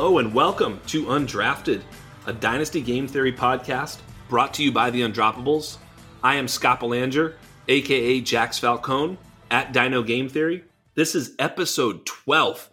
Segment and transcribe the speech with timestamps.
[0.00, 1.82] Hello and welcome to Undrafted,
[2.26, 3.98] a Dynasty Game Theory podcast
[4.28, 5.78] brought to you by the Undroppables.
[6.22, 7.34] I am Scott Belanger,
[7.66, 9.18] aka Jax Falcone,
[9.50, 10.62] at Dyno Game Theory.
[10.94, 12.70] This is episode 12,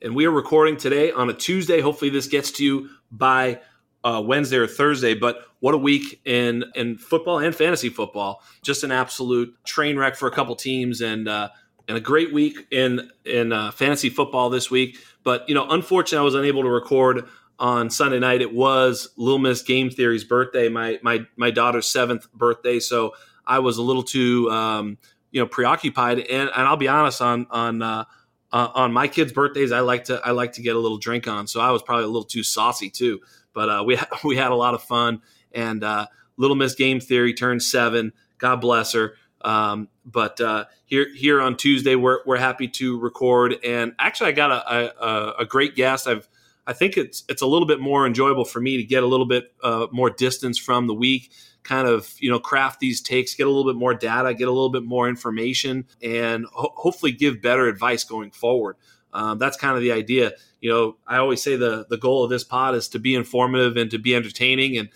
[0.00, 1.80] and we are recording today on a Tuesday.
[1.80, 3.58] Hopefully, this gets to you by
[4.04, 5.14] uh, Wednesday or Thursday.
[5.14, 8.44] But what a week in in football and fantasy football!
[8.62, 11.48] Just an absolute train wreck for a couple teams, and uh,
[11.88, 14.98] and a great week in in uh, fantasy football this week.
[15.22, 18.40] But you know, unfortunately, I was unable to record on Sunday night.
[18.40, 22.80] It was Little Miss Game Theory's birthday, my my my daughter's seventh birthday.
[22.80, 23.14] So
[23.46, 24.98] I was a little too um,
[25.30, 26.20] you know preoccupied.
[26.20, 28.04] And and I'll be honest on on uh,
[28.52, 31.28] uh, on my kids' birthdays, I like to I like to get a little drink
[31.28, 31.46] on.
[31.46, 33.20] So I was probably a little too saucy too.
[33.52, 35.22] But uh, we we had a lot of fun.
[35.52, 38.12] And uh, Little Miss Game Theory turned seven.
[38.38, 39.14] God bless her.
[39.42, 43.56] Um, but uh, here here on Tuesday, we're, we're happy to record.
[43.64, 46.06] And actually, I got a, a, a, great guest.
[46.06, 46.28] I've
[46.66, 49.26] I think it's it's a little bit more enjoyable for me to get a little
[49.26, 53.46] bit uh, more distance from the week, kind of you know craft these takes, get
[53.46, 57.40] a little bit more data, get a little bit more information, and ho- hopefully give
[57.40, 58.76] better advice going forward.
[59.12, 60.32] Um, that's kind of the idea.
[60.60, 63.76] You know, I always say the the goal of this pod is to be informative
[63.76, 64.90] and to be entertaining and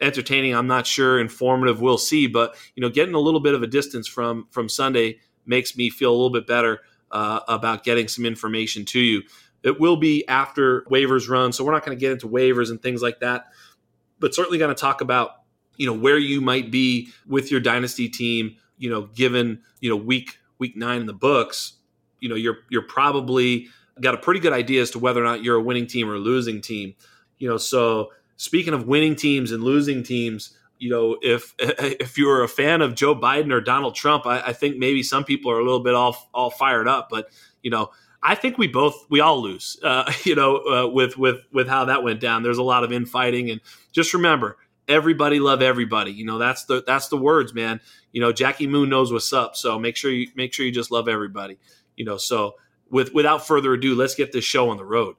[0.00, 0.54] entertaining.
[0.54, 1.80] I'm not sure informative.
[1.80, 5.18] We'll see, but you know, getting a little bit of a distance from from Sunday
[5.46, 9.22] makes me feel a little bit better uh, about getting some information to you.
[9.62, 12.80] It will be after waivers run, so we're not going to get into waivers and
[12.80, 13.46] things like that,
[14.20, 15.30] but certainly going to talk about
[15.76, 18.56] you know where you might be with your dynasty team.
[18.76, 21.74] You know, given you know week week nine in the books,
[22.20, 23.68] you know you're you're probably
[24.00, 26.14] got a pretty good idea as to whether or not you're a winning team or
[26.14, 26.94] a losing team.
[27.38, 32.42] You know, so speaking of winning teams and losing teams, you know, if if you're
[32.42, 35.58] a fan of Joe Biden or Donald Trump, I, I think maybe some people are
[35.58, 37.08] a little bit all all fired up.
[37.10, 37.28] But
[37.62, 37.90] you know,
[38.22, 39.78] I think we both we all lose.
[39.82, 42.42] Uh, you know, uh, with with with how that went down.
[42.42, 43.60] There's a lot of infighting, and
[43.92, 44.56] just remember,
[44.86, 46.12] everybody love everybody.
[46.12, 47.80] You know, that's the that's the words, man.
[48.12, 49.54] You know, Jackie Moon knows what's up.
[49.56, 51.58] So make sure you make sure you just love everybody.
[51.96, 52.54] You know, so
[52.90, 55.16] with without further ado, let's get this show on the road.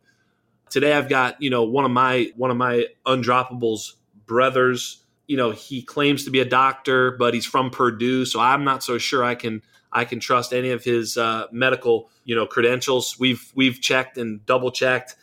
[0.69, 3.93] Today I've got, you know, one of my one of my undroppables
[4.25, 5.03] brothers.
[5.27, 8.83] You know, he claims to be a doctor, but he's from Purdue, so I'm not
[8.83, 13.19] so sure I can I can trust any of his uh, medical, you know, credentials.
[13.19, 15.15] We've we've checked and double checked.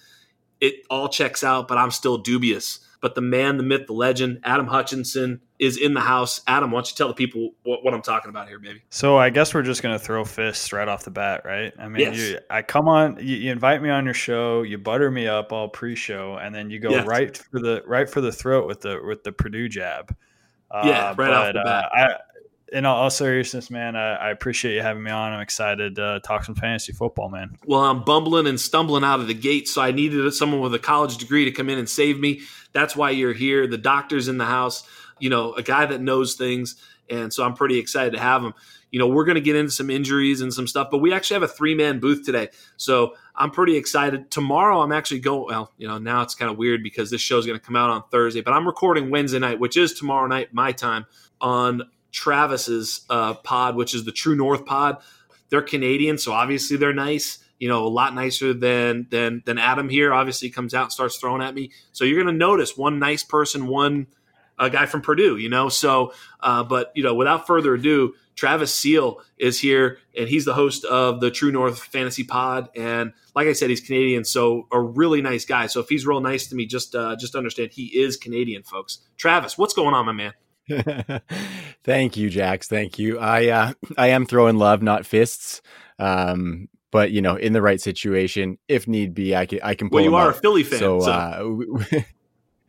[0.61, 2.81] It all checks out, but I'm still dubious.
[3.01, 6.41] But the man, the myth, the legend, Adam Hutchison is in the house.
[6.47, 8.83] Adam, why don't you tell the people what, what I'm talking about here, baby?
[8.91, 11.73] So I guess we're just gonna throw fists right off the bat, right?
[11.79, 12.17] I mean, yes.
[12.17, 15.53] you, I come on, you, you, invite me on your show, you butter me up
[15.53, 17.07] all pre-show, and then you go yes.
[17.07, 20.15] right for the right for the throat with the with the Purdue jab.
[20.73, 21.85] Yeah, uh, right but, off the bat.
[21.85, 22.17] Uh, I,
[22.73, 25.33] in all, seriousness, man, I, I, appreciate you having me on.
[25.33, 27.57] I'm excited to talk some fantasy football, man.
[27.65, 30.79] Well, I'm bumbling and stumbling out of the gate, so I needed someone with a
[30.79, 32.41] college degree to come in and save me.
[32.73, 33.69] That's why you're here.
[33.69, 34.83] The doctor's in the house,
[35.21, 36.75] you know, a guy that knows things.
[37.09, 38.53] And so I'm pretty excited to have him.
[38.91, 41.35] You know, we're going to get into some injuries and some stuff, but we actually
[41.35, 42.49] have a three man booth today.
[42.77, 44.31] So I'm pretty excited.
[44.31, 47.39] Tomorrow, I'm actually going, well, you know, now it's kind of weird because this show
[47.39, 50.27] is going to come out on Thursday, but I'm recording Wednesday night, which is tomorrow
[50.27, 51.07] night, my time,
[51.41, 51.83] on
[52.17, 54.97] Travis's uh, pod, which is the True North pod.
[55.51, 57.39] They're Canadian, so obviously they're nice.
[57.61, 60.13] You know, a lot nicer than than than Adam here.
[60.13, 61.71] Obviously, comes out and starts throwing at me.
[61.93, 64.07] So you're going to notice one nice person, one
[64.59, 65.37] a guy from Purdue.
[65.37, 70.27] You know, so uh, but you know, without further ado, Travis Seel is here, and
[70.27, 72.71] he's the host of the True North Fantasy Pod.
[72.75, 75.67] And like I said, he's Canadian, so a really nice guy.
[75.67, 78.99] So if he's real nice to me, just uh, just understand he is Canadian, folks.
[79.19, 80.33] Travis, what's going on, my man?
[81.85, 82.69] Thank you, Jax.
[82.69, 83.19] Thank you.
[83.19, 85.63] I uh, I am throwing love, not fists.
[85.99, 89.91] Um, but you know, in the right situation, if need be, I can I can.
[89.91, 90.37] Pull well, you are up.
[90.37, 91.11] a Philly fan, so, so.
[91.93, 92.01] Uh,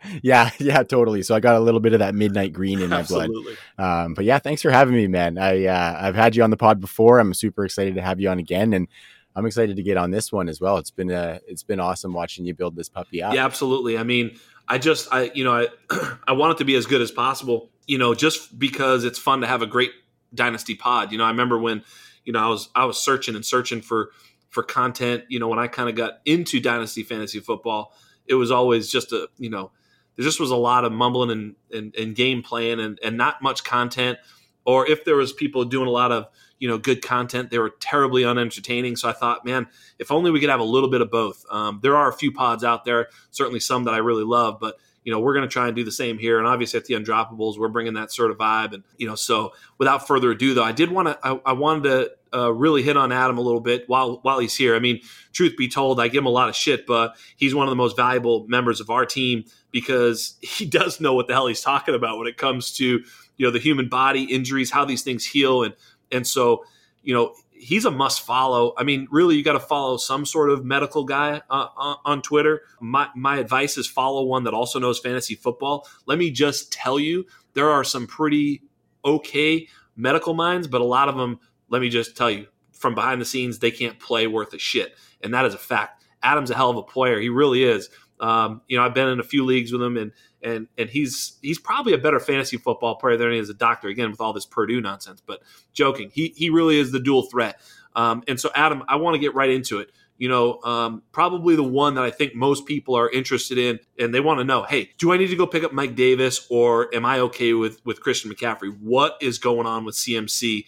[0.21, 1.23] yeah, yeah, totally.
[1.23, 3.55] So I got a little bit of that midnight green in my Absolutely.
[3.77, 4.05] blood.
[4.05, 5.38] Um, but yeah, thanks for having me, man.
[5.38, 7.19] I uh, I've had you on the pod before.
[7.19, 8.88] I'm super excited to have you on again, and
[9.35, 10.77] I'm excited to get on this one as well.
[10.77, 13.33] It's been a it's been awesome watching you build this puppy up.
[13.33, 13.97] Yeah, absolutely.
[13.97, 17.01] I mean, I just I you know I I want it to be as good
[17.01, 17.69] as possible.
[17.88, 19.92] You know, just because it's fun to have a great
[20.34, 21.12] dynasty pod.
[21.12, 21.84] You know, I remember when
[22.24, 24.12] you know I was I was searching and searching for
[24.50, 25.24] for content.
[25.30, 27.94] You know, when I kind of got into dynasty fantasy football,
[28.25, 29.72] it was always just a you know
[30.18, 33.42] there just was a lot of mumbling and, and, and game playing and, and not
[33.42, 34.18] much content.
[34.66, 36.28] Or if there was people doing a lot of
[36.60, 38.98] you know good content, they were terribly unentertaining.
[38.98, 39.68] So I thought, man,
[40.00, 41.45] if only we could have a little bit of both.
[41.50, 44.78] Um, there are a few pods out there, certainly some that I really love, but
[45.07, 46.38] you know we're going to try and do the same here.
[46.38, 48.74] And obviously at the undroppables we're bringing that sort of vibe.
[48.74, 51.83] And you know so without further ado though i did want to I, I, wanted
[51.83, 54.75] to uh, really hit on adam a little bit while while he's here.
[54.75, 55.00] I mean
[55.31, 57.77] truth be told i give him a lot of shit but he's one of the
[57.77, 61.95] most valuable members of our team because he does know what the hell he's talking
[61.95, 63.01] about when it comes to
[63.38, 65.63] you know the human body injuries how these things heal.
[65.63, 65.74] And
[66.12, 66.65] and so
[67.01, 68.74] you know he's a must follow.
[68.77, 72.21] I mean, really, you got to follow some sort of medical guy uh, uh, on
[72.21, 72.62] Twitter.
[72.80, 75.88] My, my advice is follow one that also knows fantasy football.
[76.06, 78.63] Let me just tell you, there are some pretty
[79.04, 81.39] okay medical minds, but a lot of them,
[81.69, 84.95] let me just tell you, from behind the scenes, they can't play worth a shit.
[85.21, 86.03] And that is a fact.
[86.21, 87.19] Adam's a hell of a player.
[87.19, 87.89] He really is.
[88.19, 90.11] Um, you know, I've been in a few leagues with him, and
[90.41, 93.87] and and he's he's probably a better fantasy football player than he is a doctor.
[93.87, 95.41] Again, with all this Purdue nonsense, but
[95.73, 97.59] joking, he he really is the dual threat.
[97.95, 99.91] Um, and so, Adam, I want to get right into it.
[100.17, 104.13] You know, um, probably the one that I think most people are interested in, and
[104.13, 106.93] they want to know: Hey, do I need to go pick up Mike Davis, or
[106.93, 108.75] am I okay with with Christian McCaffrey?
[108.79, 110.65] What is going on with CMC?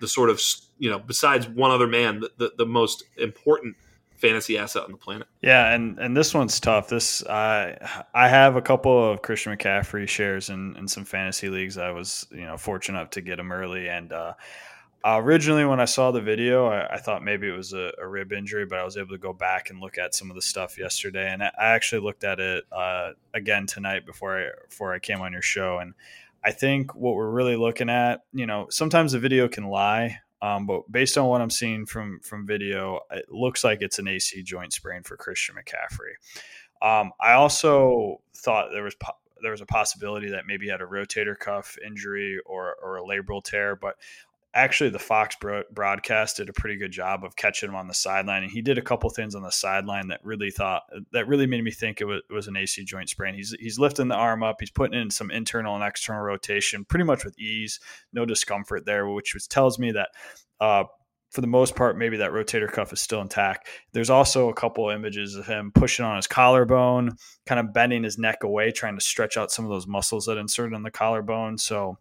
[0.00, 0.40] The sort of
[0.78, 3.76] you know, besides one other man, the, the, the most important
[4.20, 5.26] fantasy asset on the planet.
[5.42, 6.88] Yeah, and and this one's tough.
[6.88, 7.76] This I
[8.14, 11.78] I have a couple of Christian McCaffrey shares in in some fantasy leagues.
[11.78, 14.34] I was you know fortunate enough to get him early, and uh,
[15.04, 18.32] originally when I saw the video, I, I thought maybe it was a, a, rib
[18.32, 20.78] injury, but I was able to go back and look at some of the stuff
[20.78, 25.20] yesterday, and I actually looked at it uh, again tonight before I before I came
[25.20, 25.94] on your show, and.
[26.42, 30.20] I think what we're really looking at, you know, sometimes the video can lie.
[30.42, 34.08] Um, but based on what I'm seeing from from video, it looks like it's an
[34.08, 36.14] AC joint sprain for Christian McCaffrey.
[36.82, 40.80] Um, I also thought there was po- there was a possibility that maybe he had
[40.80, 43.96] a rotator cuff injury or or a labral tear, but
[44.54, 47.94] actually the Fox bro- broadcast did a pretty good job of catching him on the
[47.94, 50.82] sideline, and he did a couple things on the sideline that really thought
[51.12, 53.34] that really made me think it was, it was an AC joint sprain.
[53.34, 57.04] He's he's lifting the arm up, he's putting in some internal and external rotation, pretty
[57.04, 57.80] much with ease,
[58.12, 60.08] no discomfort there, which tells me that.
[60.60, 60.84] Uh,
[61.30, 63.68] for the most part, maybe that rotator cuff is still intact.
[63.92, 67.16] There's also a couple images of him pushing on his collarbone,
[67.46, 70.38] kind of bending his neck away, trying to stretch out some of those muscles that
[70.38, 71.56] inserted in the collarbone.
[71.56, 71.98] So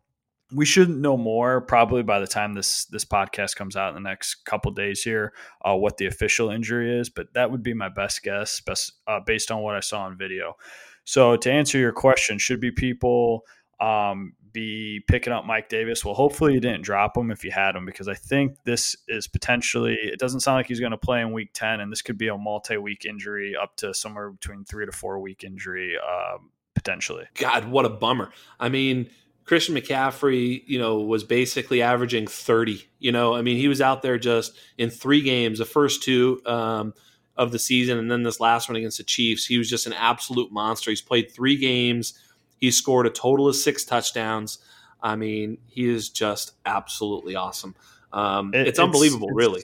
[0.51, 4.09] we shouldn't know more probably by the time this this podcast comes out in the
[4.09, 7.89] next couple days here uh, what the official injury is but that would be my
[7.89, 10.55] best guess best, uh, based on what i saw on video.
[11.03, 13.43] So to answer your question should be people
[13.79, 16.03] um, be picking up mike davis?
[16.03, 19.27] Well hopefully you didn't drop him if you had him because i think this is
[19.27, 22.17] potentially it doesn't sound like he's going to play in week 10 and this could
[22.17, 27.25] be a multi-week injury up to somewhere between three to four week injury um, potentially.
[27.35, 28.31] God what a bummer.
[28.59, 29.09] I mean
[29.49, 32.87] Christian McCaffrey, you know, was basically averaging 30.
[32.99, 36.39] You know, I mean, he was out there just in three games, the first two
[36.45, 36.93] um,
[37.35, 39.47] of the season, and then this last one against the Chiefs.
[39.47, 40.91] He was just an absolute monster.
[40.91, 42.13] He's played three games.
[42.59, 44.59] He scored a total of six touchdowns.
[45.01, 47.73] I mean, he is just absolutely awesome.
[48.13, 49.63] Um, it, it's, unbelievable, it's, really.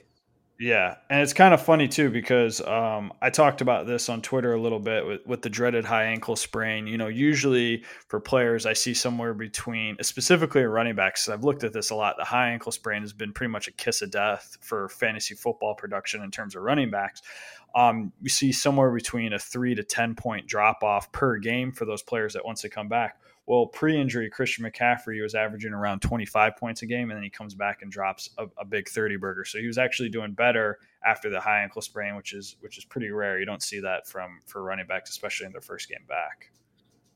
[0.58, 4.54] Yeah, and it's kind of funny too because um, I talked about this on Twitter
[4.54, 6.86] a little bit with, with the dreaded high ankle sprain.
[6.86, 11.28] You know, usually for players, I see somewhere between, specifically running backs.
[11.28, 12.14] I've looked at this a lot.
[12.16, 15.74] The high ankle sprain has been pretty much a kiss of death for fantasy football
[15.74, 17.20] production in terms of running backs.
[17.74, 21.84] Um, you see somewhere between a three to ten point drop off per game for
[21.84, 23.18] those players that once they come back.
[23.46, 27.54] Well, pre-injury, Christian McCaffrey was averaging around 25 points a game, and then he comes
[27.54, 29.44] back and drops a, a, big 30 burger.
[29.44, 32.84] So he was actually doing better after the high ankle sprain, which is which is
[32.84, 33.38] pretty rare.
[33.38, 36.50] You don't see that from for running backs, especially in their first game back.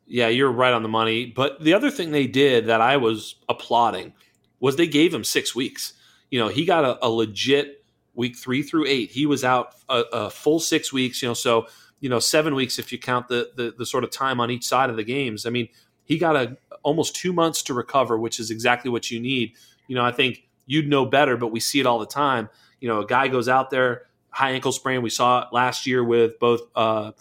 [0.06, 1.26] Yeah, you're right on the money.
[1.26, 4.12] But the other thing they did that I was applauding
[4.60, 5.94] was they gave him six weeks.
[6.30, 7.84] You know, he got a, a legit
[8.14, 9.10] week three through eight.
[9.10, 11.22] He was out a, a full six weeks.
[11.22, 11.66] You know, so
[11.98, 14.64] you know seven weeks if you count the, the the sort of time on each
[14.64, 15.44] side of the games.
[15.44, 15.68] I mean
[16.10, 19.52] he got a almost two months to recover, which is exactly what you need.
[19.86, 22.48] You know, I think you'd know better, but we see it all the time.
[22.80, 25.02] You know, a guy goes out there, high ankle sprain.
[25.02, 27.12] We saw it last year with both uh,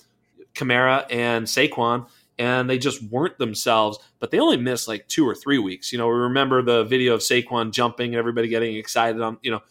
[0.55, 3.99] Kamara and Saquon, and they just weren't themselves.
[4.17, 5.91] But they only missed like two or three weeks.
[5.91, 9.37] You know, we remember the video of Saquon jumping and everybody getting excited on.
[9.43, 9.61] You know,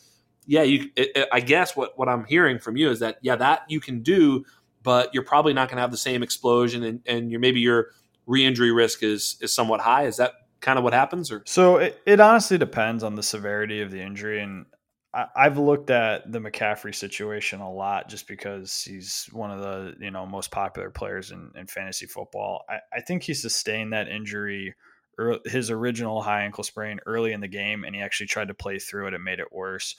[0.46, 0.90] yeah, you.
[0.94, 3.80] It, it, I guess what what I'm hearing from you is that yeah, that you
[3.80, 4.44] can do,
[4.84, 7.88] but you're probably not going to have the same explosion, and and you're maybe your
[8.28, 10.04] re-injury risk is is somewhat high.
[10.04, 11.32] Is that kind of what happens?
[11.32, 14.66] Or so it, it honestly depends on the severity of the injury, and
[15.34, 20.12] I've looked at the McCaffrey situation a lot just because he's one of the you
[20.12, 22.64] know most popular players in, in fantasy football.
[22.68, 24.76] I, I think he sustained that injury
[25.46, 28.78] his original high ankle sprain early in the game, and he actually tried to play
[28.78, 29.96] through it and made it worse.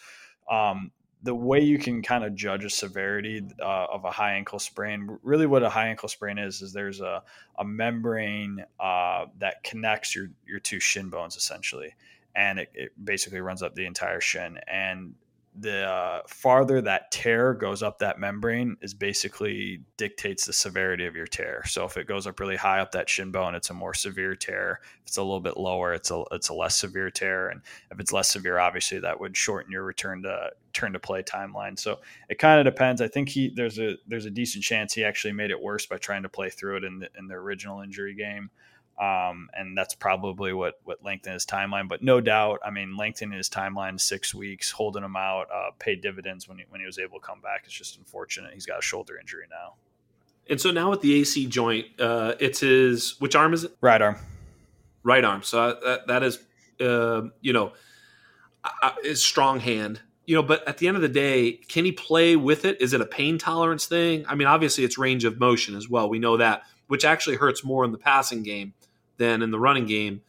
[0.49, 4.59] Um, the way you can kind of judge a severity uh, of a high ankle
[4.59, 7.21] sprain, really what a high ankle sprain is, is there's a,
[7.57, 11.93] a membrane uh, that connects your, your two shin bones essentially.
[12.35, 14.59] And it, it basically runs up the entire shin.
[14.65, 15.15] And
[15.57, 21.15] the uh, farther that tear goes up that membrane is basically dictates the severity of
[21.15, 21.63] your tear.
[21.65, 24.35] So if it goes up really high up that shin bone, it's a more severe
[24.35, 24.79] tear.
[25.01, 27.49] If it's a little bit lower, it's a it's a less severe tear.
[27.49, 31.23] And if it's less severe, obviously that would shorten your return to turn to play
[31.23, 31.79] timeline.
[31.79, 33.01] So it kind of depends.
[33.01, 35.97] I think he there's a there's a decent chance he actually made it worse by
[35.97, 38.51] trying to play through it in the in the original injury game.
[38.99, 41.87] Um, and that's probably what what lengthened his timeline.
[41.87, 46.01] But no doubt, I mean, lengthening his timeline six weeks, holding him out, uh, paid
[46.01, 47.61] dividends when he, when he was able to come back.
[47.63, 49.75] It's just unfortunate he's got a shoulder injury now.
[50.49, 53.71] And so now with the AC joint, uh, it's his which arm is it?
[53.79, 54.17] Right arm.
[55.03, 55.43] Right arm.
[55.43, 56.39] So that that is,
[56.81, 57.71] uh, you know,
[59.01, 60.01] his strong hand.
[60.25, 62.81] You know, but at the end of the day, can he play with it?
[62.81, 64.25] Is it a pain tolerance thing?
[64.27, 66.07] I mean, obviously, it's range of motion as well.
[66.07, 68.73] We know that, which actually hurts more in the passing game
[69.19, 70.21] than in the running game.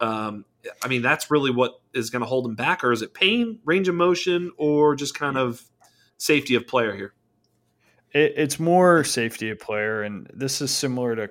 [0.00, 0.44] Um,
[0.82, 3.60] I mean, that's really what is going to hold him back, or is it pain,
[3.64, 5.62] range of motion, or just kind of
[6.18, 7.14] safety of player here?
[8.12, 11.30] It, it's more safety of player, and this is similar to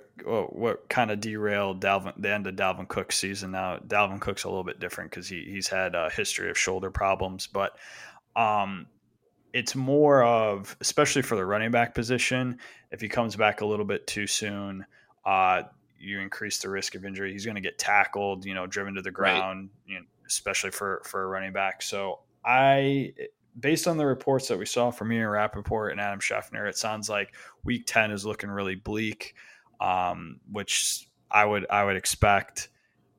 [0.50, 3.52] what kind of derailed Dalvin, the end of Dalvin Cook's season.
[3.52, 6.90] Now, Dalvin Cook's a little bit different because he, he's had a history of shoulder
[6.90, 7.78] problems, but
[8.36, 8.88] um,
[9.54, 12.60] it's more of, especially for the running back position,
[12.92, 14.86] if he comes back a little bit too soon,
[15.26, 15.64] uh,
[16.06, 17.32] you increase the risk of injury.
[17.32, 19.94] He's going to get tackled, you know, driven to the ground, right.
[19.94, 21.82] you know, especially for for a running back.
[21.82, 23.14] So I,
[23.60, 27.10] based on the reports that we saw from Ian Rapoport and Adam Schefter, it sounds
[27.10, 27.34] like
[27.64, 29.36] Week Ten is looking really bleak,
[29.80, 32.70] um, which I would I would expect.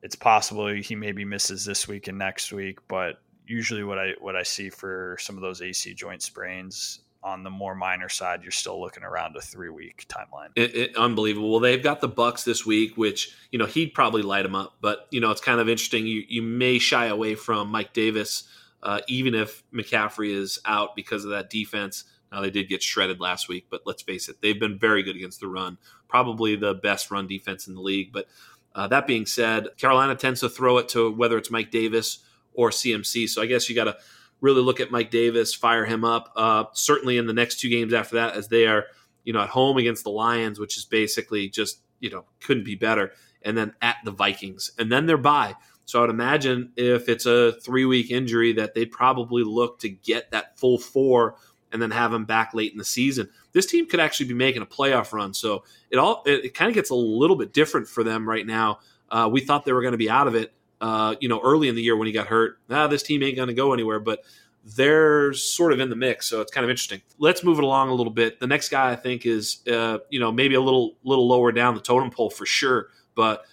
[0.02, 4.36] It's possible he maybe misses this week and next week, but usually what I what
[4.36, 8.52] I see for some of those AC joint sprains on the more minor side, you're
[8.52, 10.50] still looking around a three week timeline.
[10.54, 11.50] It, it, unbelievable.
[11.50, 14.76] Well, they've got the Bucs this week, which you know he'd probably light them up,
[14.80, 16.06] but you know it's kind of interesting.
[16.06, 18.44] You you may shy away from Mike Davis,
[18.82, 22.04] uh, even if McCaffrey is out because of that defense.
[22.30, 25.16] Now they did get shredded last week, but let's face it, they've been very good
[25.16, 25.78] against the run.
[26.08, 28.12] Probably the best run defense in the league.
[28.12, 28.28] But
[28.74, 32.18] uh, that being said, Carolina tends to throw it to whether it's Mike Davis
[32.52, 33.28] or CMC.
[33.28, 33.96] So I guess you got to
[34.40, 36.32] really look at Mike Davis, fire him up.
[36.36, 38.84] Uh, certainly in the next two games after that, as they are,
[39.24, 42.74] you know, at home against the Lions, which is basically just, you know, couldn't be
[42.74, 43.12] better.
[43.42, 44.72] And then at the Vikings.
[44.78, 45.54] And then they're by.
[45.84, 49.88] So I would imagine if it's a three week injury that they'd probably look to
[49.88, 51.36] get that full four
[51.72, 53.28] and then have him back late in the season.
[53.52, 55.32] This team could actually be making a playoff run.
[55.32, 58.46] So it all it, it kind of gets a little bit different for them right
[58.46, 58.80] now.
[59.10, 61.68] Uh, we thought they were going to be out of it uh, you know, early
[61.68, 62.58] in the year when he got hurt.
[62.70, 64.24] Ah, this team ain't going to go anywhere, but
[64.64, 67.00] they're sort of in the mix, so it's kind of interesting.
[67.18, 68.40] Let's move it along a little bit.
[68.40, 71.74] The next guy I think is, uh, you know, maybe a little little lower down
[71.74, 73.44] the totem pole for sure, but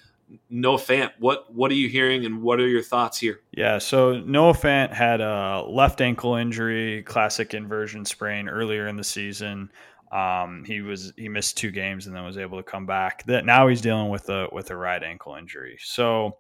[0.49, 3.41] Noah Fant, what what are you hearing and what are your thoughts here?
[3.51, 9.03] Yeah, so Noah Fant had a left ankle injury, classic inversion sprain earlier in the
[9.03, 9.71] season.
[10.11, 13.25] Um, he was he missed two games and then was able to come back.
[13.25, 15.77] That now he's dealing with a with a right ankle injury.
[15.81, 16.37] So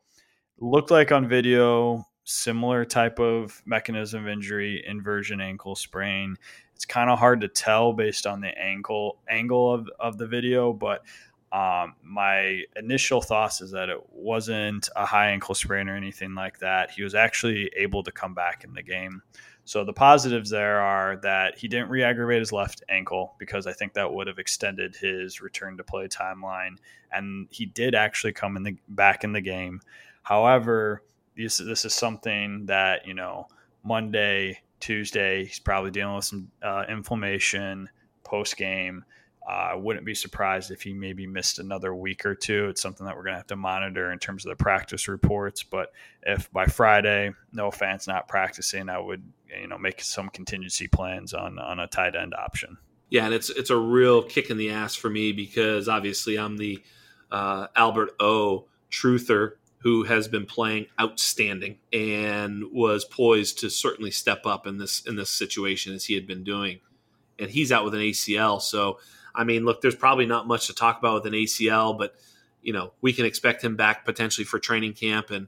[0.59, 6.35] looked like on video similar type of mechanism of injury, inversion ankle sprain.
[6.75, 10.73] It's kind of hard to tell based on the ankle angle of, of the video,
[10.73, 11.03] but
[11.51, 16.57] um, my initial thoughts is that it wasn't a high ankle sprain or anything like
[16.59, 16.89] that.
[16.89, 19.21] He was actually able to come back in the game.
[19.65, 23.93] So the positives there are that he didn't re-aggravate his left ankle because I think
[23.93, 26.77] that would have extended his return to play timeline,
[27.11, 29.79] and he did actually come in the back in the game.
[30.23, 31.03] However,
[31.37, 33.47] this this is something that you know
[33.83, 37.89] Monday, Tuesday, he's probably dealing with some uh, inflammation
[38.23, 39.05] post game.
[39.45, 42.69] Uh, I wouldn't be surprised if he maybe missed another week or two.
[42.69, 45.63] It's something that we're going to have to monitor in terms of the practice reports.
[45.63, 49.21] But if by Friday, Noah Fant's not practicing, I would
[49.61, 52.77] you know make some contingency plans on on a tight end option.
[53.09, 56.57] Yeah, and it's it's a real kick in the ass for me because obviously I'm
[56.57, 56.81] the
[57.31, 58.65] uh, Albert O.
[58.89, 65.05] Truther, who has been playing outstanding and was poised to certainly step up in this
[65.05, 66.79] in this situation as he had been doing.
[67.37, 68.99] And he's out with an ACL, so
[69.35, 72.15] I mean, look, there's probably not much to talk about with an ACL, but
[72.61, 75.47] you know, we can expect him back potentially for training camp, and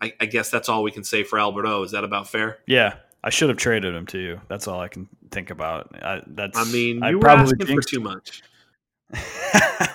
[0.00, 1.82] I, I guess that's all we can say for Albert O.
[1.82, 2.58] Is that about fair?
[2.66, 4.40] Yeah, I should have traded him to you.
[4.48, 5.94] That's all I can think about.
[6.02, 6.58] I, that's.
[6.58, 8.42] I mean, you I were asking for too much.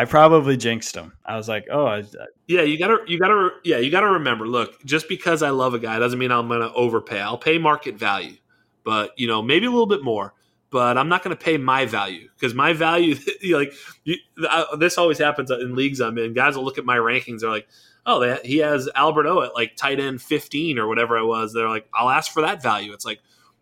[0.00, 1.12] I probably jinxed him.
[1.24, 2.04] I was like, oh, I, I,
[2.46, 2.62] yeah.
[2.62, 3.78] You gotta, you gotta, yeah.
[3.78, 4.46] You gotta remember.
[4.46, 7.20] Look, just because I love a guy doesn't mean I'm gonna overpay.
[7.20, 8.36] I'll pay market value,
[8.84, 10.34] but you know, maybe a little bit more
[10.70, 13.16] but I'm not going to pay my value because my value,
[13.50, 13.72] like
[14.04, 14.16] you,
[14.48, 16.34] uh, this always happens in leagues I'm in.
[16.34, 17.40] Guys will look at my rankings.
[17.40, 17.68] They're like,
[18.04, 21.52] oh, they, he has Albert O at like tight end 15 or whatever it was.
[21.52, 22.92] They're like, I'll ask for that value.
[22.92, 23.20] It's like,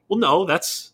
[0.08, 0.92] well, no, that's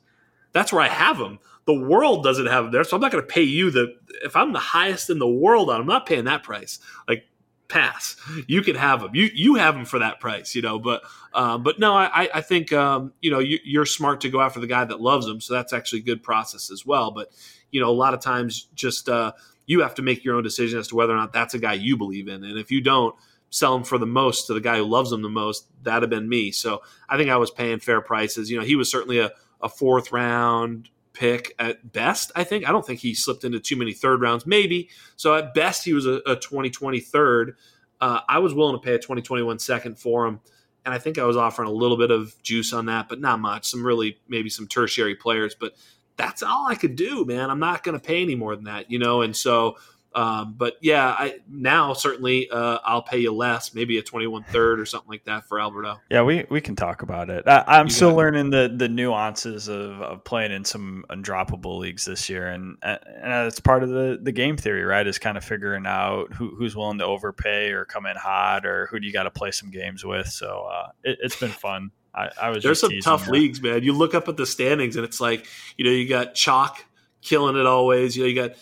[0.52, 1.38] that's where I have him.
[1.64, 3.94] The world doesn't have him there, so I'm not going to pay you the.
[4.24, 6.78] If I'm the highest in the world on, I'm not paying that price.
[7.08, 7.24] Like
[7.72, 8.16] pass.
[8.46, 9.10] You can have them.
[9.14, 10.78] You you have them for that price, you know.
[10.78, 11.02] But
[11.32, 14.60] uh, but no, I I think um, you know you, are smart to go after
[14.60, 15.40] the guy that loves them.
[15.40, 17.10] So that's actually a good process as well.
[17.10, 17.32] But
[17.70, 19.32] you know, a lot of times just uh,
[19.66, 21.72] you have to make your own decision as to whether or not that's a guy
[21.72, 23.14] you believe in, and if you don't.
[23.54, 25.68] Sell him for the most to the guy who loves them the most.
[25.82, 26.52] That'd have been me.
[26.52, 28.50] So I think I was paying fair prices.
[28.50, 32.32] You know, he was certainly a, a fourth round pick at best.
[32.34, 34.88] I think I don't think he slipped into too many third rounds, maybe.
[35.16, 37.56] So at best, he was a, a 2020 third.
[38.00, 40.40] Uh, I was willing to pay a 2021 second for him,
[40.84, 43.40] and I think I was offering a little bit of juice on that, but not
[43.40, 43.66] much.
[43.66, 45.74] Some really maybe some tertiary players, but
[46.16, 47.50] that's all I could do, man.
[47.50, 49.22] I'm not going to pay any more than that, you know.
[49.22, 49.76] And so
[50.14, 54.44] um, but yeah, I, now certainly uh, I'll pay you less, maybe a twenty one
[54.44, 55.96] third or something like that for Albert O.
[56.10, 57.44] Yeah, we, we can talk about it.
[57.46, 62.28] I, am still learning the the nuances of, of playing in some undroppable leagues this
[62.28, 65.06] year, and and it's part of the, the game theory, right?
[65.06, 68.86] Is kind of figuring out who, who's willing to overpay or come in hot, or
[68.86, 70.28] who do you got to play some games with.
[70.28, 71.90] So uh, it, has been fun.
[72.14, 73.32] I, I was there's some tough that.
[73.32, 73.82] leagues, man.
[73.82, 76.84] You look up at the standings, and it's like you know you got chalk
[77.22, 78.16] killing it always.
[78.16, 78.56] You know you got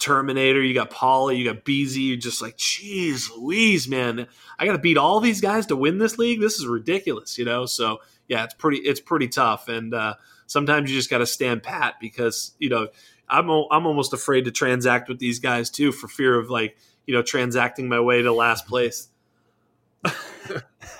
[0.00, 2.08] Terminator, you got Paulie, you got BZ.
[2.08, 4.26] You're just like, geez, Louise, man,
[4.58, 6.40] I got to beat all these guys to win this league.
[6.40, 7.66] This is ridiculous, you know.
[7.66, 10.14] So yeah, it's pretty, it's pretty tough, and uh,
[10.46, 12.88] sometimes you just got to stand pat because you know
[13.28, 17.14] I'm I'm almost afraid to transact with these guys too for fear of like you
[17.14, 19.08] know transacting my way to last place.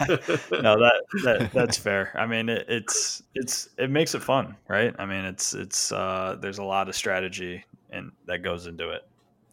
[0.09, 2.13] no, that, that that's fair.
[2.15, 4.95] I mean, it, it's it's it makes it fun, right?
[4.99, 9.03] I mean, it's it's uh, there's a lot of strategy and that goes into it.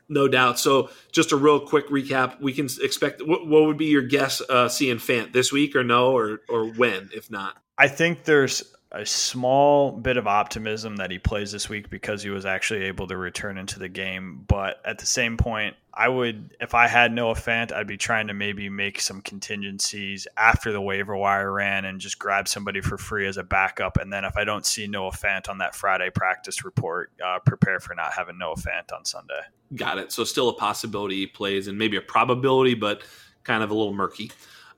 [0.10, 0.58] No doubt.
[0.60, 4.42] So, just a real quick recap: we can expect what, what would be your guess
[4.50, 7.58] uh, seeing Fant this week, or no, or or when, if not?
[7.78, 12.30] I think there's a small bit of optimism that he plays this week because he
[12.30, 14.46] was actually able to return into the game.
[14.48, 18.28] But at the same point, I would, if I had Noah Fant, I'd be trying
[18.28, 22.98] to maybe make some contingencies after the waiver wire ran and just grab somebody for
[22.98, 23.98] free as a backup.
[23.98, 27.80] And then if I don't see Noah Fant on that Friday practice report, uh, prepare
[27.80, 29.42] for not having Noah Fant on Sunday.
[29.76, 30.12] Got it.
[30.12, 33.02] So still a possibility he plays and maybe a probability, but
[33.44, 34.32] kind of a little murky.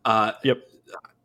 [0.04, 0.62] Uh, yep.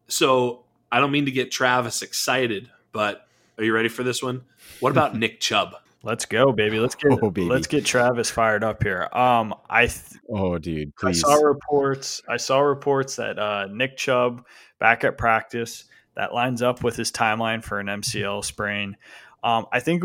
[0.09, 3.27] So I don't mean to get Travis excited, but
[3.59, 4.43] are you ready for this one?
[4.81, 5.75] What about Nick Chubb?
[6.03, 6.79] Let's go, baby.
[6.79, 7.49] Let's get oh, baby.
[7.49, 9.09] let's get Travis fired up here.
[9.13, 11.25] Um, I th- oh, dude, please.
[11.25, 12.23] I saw reports.
[12.29, 14.45] I saw reports that uh, Nick Chubb
[14.79, 18.97] back at practice that lines up with his timeline for an MCL sprain.
[19.43, 20.05] Um, I think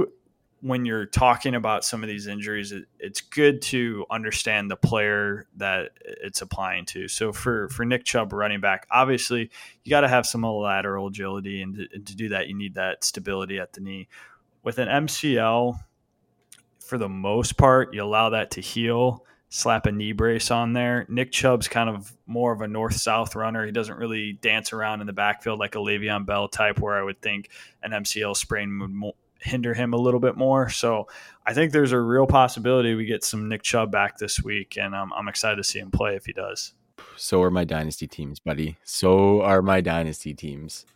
[0.62, 5.48] when you're talking about some of these injuries, it, it's good to understand the player
[5.58, 7.08] that it's applying to.
[7.08, 9.50] So for for Nick Chubb, running back, obviously
[9.84, 13.04] you got to have some lateral agility, and to, to do that, you need that
[13.04, 14.08] stability at the knee.
[14.63, 15.80] With an MCL,
[16.80, 19.26] for the most part, you allow that to heal.
[19.52, 21.08] Slap a knee brace on there.
[21.10, 23.65] Nick Chubb's kind of more of a north south runner.
[23.65, 27.02] He doesn't really dance around in the backfield like a Le'Veon Bell type, where I
[27.02, 27.50] would think
[27.82, 30.69] an MCL sprain would hinder him a little bit more.
[30.69, 31.08] So
[31.45, 34.93] I think there's a real possibility we get some Nick Chubb back this week, and
[34.93, 36.73] um, I'm excited to see him play if he does.
[37.15, 38.78] So are my dynasty teams, buddy.
[38.84, 40.86] So are my dynasty teams.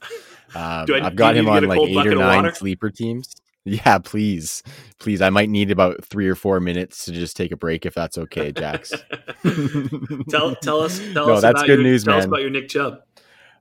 [0.56, 3.34] Um, I, I've got him on like eight or nine sleeper teams.
[3.66, 4.62] Yeah, please,
[5.00, 5.22] please.
[5.22, 8.18] I might need about three or four minutes to just take a break if that's
[8.18, 8.92] okay, Jax.
[10.30, 11.00] tell tell us.
[11.00, 12.20] Tell no, us that's good your, news, tell man.
[12.20, 13.02] Tell us about your Nick Chubb.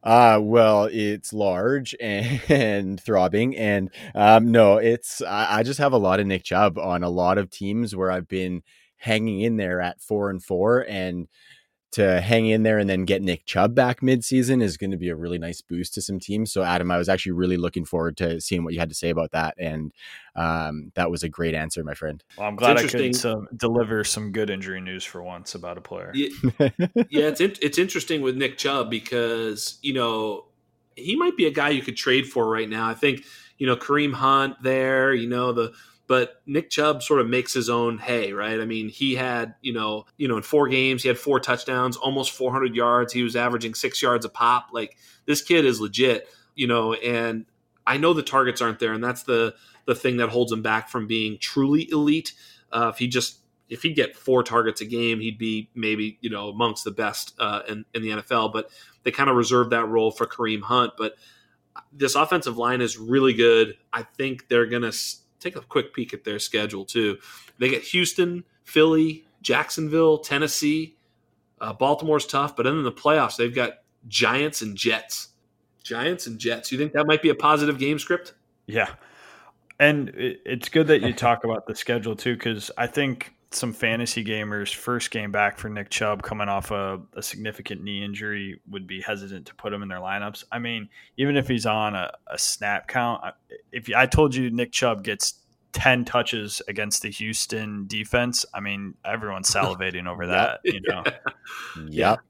[0.03, 3.57] Uh, well, it's large and, and throbbing.
[3.57, 7.09] And um, no, it's, I, I, just have a lot of Nick Chubb on a
[7.11, 8.63] lot of teams where I've been
[8.97, 10.85] hanging in there at four and four.
[10.89, 11.29] And
[11.93, 15.11] to hang in there and then get Nick Chubb back midseason is going to be
[15.11, 16.51] a really nice boost to some teams.
[16.51, 19.11] So, Adam, I was actually really looking forward to seeing what you had to say
[19.11, 19.93] about that, and
[20.35, 22.25] um, that was a great answer, my friend.
[22.37, 25.83] Well, I'm glad I could some, deliver some good injury news for once about a
[25.83, 26.13] player.
[26.15, 26.29] Yeah,
[27.11, 30.47] yeah it's in, it's interesting with Nick Chubb because you know
[30.97, 32.89] he might be a guy you could trade for right now.
[32.89, 33.25] I think
[33.59, 35.73] you know Kareem Hunt there, you know the
[36.13, 38.61] but Nick Chubb sort of makes his own hay, right?
[38.61, 41.97] I mean, he had, you know, you know, in four games, he had four touchdowns,
[41.97, 43.15] almost 400 yards.
[43.15, 44.67] He was averaging six yards a pop.
[44.73, 46.93] Like this kid is legit, you know.
[46.93, 47.47] And
[47.87, 49.55] I know the targets aren't there, and that's the
[49.87, 52.35] the thing that holds him back from being truly elite.
[52.71, 53.39] Uh, if he just
[53.71, 57.35] if he'd get four targets a game, he'd be maybe you know amongst the best
[57.39, 58.53] uh, in, in the NFL.
[58.53, 58.69] But
[59.05, 60.93] they kind of reserved that role for Kareem Hunt.
[60.99, 61.15] But
[61.91, 63.79] this offensive line is really good.
[63.95, 64.93] I think they're going to
[65.43, 67.19] take a quick peek at their schedule too.
[67.59, 70.97] They get Houston, Philly, Jacksonville, Tennessee.
[71.61, 73.75] Uh, Baltimore's tough, but then in the playoffs they've got
[74.09, 75.29] Giants and Jets.
[75.85, 76.73] Giants and Jets.
[76.73, 78.35] You think that might be a positive game script?
[78.67, 78.89] Yeah,
[79.79, 84.25] and it's good that you talk about the schedule too, because I think some fantasy
[84.25, 88.87] gamers first game back for Nick Chubb coming off a, a, significant knee injury would
[88.87, 90.45] be hesitant to put him in their lineups.
[90.51, 93.23] I mean, even if he's on a, a snap count,
[93.71, 95.35] if I told you Nick Chubb gets
[95.73, 101.05] 10 touches against the Houston defense, I mean, everyone's salivating over that, you know.
[101.89, 102.21] Yep.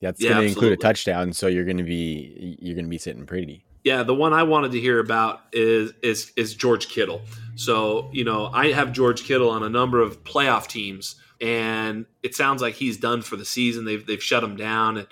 [0.00, 2.90] That's yeah, going to include a touchdown, so you're going to be you're going to
[2.90, 3.64] be sitting pretty.
[3.84, 7.22] Yeah, the one I wanted to hear about is is is George Kittle.
[7.54, 12.34] So, you know, I have George Kittle on a number of playoff teams, and it
[12.34, 13.84] sounds like he's done for the season.
[13.84, 15.06] They've they've shut him down, and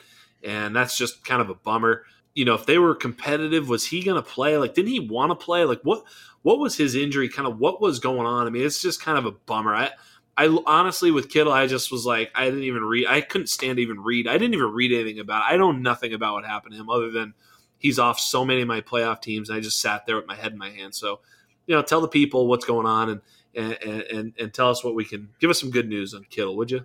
[0.45, 2.05] and that's just kind of a bummer.
[2.35, 4.59] You know, if they were competitive, was he going to play?
[4.59, 5.65] Like, didn't he want to play?
[5.65, 6.05] Like, what
[6.43, 7.29] what was his injury?
[7.29, 8.47] Kind of what was going on?
[8.47, 9.75] I mean, it's just kind of a bummer.
[9.75, 9.91] I
[10.37, 13.07] I honestly with Kittle, I just was like, I didn't even read.
[13.09, 14.29] I couldn't stand to even read.
[14.29, 15.51] I didn't even read anything about.
[15.51, 15.55] it.
[15.55, 17.35] I know nothing about what happened to him other than
[17.79, 19.49] he's off so many of my playoff teams.
[19.49, 20.97] And I just sat there with my head in my hands.
[20.97, 21.21] So
[21.67, 23.21] you know, tell the people what's going on and
[23.55, 26.57] and and, and tell us what we can give us some good news on Kittle,
[26.57, 26.85] would you?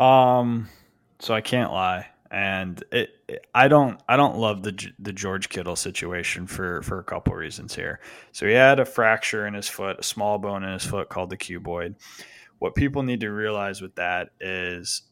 [0.00, 0.68] Um,
[1.18, 5.48] so I can't lie, and it, it, I don't I don't love the the George
[5.48, 8.00] Kittle situation for for a couple reasons here.
[8.32, 11.30] So he had a fracture in his foot, a small bone in his foot called
[11.30, 11.94] the cuboid.
[12.58, 15.02] What people need to realize with that is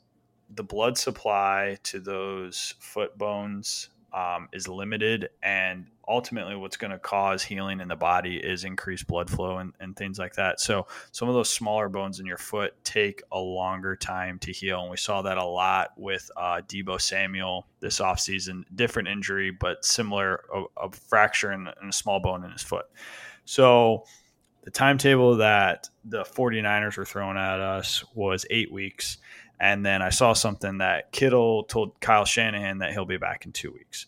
[0.55, 6.99] the blood supply to those foot bones um, is limited, and ultimately what's going to
[6.99, 10.61] cause healing in the body is increased blood flow and, and things like that.
[10.61, 14.83] So some of those smaller bones in your foot take a longer time to heal.
[14.83, 18.65] And we saw that a lot with uh, Deebo Samuel this offseason.
[18.75, 22.87] Different injury, but similar, a, a fracture and a small bone in his foot.
[23.47, 24.05] So
[24.63, 29.19] the timetable that the 49ers were throwing at us was eight weeks.
[29.61, 33.53] And then I saw something that Kittle told Kyle Shanahan that he'll be back in
[33.53, 34.07] two weeks.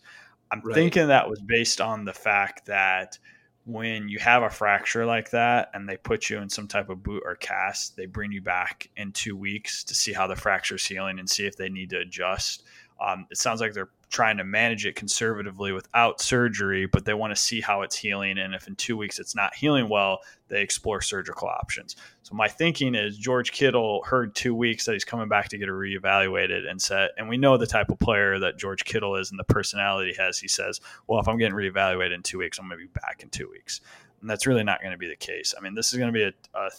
[0.51, 0.75] I'm right.
[0.75, 3.17] thinking that was based on the fact that
[3.65, 7.03] when you have a fracture like that and they put you in some type of
[7.03, 10.75] boot or cast, they bring you back in two weeks to see how the fracture
[10.75, 12.63] is healing and see if they need to adjust.
[13.05, 17.35] Um, it sounds like they're trying to manage it conservatively without surgery, but they want
[17.35, 18.37] to see how it's healing.
[18.37, 21.97] And if in two weeks it's not healing well, they explore surgical options.
[22.23, 25.67] So my thinking is George Kittle heard two weeks that he's coming back to get
[25.67, 29.39] reevaluated and said, and we know the type of player that George Kittle is and
[29.39, 30.39] the personality he has.
[30.39, 33.23] He says, well, if I'm getting reevaluated in two weeks, I'm going to be back
[33.23, 33.81] in two weeks.
[34.21, 35.53] And that's really not going to be the case.
[35.57, 36.69] I mean, this is going to be a, a,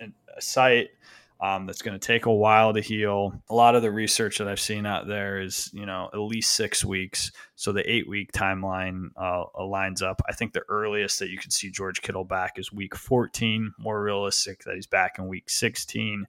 [0.00, 0.90] a, a site–
[1.40, 3.40] um, that's going to take a while to heal.
[3.50, 6.52] A lot of the research that I've seen out there is, you know, at least
[6.52, 7.32] six weeks.
[7.56, 10.22] So the eight week timeline uh, lines up.
[10.28, 13.74] I think the earliest that you could see George Kittle back is week 14.
[13.78, 16.26] More realistic that he's back in week 16.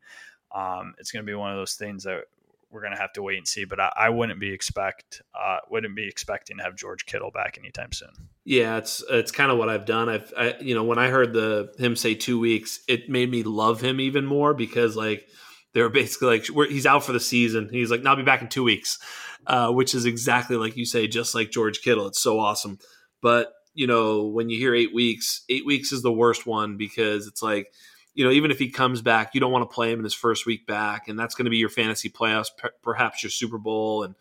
[0.54, 2.26] Um, it's going to be one of those things that
[2.76, 3.64] we're going to have to wait and see.
[3.64, 7.58] But I, I wouldn't be expect uh, wouldn't be expecting to have George Kittle back
[7.58, 8.12] anytime soon.
[8.44, 10.10] Yeah, it's it's kind of what I've done.
[10.10, 13.44] I've I, you know when I heard the him say two weeks, it made me
[13.44, 15.28] love him even more because like
[15.74, 17.70] they're basically like he's out for the season.
[17.72, 19.00] He's like, "I'll be back in two weeks,"
[19.48, 22.08] uh, which is exactly like you say, just like George Kittle.
[22.08, 22.78] It's so awesome.
[23.22, 27.26] But you know when you hear eight weeks, eight weeks is the worst one because
[27.26, 27.72] it's like
[28.16, 30.14] you know, even if he comes back, you don't want to play him in his
[30.14, 32.48] first week back, and that's going to be your fantasy playoffs,
[32.82, 34.16] perhaps your Super Bowl, and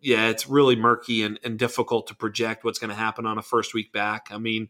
[0.00, 3.42] yeah, it's really murky and, and difficult to project what's going to happen on a
[3.42, 4.28] first week back.
[4.30, 4.68] I mean,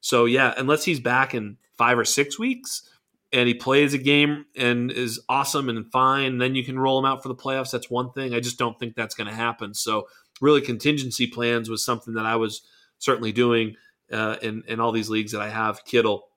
[0.00, 2.88] so yeah, unless he's back in five or six weeks
[3.32, 7.06] and he plays a game and is awesome and fine, then you can roll him
[7.06, 7.70] out for the playoffs.
[7.70, 8.34] That's one thing.
[8.34, 9.72] I just don't think that's going to happen.
[9.72, 10.06] So
[10.40, 12.62] really, contingency plans was something that I was
[12.98, 13.74] certainly doing
[14.12, 15.84] uh, in in all these leagues that I have.
[15.84, 16.28] Kittle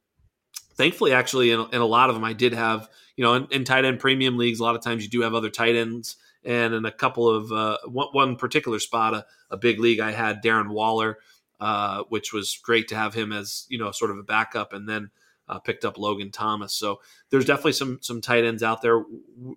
[0.81, 3.63] thankfully, actually, in, in, a lot of them, I did have, you know, in, in,
[3.63, 6.73] tight end premium leagues, a lot of times you do have other tight ends and
[6.73, 10.43] in a couple of uh, one, one, particular spot, a, a, big league, I had
[10.43, 11.19] Darren Waller,
[11.59, 14.89] uh, which was great to have him as you know sort of a backup, and
[14.89, 15.11] then
[15.47, 16.73] uh, picked up Logan Thomas.
[16.73, 19.03] So there's definitely some some tight ends out there.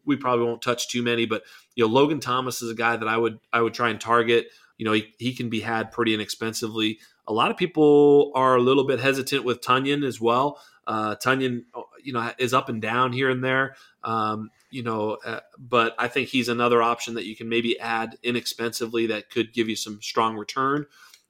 [0.04, 1.42] We probably won't touch too many, but
[1.74, 4.48] you know Logan Thomas is a guy that I would I would try and target.
[4.76, 6.98] You know he, he can be had pretty inexpensively.
[7.26, 10.60] A lot of people are a little bit hesitant with Tonyan as well.
[10.86, 11.64] Uh, Tonyan,
[12.02, 13.76] you know, is up and down here and there.
[14.02, 18.18] Um, you know, uh, but I think he's another option that you can maybe add
[18.22, 20.86] inexpensively that could give you some strong return.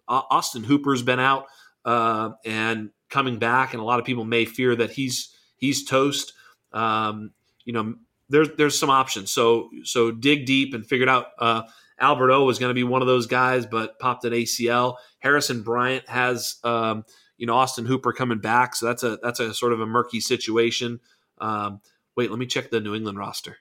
[0.09, 1.47] Uh, Austin Hooper's been out
[1.85, 6.33] uh, and coming back, and a lot of people may fear that he's he's toast.
[6.73, 7.33] Um,
[7.65, 7.95] you know,
[8.29, 9.31] there's there's some options.
[9.31, 11.27] So so dig deep and figured out.
[11.39, 11.63] Uh,
[11.99, 14.97] Albert O was going to be one of those guys, but popped an ACL.
[15.21, 17.05] Harrison Bryant has um,
[17.37, 20.21] you know Austin Hooper coming back, so that's a that's a sort of a murky
[20.21, 21.01] situation.
[21.39, 21.81] Um,
[22.17, 23.59] wait, let me check the New England roster.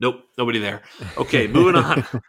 [0.00, 0.82] Nope, nobody there.
[1.16, 2.06] Okay, moving on.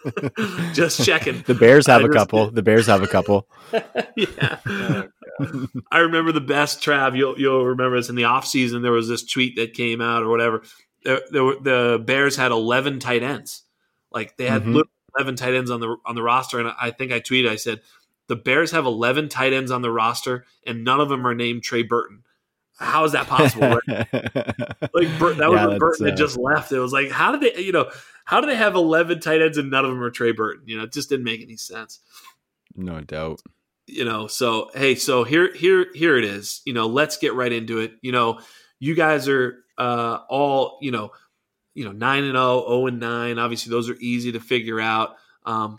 [0.72, 1.42] just checking.
[1.42, 2.50] The Bears have I a couple.
[2.50, 3.48] The Bears have a couple.
[4.16, 4.58] yeah.
[4.66, 7.16] Oh, I remember the best Trav.
[7.16, 8.82] You'll you'll remember this in the offseason.
[8.82, 10.62] There was this tweet that came out or whatever.
[11.04, 13.62] There, there were, the Bears had eleven tight ends.
[14.10, 14.80] Like they had mm-hmm.
[15.16, 17.48] eleven tight ends on the on the roster, and I think I tweeted.
[17.48, 17.80] I said
[18.28, 21.62] the Bears have 11 tight ends on the roster, and none of them are named
[21.62, 22.22] Trey Burton.
[22.78, 23.68] How is that possible?
[23.68, 23.82] Right?
[24.94, 26.72] like Bur- that was yeah, Burton uh, had just left.
[26.72, 27.90] It was like, how did they, you know,
[28.24, 30.64] how do they have 11 tight ends and none of them are Trey Burton?
[30.66, 32.00] You know, it just didn't make any sense.
[32.74, 33.42] No doubt.
[33.86, 36.62] You know, so hey, so here, here, here it is.
[36.64, 37.92] You know, let's get right into it.
[38.00, 38.40] You know,
[38.78, 41.10] you guys are uh, all, you know,
[41.74, 43.38] you know, nine and 0, 0 and 9.
[43.38, 45.16] Obviously, those are easy to figure out.
[45.44, 45.78] Um,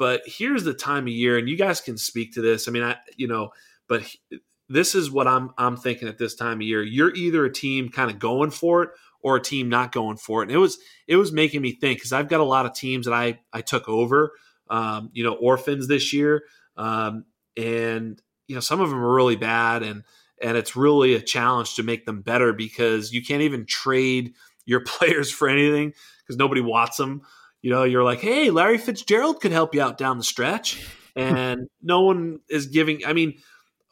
[0.00, 2.66] but here's the time of year, and you guys can speak to this.
[2.66, 3.50] I mean, I you know,
[3.86, 4.02] but
[4.66, 6.82] this is what I'm I'm thinking at this time of year.
[6.82, 10.40] You're either a team kind of going for it or a team not going for
[10.40, 10.46] it.
[10.46, 13.04] And it was it was making me think because I've got a lot of teams
[13.04, 14.32] that I I took over,
[14.70, 16.44] um, you know, orphans this year,
[16.78, 17.26] um,
[17.58, 20.02] and you know some of them are really bad, and
[20.40, 24.32] and it's really a challenge to make them better because you can't even trade
[24.64, 27.20] your players for anything because nobody wants them.
[27.62, 31.68] You know, you're like, hey, Larry Fitzgerald could help you out down the stretch, and
[31.82, 33.04] no one is giving.
[33.04, 33.34] I mean,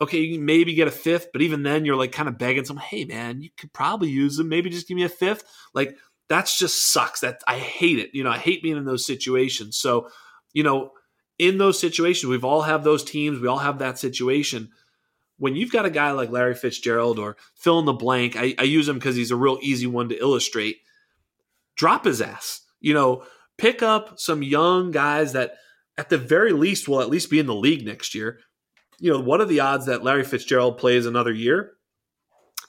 [0.00, 2.84] okay, you maybe get a fifth, but even then, you're like kind of begging someone,
[2.84, 4.48] hey, man, you could probably use them.
[4.48, 5.44] Maybe just give me a fifth.
[5.74, 7.20] Like that's just sucks.
[7.20, 8.10] That I hate it.
[8.14, 9.76] You know, I hate being in those situations.
[9.76, 10.08] So,
[10.52, 10.92] you know,
[11.38, 13.40] in those situations, we've all have those teams.
[13.40, 14.70] We all have that situation.
[15.36, 18.64] When you've got a guy like Larry Fitzgerald or fill in the blank, I, I
[18.64, 20.78] use him because he's a real easy one to illustrate.
[21.76, 22.62] Drop his ass.
[22.80, 23.24] You know,
[23.58, 25.56] pick up some young guys that
[25.98, 28.38] at the very least will at least be in the league next year.
[29.00, 31.72] You know, what are the odds that Larry Fitzgerald plays another year?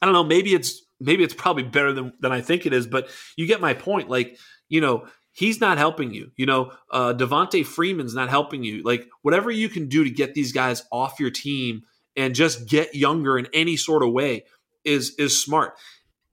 [0.02, 0.23] I don't know.
[0.23, 3.62] Maybe it's maybe it's probably better than than I think it is, but you get
[3.62, 4.10] my point.
[4.10, 6.32] Like, you know, he's not helping you.
[6.36, 8.84] You know, uh, Devonta Freeman's not helping you.
[8.84, 11.84] Like, whatever you can do to get these guys off your team
[12.15, 14.45] and just get younger in any sort of way
[14.86, 15.78] is is smart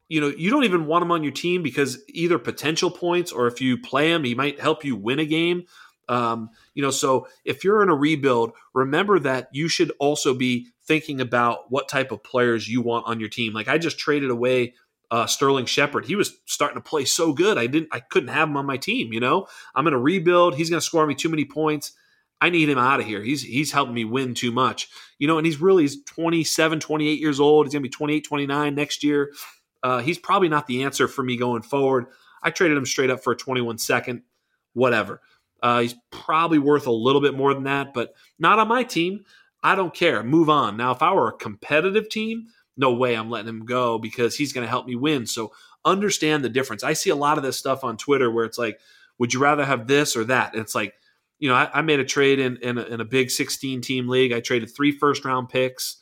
[0.09, 3.47] you know, you don't even want him on your team because either potential points or
[3.47, 5.65] if you play him, he might help you win a game.
[6.09, 10.69] Um, you know, so if you're in a rebuild, remember that you should also be
[10.85, 13.53] thinking about what type of players you want on your team.
[13.53, 14.75] Like I just traded away
[15.11, 16.07] uh, Sterling Shepard.
[16.07, 17.59] He was starting to play so good.
[17.59, 19.13] I didn't, I couldn't have him on my team.
[19.13, 20.55] You know, I'm in a rebuild.
[20.55, 21.93] He's going to score me too many points.
[22.41, 23.23] I need him out of here.
[23.23, 24.91] He's he's helping me win too much.
[25.19, 27.67] You know, and he's really he's 27, 28 years old.
[27.67, 29.33] He's going to be 28, 29 next year.
[29.87, 32.07] Uh, he's probably not the answer for me going forward.
[32.43, 34.23] I traded him straight up for a 21 second,
[34.73, 35.21] whatever.
[35.63, 39.25] Uh, he's probably worth a little bit more than that, but not on my team.
[39.63, 40.25] I don't care.
[40.25, 40.77] Move on.
[40.77, 42.47] Now, if I were a competitive team,
[42.77, 45.25] no way I'm letting him go because he's going to help me win.
[45.25, 45.53] So
[45.85, 46.83] understand the difference.
[46.83, 48.81] I see a lot of this stuff on Twitter where it's like,
[49.19, 50.53] would you rather have this or that?
[50.53, 50.95] And it's like,
[51.39, 54.09] you know, I, I made a trade in in a, in a, big 16 team
[54.09, 54.33] league.
[54.33, 55.99] I traded three first round picks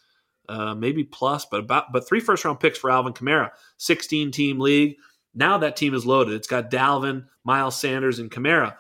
[0.49, 4.61] uh, maybe plus, but about but three first round picks for Alvin Kamara, 16 team
[4.61, 4.97] league.
[5.35, 6.35] Now that team is loaded.
[6.35, 8.77] It's got Dalvin, Miles Sanders, and Kamara.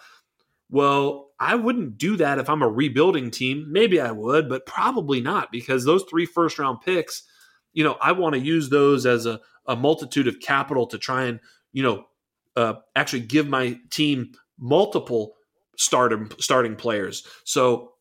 [0.70, 3.66] Well, I wouldn't do that if I'm a rebuilding team.
[3.70, 7.24] Maybe I would, but probably not because those three first round picks,
[7.72, 11.24] you know, I want to use those as a, a multitude of capital to try
[11.24, 11.40] and,
[11.72, 12.07] you know,
[12.57, 15.35] uh, actually give my team multiple
[15.77, 17.27] starting starting players.
[17.44, 17.93] So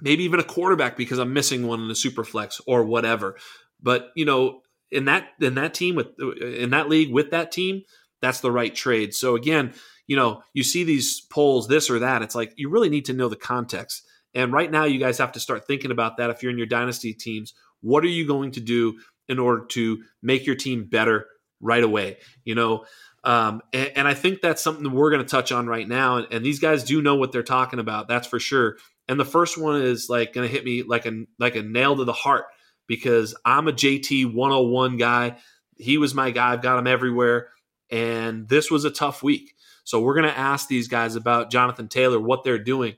[0.00, 3.36] maybe even a quarterback because I'm missing one in the super flex or whatever.
[3.82, 6.08] But you know, in that in that team with
[6.40, 7.82] in that league with that team,
[8.20, 9.14] that's the right trade.
[9.14, 9.74] So again,
[10.06, 12.22] you know, you see these polls, this or that.
[12.22, 14.06] It's like you really need to know the context.
[14.34, 16.30] And right now, you guys have to start thinking about that.
[16.30, 20.02] If you're in your dynasty teams, what are you going to do in order to
[20.22, 21.26] make your team better
[21.60, 22.18] right away?
[22.44, 22.84] You know,
[23.22, 26.16] Um, and, and, I think that's something we're going to touch on right now.
[26.18, 28.06] And, and, these guys do know what they're talking about.
[28.06, 28.76] That's for sure.
[29.08, 31.96] And the first one is like going to hit me like a like a nail
[31.96, 32.46] to the heart
[32.86, 35.36] because I'm a JT 101 guy.
[35.76, 36.52] He was my guy.
[36.52, 37.48] I've got him everywhere.
[37.90, 39.54] And this was a tough week.
[39.84, 42.94] So we're going to ask these guys about Jonathan Taylor, what they're doing.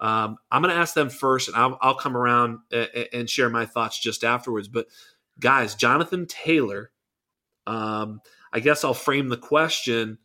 [0.00, 3.48] Um, I'm going to ask them first, and I'll, I'll come around and, and share
[3.48, 4.68] my thoughts just afterwards.
[4.68, 4.86] But
[5.40, 6.90] guys, Jonathan Taylor,
[7.66, 8.20] um,
[8.52, 10.18] I guess I'll frame the question.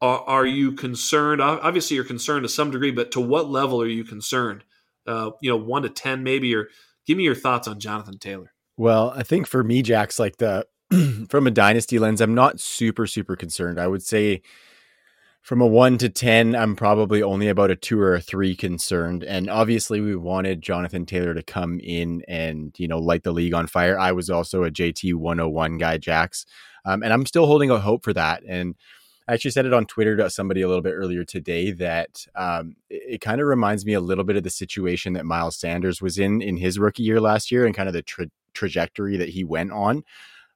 [0.00, 1.40] Are, are, you concerned?
[1.40, 4.62] Obviously, you're concerned to some degree, but to what level are you concerned?
[5.06, 6.68] Uh, you know, one to 10 maybe, or
[7.06, 8.52] give me your thoughts on Jonathan Taylor.
[8.76, 10.66] Well, I think for me, Jack's like the,
[11.28, 13.80] from a dynasty lens, I'm not super, super concerned.
[13.80, 14.42] I would say
[15.42, 19.24] from a one to 10, I'm probably only about a two or a three concerned.
[19.24, 23.54] And obviously, we wanted Jonathan Taylor to come in and, you know, light the league
[23.54, 23.98] on fire.
[23.98, 26.44] I was also a JT 101 guy, Jax.
[26.84, 28.42] Um, and I'm still holding out hope for that.
[28.46, 28.74] And
[29.28, 32.76] I actually said it on Twitter to somebody a little bit earlier today that um,
[32.88, 36.00] it, it kind of reminds me a little bit of the situation that Miles Sanders
[36.00, 39.28] was in in his rookie year last year and kind of the tra- trajectory that
[39.28, 40.02] he went on.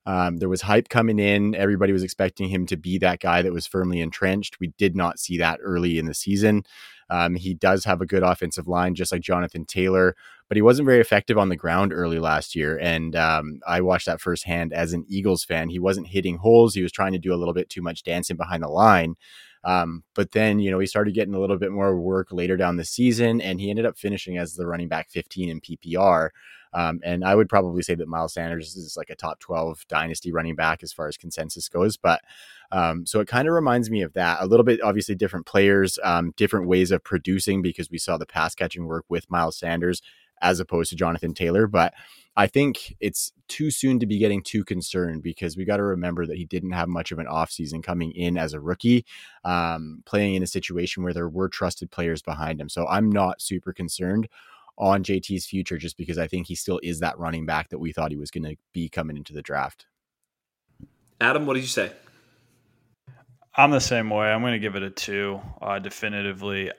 [0.07, 1.55] Um, there was hype coming in.
[1.55, 4.59] Everybody was expecting him to be that guy that was firmly entrenched.
[4.59, 6.65] We did not see that early in the season.
[7.11, 10.17] Um, he does have a good offensive line, just like Jonathan Taylor,
[10.49, 12.79] but he wasn't very effective on the ground early last year.
[12.79, 15.69] And um, I watched that firsthand as an Eagles fan.
[15.69, 16.75] He wasn't hitting holes.
[16.75, 19.17] He was trying to do a little bit too much dancing behind the line.
[19.65, 22.77] Um, but then, you know, he started getting a little bit more work later down
[22.77, 26.31] the season, and he ended up finishing as the running back 15 in PPR.
[26.75, 30.33] Um, and I would probably say that Miles Sanders is like a top 12 dynasty
[30.33, 31.97] running back as far as consensus goes.
[31.97, 32.23] But
[32.71, 35.99] um, so it kind of reminds me of that a little bit, obviously, different players,
[36.03, 40.01] um, different ways of producing because we saw the pass catching work with Miles Sanders
[40.41, 41.67] as opposed to Jonathan Taylor.
[41.67, 41.95] But
[42.35, 46.27] I think it's too soon to be getting too concerned because we got to remember
[46.27, 49.05] that he didn't have much of an offseason coming in as a rookie,
[49.45, 52.71] um, playing in a situation where there were trusted players behind him.
[52.71, 54.29] So I'm not super concerned
[54.79, 57.93] on JT's future just because I think he still is that running back that we
[57.93, 59.87] thought he was going to be coming into the draft.
[61.21, 61.93] Adam, what did you say?
[63.55, 64.29] I'm the same way.
[64.29, 66.71] I'm going to give it a two, uh, definitively.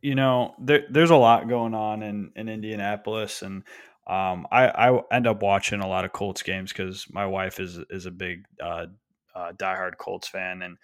[0.00, 3.64] You know, there, there's a lot going on in, in Indianapolis, and
[4.06, 7.78] um, I, I end up watching a lot of Colts games because my wife is
[7.90, 8.86] is a big uh,
[9.34, 10.78] uh, diehard Colts fan, and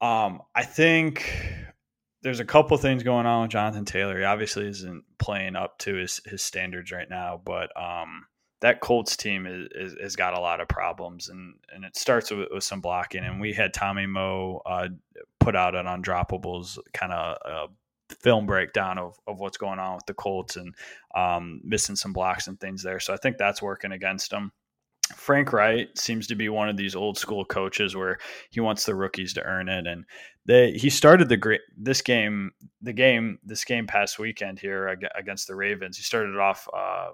[0.00, 1.32] um, I think
[2.24, 4.18] there's a couple things going on with Jonathan Taylor.
[4.18, 8.24] He obviously isn't playing up to his, his standards right now, but um,
[8.62, 12.30] that Colts team is, is, has got a lot of problems, and, and it starts
[12.30, 13.24] with, with some blocking.
[13.24, 14.88] And we had Tommy Moe uh,
[15.38, 17.66] put out an undroppables kind of uh,
[18.22, 20.74] film breakdown of, of what's going on with the Colts and
[21.14, 23.00] um, missing some blocks and things there.
[23.00, 24.50] So I think that's working against them.
[25.06, 28.18] Frank Reich seems to be one of these old school coaches where
[28.50, 30.04] he wants the rookies to earn it, and
[30.46, 35.46] they he started the great this game the game this game past weekend here against
[35.46, 35.96] the Ravens.
[35.96, 37.10] He started off uh,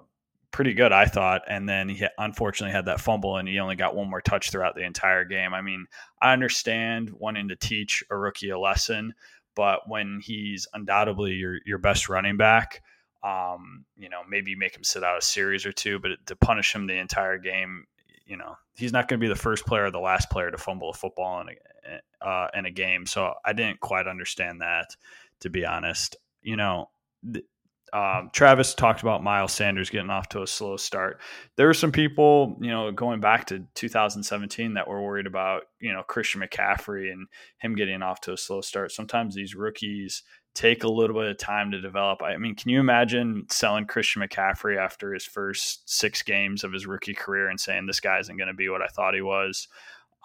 [0.51, 3.95] pretty good, I thought, and then he unfortunately had that fumble, and he only got
[3.95, 5.53] one more touch throughout the entire game.
[5.53, 5.85] I mean,
[6.21, 9.13] I understand wanting to teach a rookie a lesson,
[9.55, 12.81] but when he's undoubtedly your your best running back
[13.23, 16.73] um, you know, maybe make him sit out a series or two, but to punish
[16.73, 17.85] him the entire game,
[18.25, 20.57] you know, he's not going to be the first player or the last player to
[20.57, 23.05] fumble a football in a, uh, in a game.
[23.05, 24.95] So I didn't quite understand that,
[25.41, 26.15] to be honest.
[26.41, 26.89] You know,
[27.31, 27.45] th-
[27.93, 31.19] um, Travis talked about Miles Sanders getting off to a slow start.
[31.57, 35.91] There were some people, you know, going back to 2017 that were worried about, you
[35.91, 38.93] know, Christian McCaffrey and him getting off to a slow start.
[38.93, 42.21] Sometimes these rookies take a little bit of time to develop.
[42.21, 46.85] I mean, can you imagine selling Christian McCaffrey after his first six games of his
[46.85, 49.67] rookie career and saying this guy isn't going to be what I thought he was?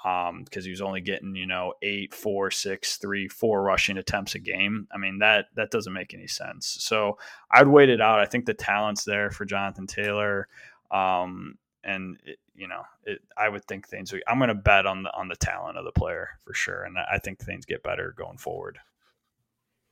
[0.07, 4.37] because um, he was only getting you know eight, four, six, three, four rushing attempts
[4.37, 4.87] a game.
[4.93, 6.77] I mean that that doesn't make any sense.
[6.81, 7.19] So
[7.51, 8.21] I'd wait it out.
[8.21, 10.47] I think the talent's there for Jonathan Taylor,
[10.93, 14.15] um, and it, you know it, I would think things.
[14.29, 16.97] I'm going to bet on the on the talent of the player for sure, and
[16.99, 18.79] I think things get better going forward.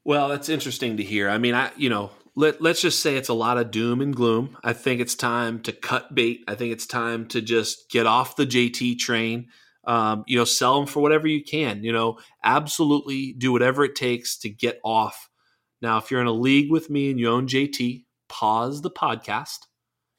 [0.04, 1.28] Well, that's interesting to hear.
[1.28, 4.14] I mean, I you know let let's just say it's a lot of doom and
[4.14, 4.56] gloom.
[4.62, 6.44] I think it's time to cut bait.
[6.48, 9.48] I think it's time to just get off the JT train
[9.86, 11.84] um, you know, sell them for whatever you can.
[11.84, 15.28] You know, absolutely do whatever it takes to get off.
[15.82, 19.60] Now, if you're in a league with me and you own JT, pause the podcast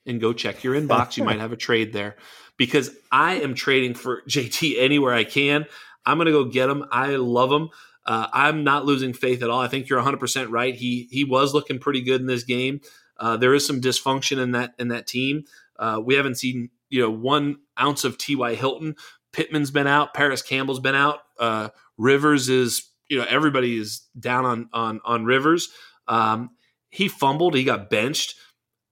[0.06, 1.18] and go check your inbox.
[1.18, 2.16] you might have a trade there
[2.58, 5.66] because I am trading for JT anywhere I can.
[6.06, 6.86] I'm going to go get him.
[6.92, 7.70] I love him.
[8.06, 9.62] Uh, I'm not losing faith at all.
[9.62, 10.76] I think you're 100% right.
[10.76, 12.82] He he was looking pretty good in this game.
[13.18, 15.44] Uh, there is some dysfunction in that in that team.
[15.78, 18.56] Uh, we haven't seen you know one ounce of T.Y.
[18.56, 18.96] Hilton,
[19.34, 24.46] Pittman's been out, Parris Campbell's been out, uh, Rivers is you know everybody is down
[24.46, 25.70] on on on Rivers.
[26.08, 26.52] Um,
[26.90, 28.36] he fumbled, he got benched.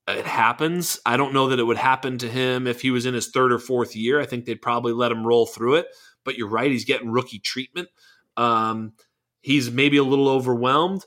[0.06, 1.00] It happens.
[1.06, 3.54] I don't know that it would happen to him if he was in his third
[3.54, 4.20] or fourth year.
[4.20, 5.88] I think they'd probably let him roll through it.
[6.26, 7.88] But you're right, he's getting rookie treatment.
[8.38, 8.94] Um,
[9.42, 11.06] he's maybe a little overwhelmed,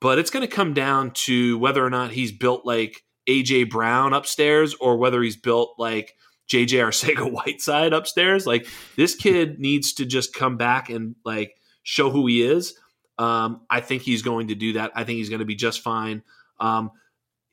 [0.00, 4.12] but it's going to come down to whether or not he's built like AJ Brown
[4.12, 6.14] upstairs or whether he's built like
[6.48, 8.46] JJ Arcega Whiteside upstairs.
[8.46, 8.66] Like
[8.96, 12.74] this kid needs to just come back and like show who he is.
[13.18, 14.92] Um, I think he's going to do that.
[14.94, 16.22] I think he's going to be just fine.
[16.58, 16.90] Um,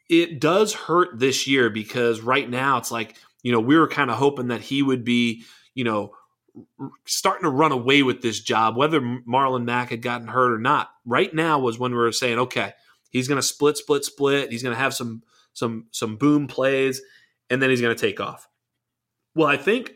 [0.09, 4.11] it does hurt this year because right now it's like, you know, we were kind
[4.11, 5.43] of hoping that he would be,
[5.73, 6.11] you know,
[7.05, 10.89] starting to run away with this job, whether Marlon Mack had gotten hurt or not.
[11.05, 12.73] Right now was when we were saying, okay,
[13.09, 14.51] he's going to split, split, split.
[14.51, 15.23] He's going to have some
[15.53, 17.01] some some boom plays,
[17.49, 18.47] and then he's going to take off.
[19.35, 19.93] Well, I think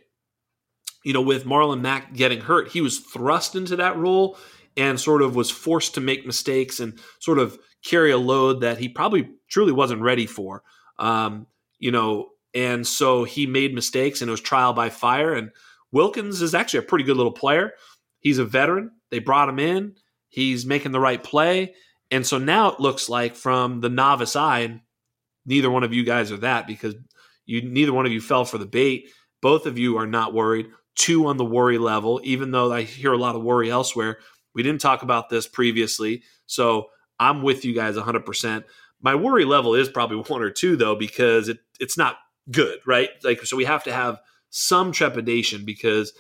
[1.04, 4.38] you know with Marlon Mack getting hurt, he was thrust into that role
[4.78, 8.78] and sort of was forced to make mistakes and sort of carry a load that
[8.78, 10.64] he probably truly wasn't ready for.
[11.00, 11.48] Um,
[11.80, 15.34] you know, and so he made mistakes and it was trial by fire.
[15.34, 15.52] And
[15.96, 17.72] Wilkins is actually a pretty good little player.
[18.20, 18.92] He's a veteran.
[19.12, 19.96] They brought him in.
[20.28, 21.74] He's making the right play.
[22.12, 24.82] And so now it looks like from the novice eye, and
[25.46, 26.96] neither one of you guys are that because
[27.46, 29.10] you neither one of you fell for the bait.
[29.42, 30.68] Both of you are not worried.
[30.96, 34.18] Two on the worry level, even though I hear a lot of worry elsewhere.
[34.54, 36.24] We didn't talk about this previously.
[36.46, 36.88] So
[37.22, 38.66] I'm with you guys 100%.
[39.02, 42.18] My worry level is probably one or two, though, because it, it's not
[42.52, 43.12] good, right?
[43.24, 44.20] Like, so we have to have
[44.58, 46.14] some trepidation because,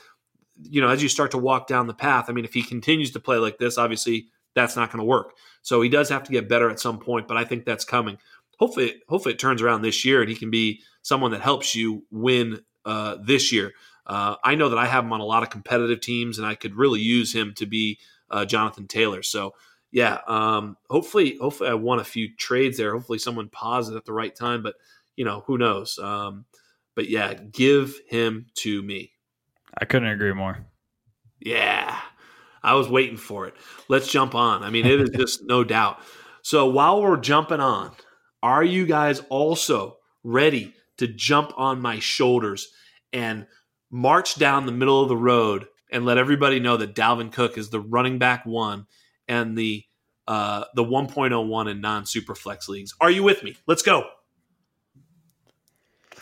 [0.61, 3.11] you know, as you start to walk down the path, I mean, if he continues
[3.11, 5.35] to play like this, obviously that's not going to work.
[5.61, 8.17] So he does have to get better at some point, but I think that's coming.
[8.59, 12.03] Hopefully, hopefully it turns around this year and he can be someone that helps you
[12.11, 13.71] win uh, this year.
[14.05, 16.55] Uh, I know that I have him on a lot of competitive teams, and I
[16.55, 19.23] could really use him to be uh, Jonathan Taylor.
[19.23, 19.53] So
[19.91, 22.91] yeah, um, hopefully, hopefully I won a few trades there.
[22.91, 24.75] Hopefully someone paused it at the right time, but
[25.15, 25.97] you know who knows.
[25.99, 26.45] Um,
[26.95, 29.11] but yeah, give him to me.
[29.77, 30.65] I couldn't agree more.
[31.39, 31.99] Yeah,
[32.63, 33.53] I was waiting for it.
[33.87, 34.63] Let's jump on.
[34.63, 35.99] I mean, it is just no doubt.
[36.41, 37.91] So while we're jumping on,
[38.41, 42.67] are you guys also ready to jump on my shoulders
[43.11, 43.47] and
[43.91, 47.69] march down the middle of the road and let everybody know that Dalvin Cook is
[47.69, 48.87] the running back one
[49.27, 49.83] and the
[50.27, 52.93] uh, the 1.01 in non super flex leagues.
[52.99, 53.55] Are you with me?
[53.67, 54.05] Let's go.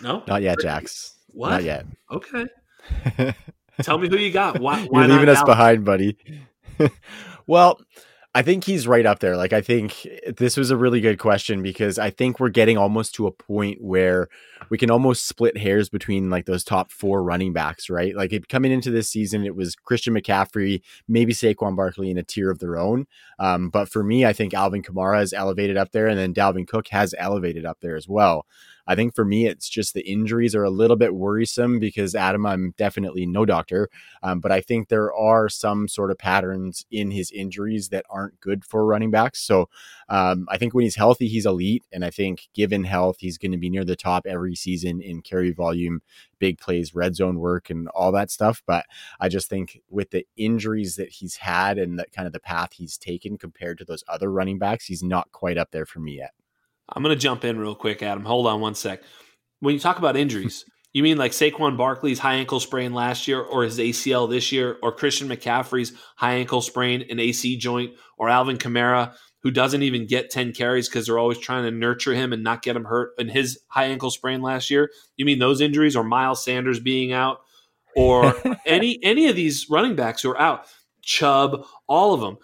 [0.02, 1.16] No, not yet, Jax.
[1.30, 1.50] What?
[1.50, 1.86] Not yet.
[2.12, 2.48] Okay.
[3.82, 4.60] Tell me who you got.
[4.60, 4.84] Why?
[4.86, 6.18] why You're leaving us behind, buddy.
[7.48, 7.80] well,
[8.36, 9.38] I think he's right up there.
[9.38, 13.14] Like I think this was a really good question because I think we're getting almost
[13.16, 14.28] to a point where
[14.70, 18.16] we can almost split hairs between like those top four running backs, right?
[18.16, 22.24] Like it, coming into this season, it was Christian McCaffrey, maybe Saquon Barkley in a
[22.24, 23.06] tier of their own.
[23.38, 26.68] Um, but for me, I think Alvin Kamara has elevated up there, and then Dalvin
[26.68, 28.48] Cook has elevated up there as well.
[28.88, 32.46] I think for me, it's just the injuries are a little bit worrisome because Adam,
[32.46, 33.90] I'm definitely no doctor,
[34.22, 38.40] um, but I think there are some sort of patterns in his injuries that aren't
[38.42, 39.42] good for running backs.
[39.42, 39.70] So
[40.10, 43.52] um, I think when he's healthy, he's elite, and I think given health, he's going
[43.54, 46.02] to be near the top every season in carry volume,
[46.40, 48.62] big plays, red zone work, and all that stuff.
[48.66, 48.86] But
[49.20, 52.74] I just think with the injuries that he's had and the kind of the path
[52.74, 56.18] he's taken compared to those other running backs, he's not quite up there for me
[56.18, 56.32] yet.
[56.90, 58.26] I'm going to jump in real quick, Adam.
[58.26, 59.02] Hold on one sec.
[59.60, 63.42] When you talk about injuries, you mean like Saquon Barkley's high ankle sprain last year,
[63.42, 68.30] or his ACL this year, or Christian McCaffrey's high ankle sprain, and AC joint, or
[68.30, 72.32] Alvin Kamara, who doesn't even get 10 carries because they're always trying to nurture him
[72.32, 74.90] and not get him hurt in his high ankle sprain last year?
[75.18, 77.40] You mean those injuries, or Miles Sanders being out,
[77.96, 80.66] or any any of these running backs who are out?
[81.02, 82.38] Chubb, all of them.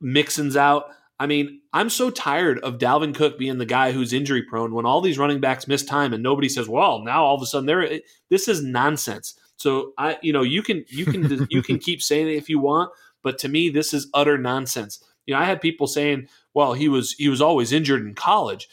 [0.00, 0.86] Mixon's out.
[1.22, 4.84] I mean, I'm so tired of Dalvin Cook being the guy who's injury prone when
[4.84, 7.66] all these running backs miss time and nobody says, "Well, now all of a sudden
[7.66, 9.38] they're." This is nonsense.
[9.54, 12.58] So I, you know, you can you can you can keep saying it if you
[12.58, 12.90] want,
[13.22, 15.00] but to me, this is utter nonsense.
[15.24, 18.68] You know, I had people saying, "Well, he was he was always injured in college."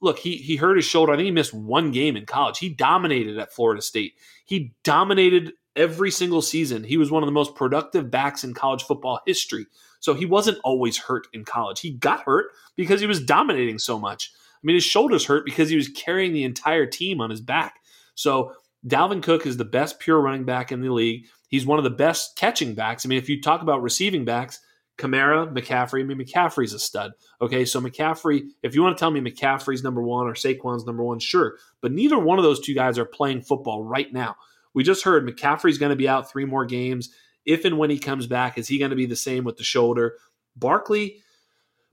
[0.00, 1.12] Look, he he hurt his shoulder.
[1.12, 2.58] I think he missed one game in college.
[2.58, 4.14] He dominated at Florida State.
[4.44, 6.82] He dominated every single season.
[6.82, 9.66] He was one of the most productive backs in college football history.
[10.02, 11.80] So he wasn't always hurt in college.
[11.80, 12.46] He got hurt
[12.76, 14.32] because he was dominating so much.
[14.34, 17.76] I mean, his shoulders hurt because he was carrying the entire team on his back.
[18.16, 18.52] So
[18.86, 21.26] Dalvin Cook is the best pure running back in the league.
[21.48, 23.06] He's one of the best catching backs.
[23.06, 24.58] I mean, if you talk about receiving backs,
[24.98, 27.12] Kamara, McCaffrey, I mean, McCaffrey's a stud.
[27.40, 31.04] Okay, so McCaffrey, if you want to tell me McCaffrey's number one or Saquon's number
[31.04, 31.56] one, sure.
[31.80, 34.36] But neither one of those two guys are playing football right now.
[34.74, 37.10] we just heard McCaffrey's going to be out three more games.
[37.44, 39.64] If and when he comes back, is he going to be the same with the
[39.64, 40.16] shoulder?
[40.56, 41.22] Barkley,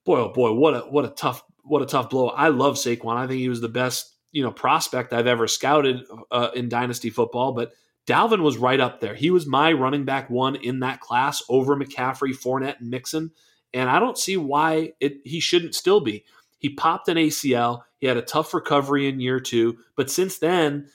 [0.05, 2.29] boy, oh boy, what a what a tough what a tough blow.
[2.29, 3.15] I love Saquon.
[3.15, 7.09] I think he was the best you know prospect I've ever scouted uh, in dynasty
[7.09, 7.73] football, but
[8.07, 9.13] Dalvin was right up there.
[9.13, 13.31] He was my running back one in that class over McCaffrey, Fournette, and Mixon,
[13.73, 16.25] and I don't see why it he shouldn't still be.
[16.57, 17.83] He popped an ACL.
[17.99, 20.87] He had a tough recovery in year two, but since then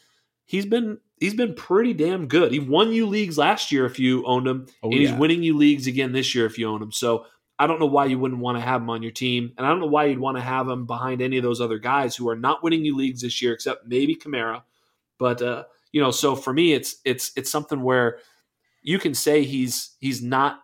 [0.45, 2.53] he's been he's been pretty damn good.
[2.53, 5.57] He won you leagues last year if you owned him, oh, and he's winning you
[5.57, 6.93] leagues again this year if you own him.
[6.93, 7.27] So
[7.59, 9.71] I don't know why you wouldn't want to have him on your team, and I
[9.71, 12.29] don't know why you'd want to have him behind any of those other guys who
[12.29, 14.63] are not winning you leagues this year, except maybe Kamara.
[15.19, 18.19] But uh, you know, so for me, it's it's it's something where
[18.83, 20.61] you can say he's he's not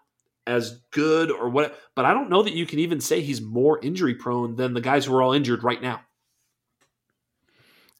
[0.46, 3.78] as good or what, but I don't know that you can even say he's more
[3.82, 6.00] injury prone than the guys who are all injured right now.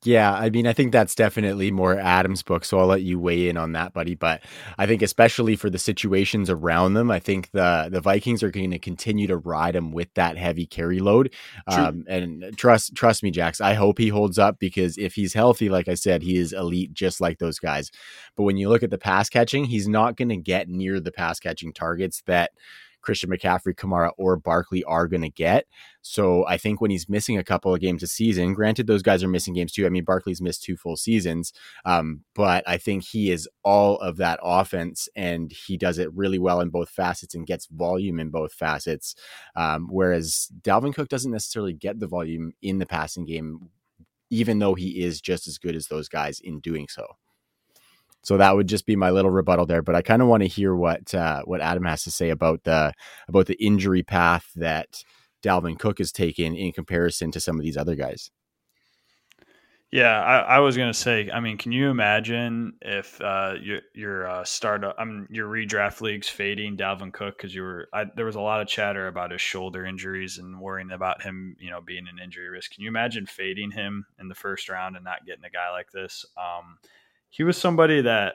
[0.03, 3.51] Yeah, I mean, I think that's definitely more Adam's book, so I'll let you weigh
[3.51, 4.15] in on that, buddy.
[4.15, 4.41] But
[4.79, 8.71] I think, especially for the situations around them, I think the the Vikings are going
[8.71, 11.35] to continue to ride him with that heavy carry load.
[11.67, 15.69] Um, and trust trust me, Jax, I hope he holds up because if he's healthy,
[15.69, 17.91] like I said, he is elite, just like those guys.
[18.37, 21.13] But when you look at the pass catching, he's not going to get near the
[21.13, 22.53] pass catching targets that
[23.01, 25.67] Christian McCaffrey, Kamara, or Barkley are going to get.
[26.03, 29.23] So I think when he's missing a couple of games a season, granted those guys
[29.23, 29.87] are missing games too.
[29.87, 31.53] I mean, Barkley's missed two full seasons,
[31.85, 36.39] um, but I think he is all of that offense, and he does it really
[36.39, 39.15] well in both facets and gets volume in both facets.
[39.57, 43.69] Um, whereas Dalvin Cook doesn't necessarily get the volume in the passing game,
[44.31, 47.07] even though he is just as good as those guys in doing so.
[48.23, 49.83] So that would just be my little rebuttal there.
[49.83, 52.65] But I kind of want to hear what uh, what Adam has to say about
[52.65, 52.93] the
[53.29, 55.03] about the injury path that
[55.43, 58.31] Dalvin Cook has taken in comparison to some of these other guys.
[59.93, 61.31] Yeah, I, I was gonna say.
[61.33, 66.01] I mean, can you imagine if uh, your your uh, startup, I mean, your redraft
[66.01, 69.33] leagues fading Dalvin Cook because you were I, there was a lot of chatter about
[69.33, 72.73] his shoulder injuries and worrying about him, you know, being an injury risk.
[72.73, 75.91] Can you imagine fading him in the first round and not getting a guy like
[75.91, 76.25] this?
[76.37, 76.79] Um,
[77.31, 78.35] he was somebody that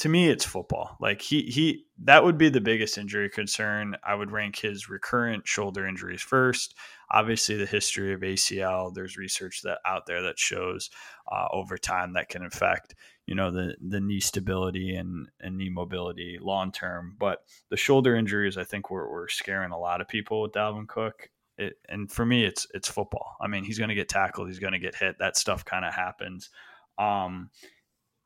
[0.00, 0.96] to me it's football.
[0.98, 3.96] Like he he that would be the biggest injury concern.
[4.02, 6.74] I would rank his recurrent shoulder injuries first.
[7.10, 10.88] Obviously the history of acl there's research that out there that shows
[11.30, 12.94] uh, over time that can affect
[13.26, 17.14] you know the the knee stability and, and knee mobility long term.
[17.18, 20.88] But the shoulder injuries i think were, were scaring a lot of people with dalvin
[20.88, 21.28] cook.
[21.58, 23.36] It, and for me it's it's football.
[23.38, 25.18] I mean he's going to get tackled he's going to get hit.
[25.18, 26.48] That stuff kind of happens
[27.00, 27.50] um,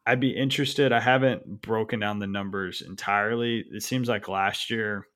[0.07, 0.93] I'd be interested.
[0.93, 3.64] I haven't broken down the numbers entirely.
[3.70, 5.07] It seems like last year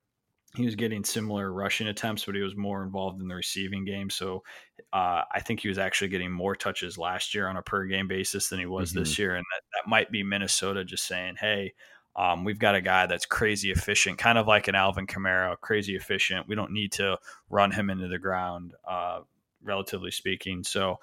[0.55, 4.09] he was getting similar rushing attempts, but he was more involved in the receiving game.
[4.09, 4.43] So
[4.91, 8.07] uh, I think he was actually getting more touches last year on a per game
[8.07, 8.99] basis than he was mm-hmm.
[8.99, 9.35] this year.
[9.35, 11.73] And that, that might be Minnesota just saying, hey,
[12.15, 15.95] um, we've got a guy that's crazy efficient, kind of like an Alvin Kamara, crazy
[15.95, 16.47] efficient.
[16.47, 19.19] We don't need to run him into the ground, uh,
[19.61, 20.63] relatively speaking.
[20.63, 20.99] So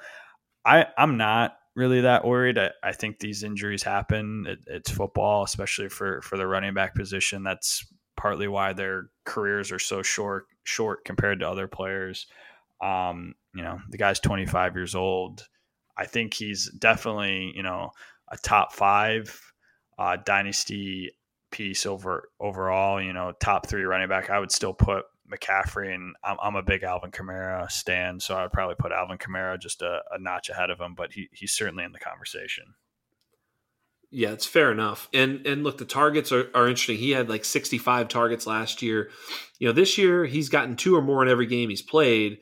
[0.65, 2.59] I, I'm not really that worried.
[2.59, 4.47] I, I think these injuries happen.
[4.49, 7.45] It, it's football, especially for for the running back position.
[7.45, 12.27] That's partly why their careers are so short short compared to other players.
[12.81, 15.47] Um, you know, the guy's 25 years old.
[15.97, 17.93] I think he's definitely you know
[18.33, 19.39] a top five
[19.99, 21.13] uh, dynasty
[21.53, 23.01] piece over overall.
[23.01, 24.31] You know, top three running back.
[24.31, 28.53] I would still put McCaffrey, and I'm, I'm, a big Alvin Kamara stan, so I'd
[28.53, 31.85] probably put Alvin Kamara just a, a notch ahead of him, but he, he's certainly
[31.85, 32.75] in the conversation.
[34.11, 35.09] Yeah, it's fair enough.
[35.13, 36.97] And and look, the targets are, are interesting.
[36.97, 39.11] He had like 65 targets last year.
[39.59, 42.39] You know, this year he's gotten two or more in every game he's played,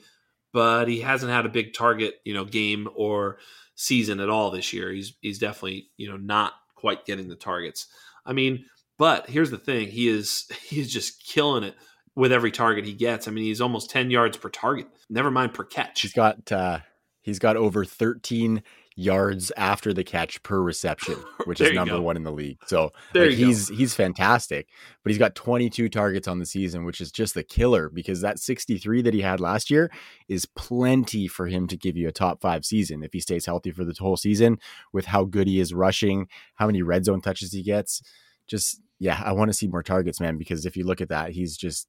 [0.52, 3.38] but he hasn't had a big target, you know, game or
[3.74, 4.92] season at all this year.
[4.92, 7.88] He's he's definitely, you know, not quite getting the targets.
[8.26, 8.66] I mean,
[8.98, 11.74] but here's the thing, he is he's just killing it
[12.16, 13.28] with every target he gets.
[13.28, 14.86] I mean, he's almost 10 yards per target.
[15.08, 16.02] Never mind per catch.
[16.02, 16.80] He's got uh
[17.22, 18.62] he's got over 13
[18.96, 22.02] yards after the catch per reception, which is number go.
[22.02, 22.58] one in the league.
[22.66, 23.76] So like, he's go.
[23.76, 24.68] he's fantastic.
[25.02, 28.38] But he's got 22 targets on the season, which is just the killer because that
[28.38, 29.90] 63 that he had last year
[30.28, 33.72] is plenty for him to give you a top five season if he stays healthy
[33.72, 34.58] for the whole season
[34.92, 38.00] with how good he is rushing, how many red zone touches he gets.
[38.46, 41.30] Just yeah, I want to see more targets, man, because if you look at that,
[41.30, 41.88] he's just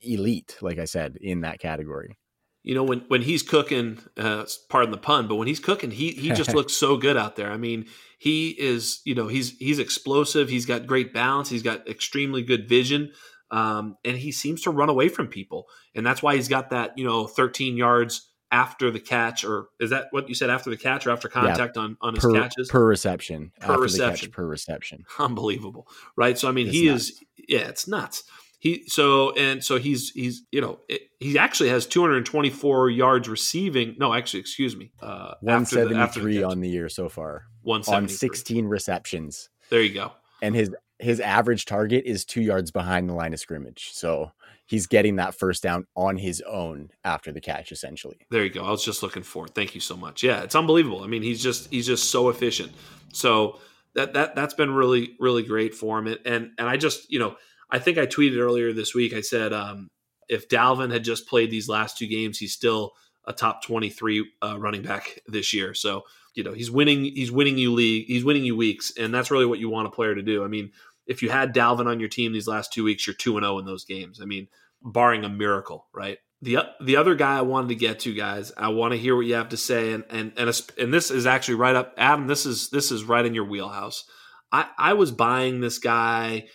[0.00, 2.18] elite, like I said, in that category.
[2.64, 6.10] You know, when when he's cooking, uh, pardon the pun, but when he's cooking, he
[6.10, 7.50] he just looks so good out there.
[7.50, 7.86] I mean,
[8.18, 10.48] he is, you know, he's he's explosive.
[10.48, 11.48] He's got great balance.
[11.48, 13.12] He's got extremely good vision,
[13.50, 16.98] um, and he seems to run away from people, and that's why he's got that,
[16.98, 20.76] you know, 13 yards after the catch, or is that what you said after the
[20.76, 22.68] catch or after contact yeah, on, on his per, catches?
[22.68, 23.52] Per reception.
[23.60, 24.28] Per reception.
[24.28, 25.04] Catch, per reception.
[25.18, 25.86] Unbelievable.
[26.16, 26.38] Right.
[26.38, 27.02] So, I mean, it's he nuts.
[27.10, 28.24] is, yeah, it's nuts.
[28.58, 30.80] He so and so he's he's you know
[31.20, 33.94] he actually has 224 yards receiving.
[33.98, 34.92] No, actually, excuse me.
[35.00, 37.44] Uh, 173 on the year so far.
[37.66, 39.48] on 16 receptions.
[39.70, 40.12] There you go.
[40.42, 43.90] And his his average target is two yards behind the line of scrimmage.
[43.92, 44.32] So
[44.66, 48.18] he's getting that first down on his own after the catch, essentially.
[48.30, 48.64] There you go.
[48.64, 49.54] I was just looking for it.
[49.54, 50.22] Thank you so much.
[50.22, 51.04] Yeah, it's unbelievable.
[51.04, 52.72] I mean, he's just he's just so efficient.
[53.12, 53.58] So
[53.94, 56.06] that that that's been really really great for him.
[56.06, 57.36] And and, and I just you know
[57.70, 59.12] I think I tweeted earlier this week.
[59.12, 59.88] I said um,
[60.28, 62.92] if Dalvin had just played these last two games, he's still
[63.26, 65.74] a top 23 uh, running back this year.
[65.74, 66.04] So,
[66.34, 68.92] you know, he's winning, he's winning you league, he's winning you weeks.
[68.98, 70.44] And that's really what you want a player to do.
[70.44, 70.72] I mean,
[71.06, 73.58] if you had Dalvin on your team these last two weeks, you're 2 and 0
[73.58, 74.20] in those games.
[74.20, 74.48] I mean,
[74.82, 76.18] barring a miracle, right?
[76.40, 79.26] The the other guy I wanted to get to, guys, I want to hear what
[79.26, 80.48] you have to say, and and and
[80.78, 82.28] and this is actually right up, Adam.
[82.28, 84.04] This is this is right in your wheelhouse.
[84.52, 86.46] I I was buying this guy,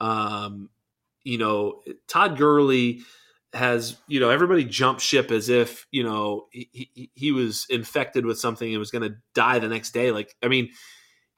[0.00, 0.70] um,
[1.24, 3.02] you know, Todd Gurley
[3.52, 8.24] has you know everybody jumped ship as if you know he, he, he was infected
[8.24, 10.12] with something and was going to die the next day.
[10.12, 10.70] Like i mean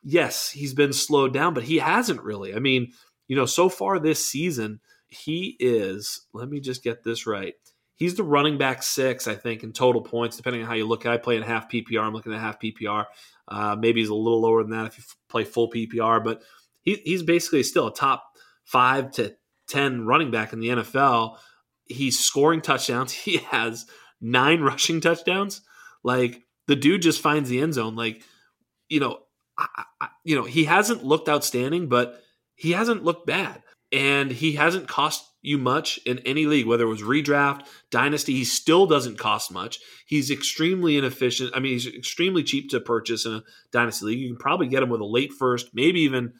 [0.03, 2.55] yes he's been slowed down but he hasn't really.
[2.55, 2.93] I mean
[3.29, 7.55] you know so far this season he is let me just get this right.
[7.95, 11.07] He's the running back six i think in total points depending on how you look
[11.07, 13.05] i play in half ppr i'm looking at half ppr
[13.47, 16.43] uh, maybe he's a little lower than that if you play full ppr but
[16.81, 18.32] he, he's basically still a top
[18.65, 19.35] five to
[19.69, 21.37] 10 running back in the nfl
[21.93, 23.13] he's scoring touchdowns.
[23.23, 23.87] He has
[24.21, 25.63] nine rushing touchdowns.
[26.03, 27.95] Like the dude just finds the end zone.
[27.95, 28.23] Like
[28.89, 29.21] you know,
[29.57, 32.21] I, I, you know he hasn't looked outstanding, but
[32.55, 36.89] he hasn't looked bad, and he hasn't cost you much in any league, whether it
[36.89, 38.35] was redraft, dynasty.
[38.35, 39.81] He still doesn't cost much.
[40.07, 41.53] He's extremely inefficient.
[41.55, 43.43] I mean, he's extremely cheap to purchase in a
[43.73, 44.21] dynasty league.
[44.21, 46.35] You can probably get him with a late first, maybe even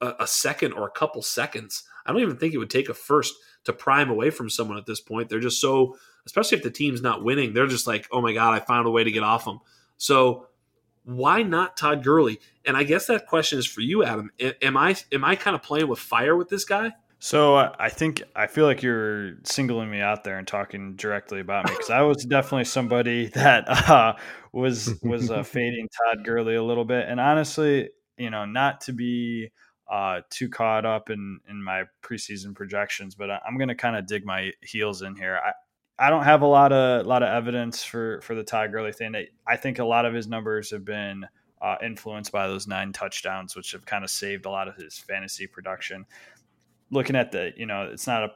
[0.00, 1.84] a, a second or a couple seconds.
[2.04, 3.34] I don't even think it would take a first
[3.64, 5.28] to prime away from someone at this point.
[5.28, 8.54] They're just so, especially if the team's not winning, they're just like, oh my God,
[8.54, 9.60] I found a way to get off them.
[9.98, 10.46] So
[11.04, 12.40] why not Todd Gurley?
[12.64, 14.30] And I guess that question is for you, Adam.
[14.40, 16.92] Am I am I kind of playing with fire with this guy?
[17.18, 21.66] So I think I feel like you're singling me out there and talking directly about
[21.66, 24.14] me because I was definitely somebody that uh,
[24.52, 27.88] was was uh, fading Todd Gurley a little bit, and honestly,
[28.18, 29.50] you know, not to be
[29.90, 34.06] uh, too caught up in in my preseason projections, but I'm going to kind of
[34.06, 35.38] dig my heels in here.
[35.44, 35.52] I,
[36.06, 39.14] I don't have a lot of lot of evidence for for the Todd Gurley thing.
[39.46, 41.26] I think a lot of his numbers have been
[41.60, 44.98] uh, influenced by those nine touchdowns, which have kind of saved a lot of his
[44.98, 46.04] fantasy production.
[46.90, 48.30] Looking at the, you know, it's not a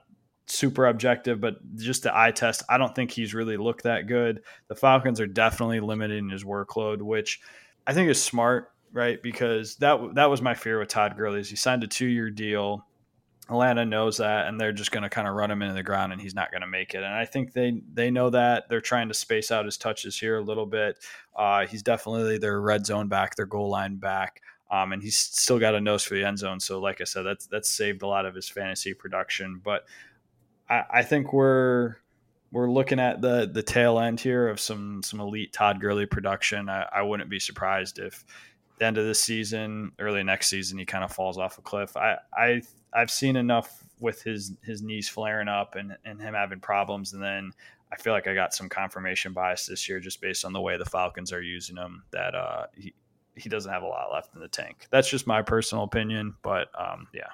[0.46, 4.42] super objective, but just the eye test, I don't think he's really looked that good.
[4.68, 7.40] The Falcons are definitely limiting his workload, which
[7.86, 9.22] I think is smart right?
[9.22, 11.40] Because that that was my fear with Todd Gurley.
[11.40, 12.86] Is he signed a two year deal.
[13.48, 16.12] Atlanta knows that, and they're just going to kind of run him into the ground,
[16.12, 17.02] and he's not going to make it.
[17.02, 20.38] And I think they they know that they're trying to space out his touches here
[20.38, 20.98] a little bit.
[21.36, 25.58] Uh, he's definitely their red zone back, their goal line back, um, and he's still
[25.58, 26.60] got a nose for the end zone.
[26.60, 29.60] So, like I said, that's that's saved a lot of his fantasy production.
[29.62, 29.84] But
[30.68, 31.96] I, I think we're
[32.52, 36.68] we're looking at the the tail end here of some some elite Todd Gurley production.
[36.68, 38.24] I, I wouldn't be surprised if
[38.80, 41.96] the end of this season, early next season, he kind of falls off a cliff.
[41.96, 42.62] I, I
[42.92, 47.22] I've seen enough with his his knees flaring up and, and him having problems, and
[47.22, 47.52] then
[47.92, 50.76] I feel like I got some confirmation bias this year just based on the way
[50.76, 52.94] the Falcons are using him that uh, he
[53.36, 54.88] he doesn't have a lot left in the tank.
[54.90, 57.28] That's just my personal opinion, but um, yeah.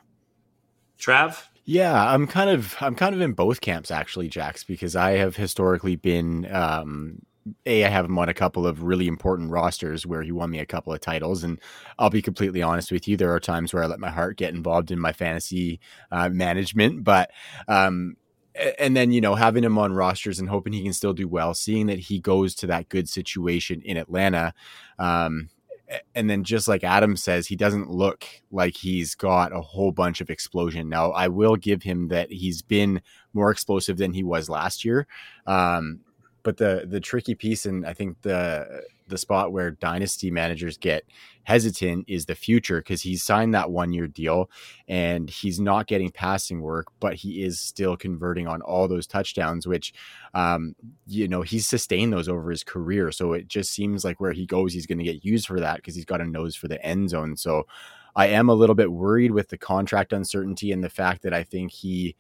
[0.99, 5.13] Trav, yeah, I'm kind of I'm kind of in both camps actually, Jax, because I
[5.13, 7.23] have historically been um,
[7.65, 10.59] a I have him on a couple of really important rosters where he won me
[10.59, 11.61] a couple of titles, and
[11.99, 13.17] I'll be completely honest with you.
[13.17, 15.81] There are times where I let my heart get involved in my fantasy
[16.11, 17.31] uh, management, but
[17.69, 18.17] um,
[18.79, 21.55] and then you know having him on rosters and hoping he can still do well,
[21.55, 24.55] seeing that he goes to that good situation in Atlanta.
[24.99, 25.51] Um,
[26.15, 30.21] and then just like Adam says, he doesn't look like he's got a whole bunch
[30.21, 30.89] of explosion.
[30.89, 35.07] Now, I will give him that he's been more explosive than he was last year.
[35.47, 36.01] Um,
[36.47, 41.03] but the the tricky piece, and I think the the spot where dynasty managers get
[41.43, 44.49] hesitant is the future because he's signed that one year deal
[44.87, 49.67] and he's not getting passing work, but he is still converting on all those touchdowns,
[49.67, 49.93] which,
[50.35, 50.77] um,
[51.09, 53.11] you know, he's sustained those over his career.
[53.11, 55.77] So it just seems like where he goes, he's going to get used for that
[55.77, 57.37] because he's got a nose for the end zone.
[57.37, 57.67] So
[58.15, 61.43] I am a little bit worried with the contract uncertainty and the fact that I
[61.43, 62.15] think he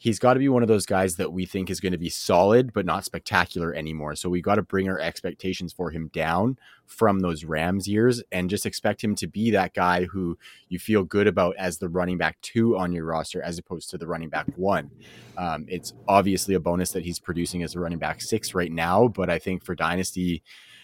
[0.00, 2.08] he's got to be one of those guys that we think is going to be
[2.08, 4.16] solid but not spectacular anymore.
[4.16, 8.48] So we got to bring our expectations for him down from those Rams years and
[8.48, 10.38] just expect him to be that guy who
[10.70, 13.98] you feel good about as the running back two on your roster as opposed to
[13.98, 14.90] the running back one.
[15.36, 19.06] Um, it's obviously a bonus that he's producing as a running back six right now,
[19.06, 20.42] but I think for dynasty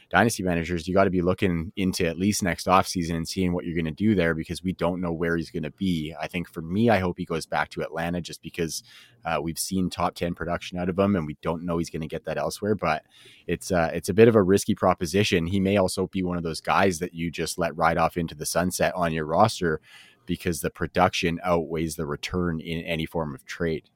[0.09, 3.65] dynasty managers, you got to be looking into at least next offseason and seeing what
[3.65, 6.15] you're going to do there because we don't know where he's going to be.
[6.21, 8.83] I think for me, I hope he goes back to Atlanta just because
[9.25, 12.03] uh, we've seen top 10 production out of him and we don't know he's going
[12.03, 12.75] to get that elsewhere.
[12.75, 13.03] But
[13.47, 15.47] it's, uh, it's a bit of a risky proposition.
[15.47, 18.35] He may also be one of those guys that you just let ride off into
[18.35, 19.81] the sunset on your roster
[20.27, 23.89] because the production outweighs the return in any form of trade.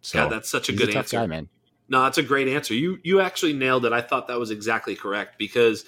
[0.00, 1.48] So yeah, that's such a good a answer, guy, man.
[1.88, 2.74] No, that's a great answer.
[2.74, 3.92] You you actually nailed it.
[3.92, 5.84] I thought that was exactly correct because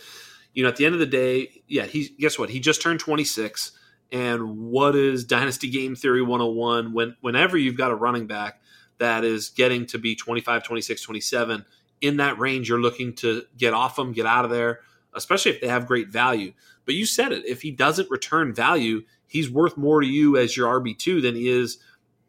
[0.55, 2.51] you know at the end of the day, yeah, he guess what?
[2.51, 3.73] He just turned 26
[4.13, 8.61] and what is dynasty game theory 101 when whenever you've got a running back
[8.99, 11.65] that is getting to be 25, 26, 27
[12.01, 14.81] in that range you're looking to get off them, get out of there,
[15.15, 16.53] especially if they have great value.
[16.85, 20.57] But you said it, if he doesn't return value, he's worth more to you as
[20.57, 21.79] your RB2 than he is,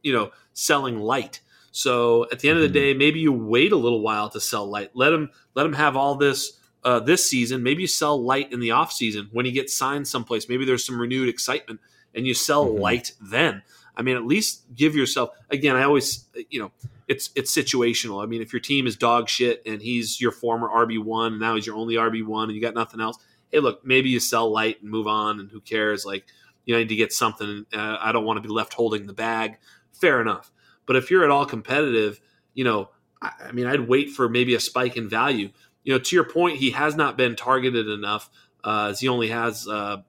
[0.03, 1.39] you know, selling light.
[1.71, 2.87] So at the end of the mm-hmm.
[2.87, 4.91] day, maybe you wait a little while to sell light.
[4.93, 7.63] Let him let him have all this uh, this season.
[7.63, 10.49] Maybe you sell light in the off season when he gets signed someplace.
[10.49, 11.79] Maybe there's some renewed excitement,
[12.13, 12.81] and you sell mm-hmm.
[12.81, 13.63] light then.
[13.95, 15.31] I mean, at least give yourself.
[15.49, 16.71] Again, I always you know
[17.07, 18.23] it's it's situational.
[18.23, 21.41] I mean, if your team is dog shit and he's your former RB one, and
[21.41, 23.17] now he's your only RB one, and you got nothing else.
[23.51, 26.05] Hey, look, maybe you sell light and move on, and who cares?
[26.05, 26.25] Like
[26.65, 27.65] you know, I need to get something.
[27.73, 29.57] Uh, I don't want to be left holding the bag.
[29.93, 30.51] Fair enough.
[30.91, 32.19] But if you're at all competitive,
[32.53, 32.89] you know,
[33.21, 35.49] I, I mean, I'd wait for maybe a spike in value.
[35.85, 38.29] You know, to your point, he has not been targeted enough,
[38.65, 40.01] uh, as he only has, uh,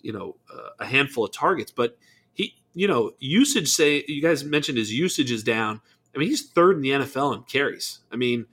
[0.00, 1.70] you know, uh, a handful of targets.
[1.70, 1.98] But
[2.32, 3.68] he, you know, usage.
[3.68, 5.82] Say you guys mentioned his usage is down.
[6.14, 7.98] I mean, he's third in the NFL in carries.
[8.10, 8.46] I mean,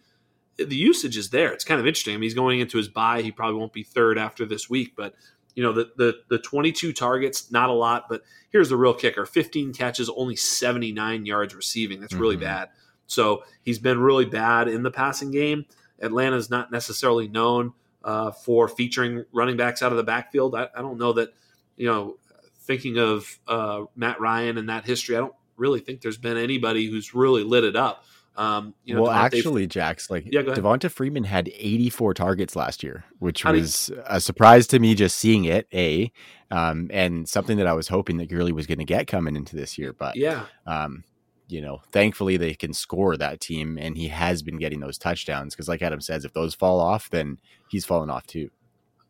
[0.57, 1.53] the usage is there.
[1.53, 2.13] It's kind of interesting.
[2.13, 3.21] I mean, he's going into his bye.
[3.21, 5.15] He probably won't be third after this week, but
[5.55, 9.25] you know, the the the 22 targets, not a lot, but here's the real kicker:
[9.25, 11.99] 15 catches, only 79 yards receiving.
[12.01, 12.45] That's really mm-hmm.
[12.45, 12.69] bad.
[13.07, 15.65] So he's been really bad in the passing game.
[16.01, 17.73] Atlanta's not necessarily known
[18.03, 20.55] uh, for featuring running backs out of the backfield.
[20.55, 21.33] I, I, don't know that,
[21.75, 22.17] you know,
[22.61, 26.89] thinking of uh, Matt Ryan and that history, I don't really think there's been anybody
[26.89, 28.05] who's really lit it up.
[28.39, 32.83] Um, you know, well, Devonta, actually, Jax, like yeah, Devonta Freeman had 84 targets last
[32.83, 34.01] year, which How was you...
[34.05, 35.67] a surprise to me just seeing it.
[35.73, 36.09] A,
[36.49, 39.57] um, and something that I was hoping that Gurley was going to get coming into
[39.57, 41.03] this year, but yeah, um,
[41.49, 45.53] you know, thankfully they can score that team, and he has been getting those touchdowns
[45.53, 48.49] because, like Adam says, if those fall off, then he's falling off too.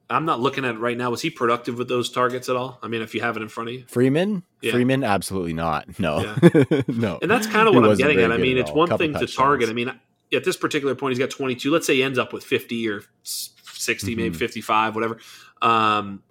[0.10, 1.12] I'm not looking at it right now.
[1.12, 2.80] Was he productive with those targets at all?
[2.82, 4.72] I mean, if you have it in front of you, Freeman, yeah.
[4.72, 6.00] Freeman, absolutely not.
[6.00, 6.82] No, yeah.
[6.88, 7.20] no.
[7.22, 8.32] And that's kind of what I'm getting at.
[8.32, 9.70] I mean, it's one thing to target.
[9.70, 9.92] I mean,
[10.34, 11.72] at this particular point, he's got 22.
[11.72, 14.22] Let's say he ends up with 50 or 60, mm-hmm.
[14.22, 15.18] maybe 55, whatever.
[15.62, 16.24] Um,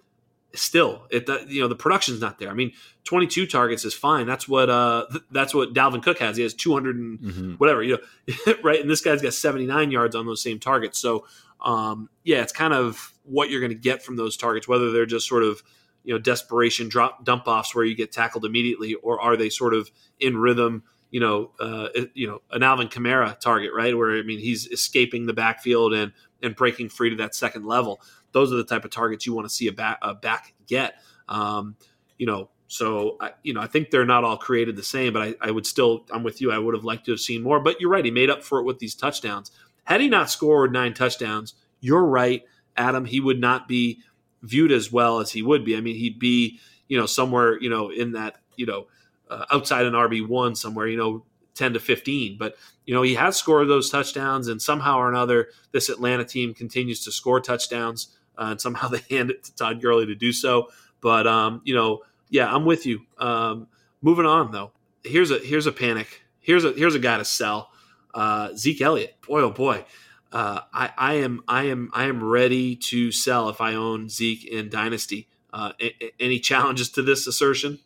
[0.53, 2.49] still, it you know the production's not there.
[2.49, 2.73] I mean,
[3.05, 4.25] 22 targets is fine.
[4.25, 6.37] That's what uh that's what Dalvin Cook has.
[6.37, 7.53] He has 200 and mm-hmm.
[7.53, 8.81] whatever, you know, right?
[8.81, 10.97] And this guy's got 79 yards on those same targets.
[10.99, 11.25] So
[11.61, 15.05] um, yeah, it's kind of what you're going to get from those targets, whether they're
[15.05, 15.61] just sort of
[16.03, 19.73] you know desperation drop dump offs where you get tackled immediately, or are they sort
[19.73, 20.83] of in rhythm?
[21.11, 23.97] You know, uh, you know, an Alvin Kamara target, right?
[23.97, 28.01] Where I mean, he's escaping the backfield and and breaking free to that second level.
[28.31, 30.95] Those are the type of targets you want to see a back, a back get.
[31.27, 31.75] Um,
[32.17, 35.21] you know, so I, you know, I think they're not all created the same, but
[35.23, 36.51] I, I would still, I'm with you.
[36.51, 37.59] I would have liked to have seen more.
[37.59, 39.51] But you're right; he made up for it with these touchdowns.
[39.83, 42.43] Had he not scored nine touchdowns, you're right,
[42.77, 43.05] Adam.
[43.05, 43.99] He would not be
[44.41, 45.75] viewed as well as he would be.
[45.75, 48.87] I mean, he'd be, you know, somewhere, you know, in that, you know,
[49.29, 51.23] uh, outside an RB one somewhere, you know,
[51.55, 52.37] ten to fifteen.
[52.37, 52.55] But
[52.85, 57.03] you know, he has scored those touchdowns, and somehow or another, this Atlanta team continues
[57.03, 60.69] to score touchdowns, uh, and somehow they hand it to Todd Gurley to do so.
[61.01, 61.99] But um, you know,
[62.29, 63.01] yeah, I'm with you.
[63.17, 63.67] Um,
[64.01, 64.71] moving on though,
[65.03, 66.23] here's a here's a panic.
[66.39, 67.68] Here's a here's a guy to sell
[68.13, 69.15] uh, Zeke Elliott.
[69.27, 69.85] Boy, oh boy.
[70.31, 74.45] Uh, I, I am I am I am ready to sell if I own Zeke
[74.45, 75.27] in Dynasty.
[75.51, 77.79] Uh, a- any challenges to this assertion?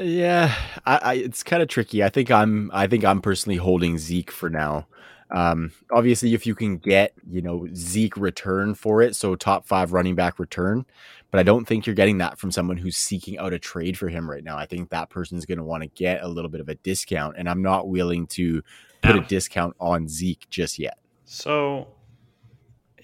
[0.00, 2.04] Yeah, I, I, it's kind of tricky.
[2.04, 4.86] I think I'm I think I'm personally holding Zeke for now.
[5.30, 9.92] Um, obviously, if you can get you know Zeke return for it, so top five
[9.92, 10.86] running back return,
[11.30, 14.08] but I don't think you're getting that from someone who's seeking out a trade for
[14.08, 14.56] him right now.
[14.56, 17.36] I think that person's going to want to get a little bit of a discount,
[17.38, 18.62] and I'm not willing to
[19.02, 20.98] put a discount on Zeke just yet.
[21.24, 21.88] So,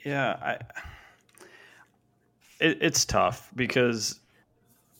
[0.05, 0.59] yeah, I,
[2.61, 4.21] it, it's tough because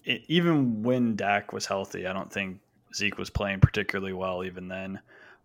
[0.05, 2.61] it, even when Dak was healthy, I don't think
[2.95, 5.01] Zeke was playing particularly well even then.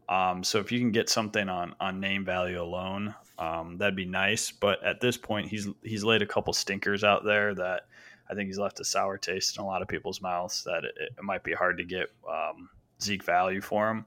[0.09, 4.05] Um, so if you can get something on on name value alone, um, that'd be
[4.05, 4.51] nice.
[4.51, 7.87] But at this point, he's he's laid a couple stinkers out there that
[8.29, 10.95] I think he's left a sour taste in a lot of people's mouths that it,
[11.17, 12.69] it might be hard to get um,
[13.01, 14.05] Zeke value for him.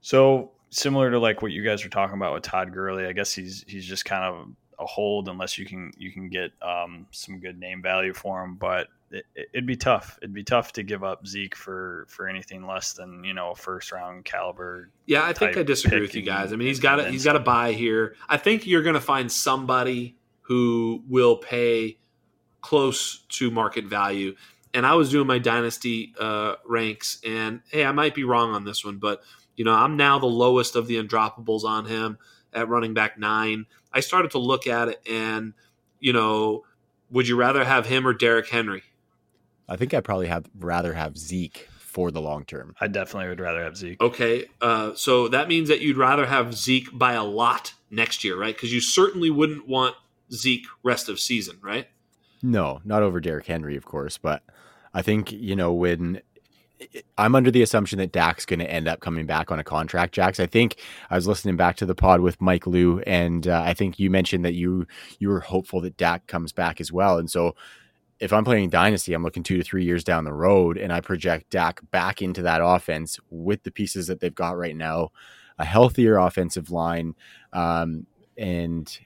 [0.00, 3.32] So similar to like what you guys were talking about with Todd Gurley, I guess
[3.32, 4.48] he's he's just kind of
[4.82, 8.56] a hold unless you can you can get um, some good name value for him.
[8.56, 10.18] But it, would be tough.
[10.22, 13.54] It'd be tough to give up Zeke for for anything less than you know a
[13.54, 14.90] first round caliber.
[15.06, 16.52] Yeah, I think I disagree with you guys.
[16.52, 18.16] I mean, he's got a, he's got a buy here.
[18.28, 21.98] I think you're going to find somebody who will pay
[22.60, 24.34] close to market value.
[24.74, 28.64] And I was doing my dynasty uh, ranks, and hey, I might be wrong on
[28.64, 29.22] this one, but
[29.54, 32.18] you know, I'm now the lowest of the undroppables on him
[32.52, 33.66] at running back nine.
[33.92, 35.54] I started to look at it, and
[36.00, 36.64] you know,
[37.10, 38.82] would you rather have him or Derrick Henry?
[39.68, 42.74] I think I'd probably have rather have Zeke for the long term.
[42.80, 44.00] I definitely would rather have Zeke.
[44.00, 48.38] Okay, uh, so that means that you'd rather have Zeke by a lot next year,
[48.38, 48.54] right?
[48.54, 49.94] Because you certainly wouldn't want
[50.32, 51.88] Zeke rest of season, right?
[52.42, 54.42] No, not over Derrick Henry, of course, but
[54.94, 56.22] I think you know when
[57.18, 60.14] I'm under the assumption that Dak's going to end up coming back on a contract.
[60.14, 60.76] Jax, I think
[61.10, 64.10] I was listening back to the pod with Mike Lou, and uh, I think you
[64.10, 64.86] mentioned that you
[65.18, 67.18] you were hopeful that Dak comes back as well.
[67.18, 67.54] And so,
[68.20, 71.00] if I'm playing Dynasty, I'm looking two to three years down the road, and I
[71.00, 75.10] project Dak back into that offense with the pieces that they've got right now,
[75.58, 77.14] a healthier offensive line,
[77.52, 78.06] um,
[78.36, 78.98] and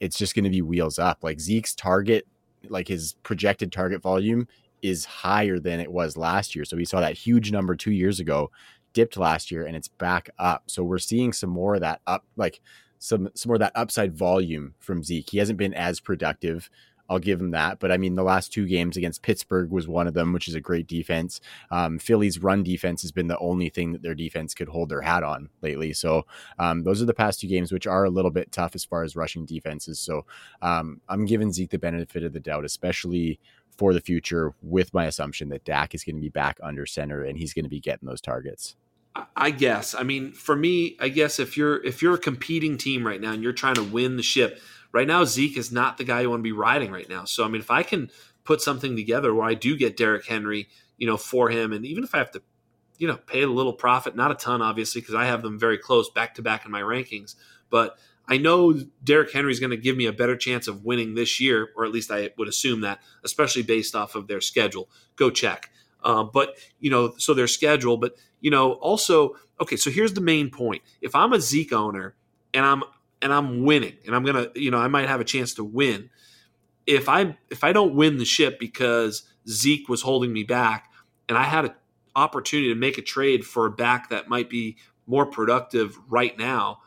[0.00, 1.18] it's just going to be wheels up.
[1.22, 2.26] Like Zeke's target
[2.68, 4.48] like his projected target volume
[4.82, 6.64] is higher than it was last year.
[6.64, 8.50] So we saw that huge number two years ago,
[8.92, 10.64] dipped last year, and it's back up.
[10.66, 12.60] So we're seeing some more of that up, like
[12.98, 15.30] some some more of that upside volume from Zeke.
[15.30, 16.70] He hasn't been as productive
[17.08, 17.78] I'll give him that.
[17.78, 20.54] But I mean, the last two games against Pittsburgh was one of them, which is
[20.54, 21.40] a great defense.
[21.70, 25.00] Um, Philly's run defense has been the only thing that their defense could hold their
[25.00, 25.92] hat on lately.
[25.92, 26.26] So
[26.58, 29.02] um, those are the past two games, which are a little bit tough as far
[29.02, 29.98] as rushing defenses.
[29.98, 30.26] So
[30.60, 33.40] um, I'm giving Zeke the benefit of the doubt, especially
[33.78, 37.22] for the future, with my assumption that Dak is going to be back under center
[37.22, 38.76] and he's going to be getting those targets.
[39.36, 39.94] I guess.
[39.94, 43.32] I mean, for me, I guess if you're if you're a competing team right now
[43.32, 44.60] and you're trying to win the ship,
[44.92, 47.24] right now Zeke is not the guy you want to be riding right now.
[47.24, 48.10] So I mean, if I can
[48.44, 52.04] put something together where I do get Derrick Henry, you know, for him, and even
[52.04, 52.42] if I have to,
[52.98, 55.78] you know, pay a little profit, not a ton, obviously, because I have them very
[55.78, 57.34] close back to back in my rankings,
[57.70, 57.98] but
[58.28, 61.40] I know Derrick Henry is going to give me a better chance of winning this
[61.40, 64.90] year, or at least I would assume that, especially based off of their schedule.
[65.16, 65.70] Go check.
[66.04, 69.76] Uh, but you know, so their schedule, but you know, also okay.
[69.76, 72.14] So here's the main point: if I'm a Zeke owner
[72.54, 72.84] and I'm
[73.20, 76.10] and I'm winning and I'm gonna, you know, I might have a chance to win.
[76.86, 80.90] If I if I don't win the ship because Zeke was holding me back
[81.28, 81.74] and I had an
[82.14, 84.76] opportunity to make a trade for a back that might be
[85.06, 86.80] more productive right now,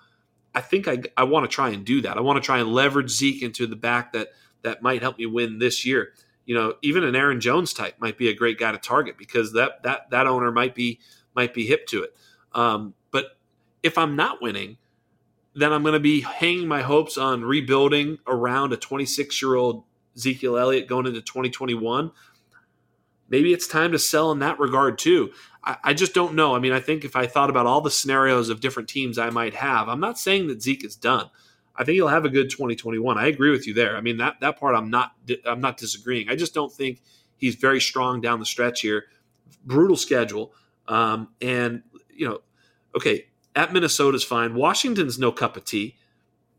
[0.54, 2.18] I think I, I want to try and do that.
[2.18, 4.30] I want to try and leverage Zeke into the back that
[4.64, 6.14] that might help me win this year.
[6.46, 9.54] You know, even an Aaron Jones type might be a great guy to target because
[9.54, 11.00] that that that owner might be
[11.36, 12.16] might be hip to it.
[12.54, 13.38] Um, but
[13.84, 14.78] if I'm not winning,
[15.54, 19.84] then I'm going to be hanging my hopes on rebuilding around a 26 year old
[20.16, 22.12] Ezekiel Elliott going into 2021.
[23.32, 25.32] Maybe it's time to sell in that regard too.
[25.64, 26.54] I, I, just don't know.
[26.54, 29.30] I mean, I think if I thought about all the scenarios of different teams I
[29.30, 31.30] might have, I'm not saying that Zeke is done.
[31.76, 33.18] I think he'll have a good 2021.
[33.18, 33.96] I agree with you there.
[33.96, 35.14] I mean that that part I'm not
[35.46, 36.30] I'm not disagreeing.
[36.30, 37.02] I just don't think
[37.38, 39.06] he's very strong down the stretch here.
[39.66, 40.54] Brutal schedule,
[40.88, 42.42] um, and you know,
[42.96, 44.56] okay, at Minnesota's fine.
[44.56, 45.96] Washington's no cup of tea.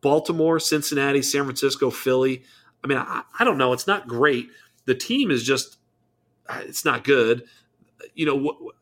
[0.00, 2.42] Baltimore, Cincinnati, San Francisco, Philly.
[2.82, 3.72] I mean, I, I don't know.
[3.72, 4.48] It's not great.
[4.84, 5.78] The team is just,
[6.60, 7.44] it's not good.
[8.14, 8.72] You know,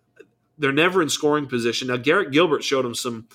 [0.58, 1.88] they're never in scoring position.
[1.88, 3.28] Now, Garrett Gilbert showed them some.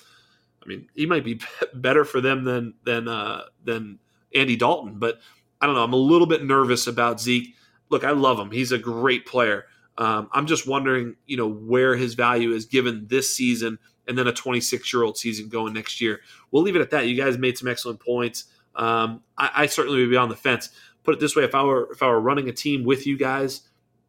[0.62, 1.40] I mean, he might be
[1.74, 3.98] better for them than than uh, than
[4.34, 5.20] Andy Dalton, but
[5.60, 5.84] I don't know.
[5.84, 7.54] I'm a little bit nervous about Zeke.
[7.88, 8.50] Look, I love him.
[8.50, 9.66] He's a great player.
[9.98, 14.26] Um, I'm just wondering, you know, where his value is given this season and then
[14.26, 16.20] a 26 year old season going next year.
[16.50, 17.06] We'll leave it at that.
[17.06, 18.44] You guys made some excellent points.
[18.74, 20.68] Um, I, I, certainly would be on the fence.
[21.02, 23.16] Put it this way: if I were if I were running a team with you
[23.16, 23.62] guys,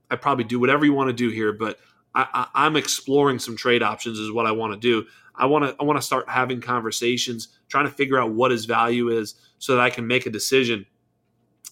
[0.10, 1.54] I'd probably do whatever you want to do here.
[1.54, 1.80] But
[2.16, 4.20] I, I, I'm exploring some trade options.
[4.20, 5.08] Is what I want to do.
[5.36, 8.66] I want to I want to start having conversations, trying to figure out what his
[8.66, 10.86] value is, so that I can make a decision.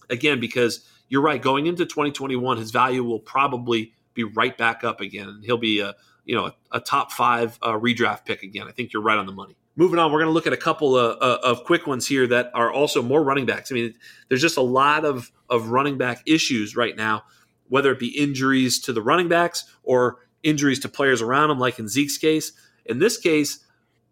[0.10, 5.02] Again, because you're right, going into 2021, his value will probably be right back up
[5.02, 5.42] again.
[5.44, 8.68] He'll be a you know a, a top five uh, redraft pick again.
[8.68, 9.56] I think you're right on the money.
[9.78, 12.26] Moving on, we're going to look at a couple of, uh, of quick ones here
[12.28, 13.74] that are also more running backs.
[13.74, 13.94] I mean,
[14.30, 17.24] there's just a lot of of running back issues right now,
[17.68, 21.80] whether it be injuries to the running backs or injuries to players around them, like
[21.80, 22.52] in Zeke's case.
[22.86, 23.66] In this case,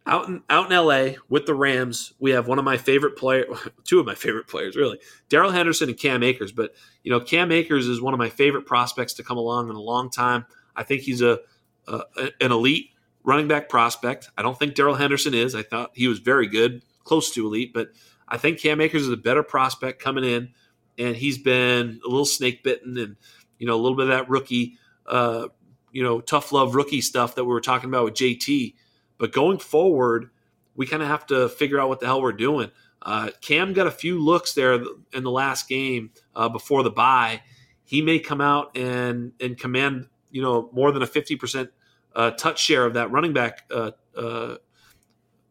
[0.05, 3.47] out in out in LA with the Rams, we have one of my favorite players,
[3.83, 4.99] two of my favorite players, really,
[5.29, 6.51] Darrell Henderson and Cam Akers.
[6.51, 6.73] But
[7.03, 9.81] you know, Cam Akers is one of my favorite prospects to come along in a
[9.81, 10.45] long time.
[10.75, 11.39] I think he's a,
[11.87, 12.01] a
[12.41, 12.89] an elite
[13.23, 14.29] running back prospect.
[14.37, 15.55] I don't think Darrell Henderson is.
[15.55, 17.89] I thought he was very good, close to elite, but
[18.27, 20.49] I think Cam Akers is a better prospect coming in,
[20.97, 23.15] and he's been a little snake bitten and
[23.59, 24.77] you know a little bit of that rookie,
[25.07, 25.47] uh,
[25.91, 28.73] you know, tough love rookie stuff that we were talking about with JT
[29.17, 30.29] but going forward,
[30.75, 32.71] we kind of have to figure out what the hell we're doing.
[33.01, 34.83] Uh, Cam got a few looks there
[35.13, 37.41] in the last game uh, before the bye.
[37.85, 41.69] He may come out and and command you know more than a fifty percent
[42.15, 44.57] uh, touch share of that running back uh, uh,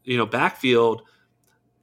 [0.05, 1.03] you know backfield.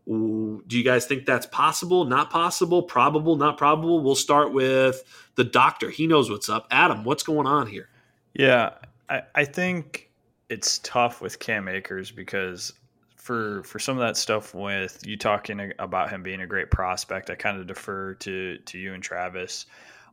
[0.09, 2.03] Do you guys think that's possible?
[2.03, 2.81] Not possible?
[2.81, 3.35] Probable?
[3.35, 4.01] Not probable?
[4.01, 5.03] We'll start with
[5.35, 5.91] the doctor.
[5.91, 6.67] He knows what's up.
[6.71, 7.89] Adam, what's going on here?
[8.33, 8.71] Yeah,
[9.07, 10.09] I, I think
[10.49, 12.73] it's tough with Cam Akers because
[13.15, 17.29] for for some of that stuff with you talking about him being a great prospect,
[17.29, 19.67] I kind of defer to to you and Travis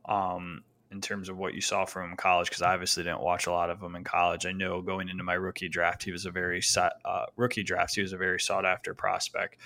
[0.05, 3.21] um, in terms of what you saw from him in college because I obviously didn't
[3.21, 4.45] watch a lot of him in college.
[4.45, 7.95] I know going into my rookie draft, he was a very uh, rookie draft.
[7.95, 9.57] He was a very sought after prospect.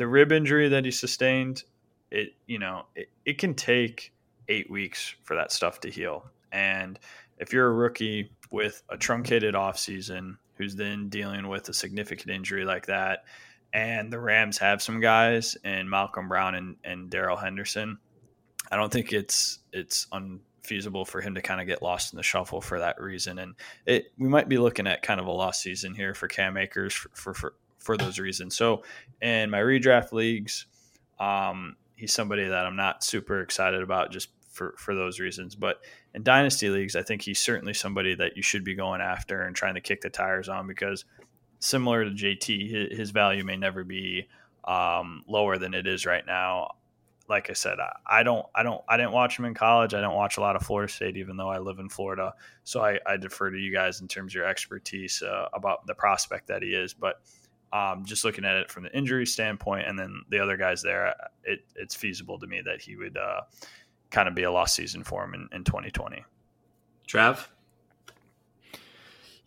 [0.00, 1.64] The rib injury that he sustained,
[2.10, 4.14] it you know it, it can take
[4.48, 6.98] eight weeks for that stuff to heal, and
[7.36, 12.64] if you're a rookie with a truncated offseason who's then dealing with a significant injury
[12.64, 13.24] like that,
[13.74, 17.98] and the Rams have some guys and Malcolm Brown and, and Darrell Henderson,
[18.72, 22.22] I don't think it's it's unfeasible for him to kind of get lost in the
[22.22, 23.38] shuffle for that reason.
[23.38, 26.56] And it we might be looking at kind of a lost season here for Cam
[26.56, 28.56] Akers for, for, for those reasons.
[28.56, 28.84] So
[29.20, 30.66] in my redraft leagues,
[31.18, 35.54] um, he's somebody that I'm not super excited about just for for those reasons.
[35.54, 35.80] But
[36.14, 39.56] in dynasty leagues, I think he's certainly somebody that you should be going after and
[39.56, 41.04] trying to kick the tires on because
[41.60, 44.28] similar to JT, his value may never be
[44.64, 46.72] um, lower than it is right now.
[47.28, 47.76] Like I said,
[48.08, 49.94] I, don't, I don't, I didn't watch him in college.
[49.94, 52.34] I don't watch a lot of Florida State, even though I live in Florida.
[52.64, 55.94] So I, I defer to you guys in terms of your expertise uh, about the
[55.94, 56.92] prospect that he is.
[56.92, 57.22] But
[57.72, 61.14] um, just looking at it from the injury standpoint, and then the other guys there,
[61.44, 63.42] it, it's feasible to me that he would uh,
[64.10, 66.24] kind of be a lost season for him in, in 2020.
[67.08, 67.46] Trav?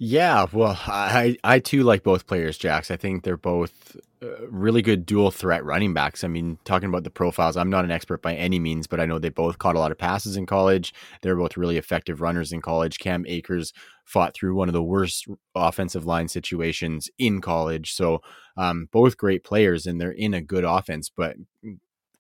[0.06, 2.92] Yeah, well, I I too like both players, Jax.
[2.92, 6.26] I think they're both uh, really good dual threat running backs.
[6.26, 9.06] I mean, talking about the profiles, I'm not an expert by any means, but I
[9.06, 10.94] know they both caught a lot of passes in college.
[11.22, 13.00] They're both really effective runners in college.
[13.00, 13.72] Cam Akers
[14.04, 15.26] fought through one of the worst
[15.56, 18.20] offensive line situations in college, so
[18.58, 21.10] um, both great players, and they're in a good offense.
[21.16, 21.38] But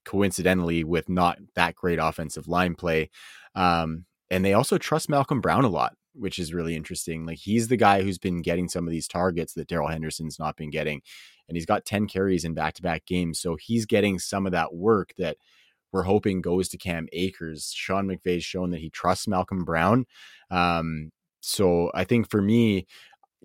[0.06, 3.10] coincidentally with not that great offensive line play.
[3.56, 7.26] Um, and they also trust Malcolm Brown a lot, which is really interesting.
[7.26, 10.56] Like he's the guy who's been getting some of these targets that Darrell Henderson's not
[10.56, 11.02] been getting.
[11.48, 13.40] And he's got 10 carries in back to back games.
[13.40, 15.38] So he's getting some of that work that
[15.92, 17.72] we're hoping goes to Cam Akers.
[17.76, 20.06] Sean McVay's shown that he trusts Malcolm Brown.
[20.50, 22.88] Um, so I think for me,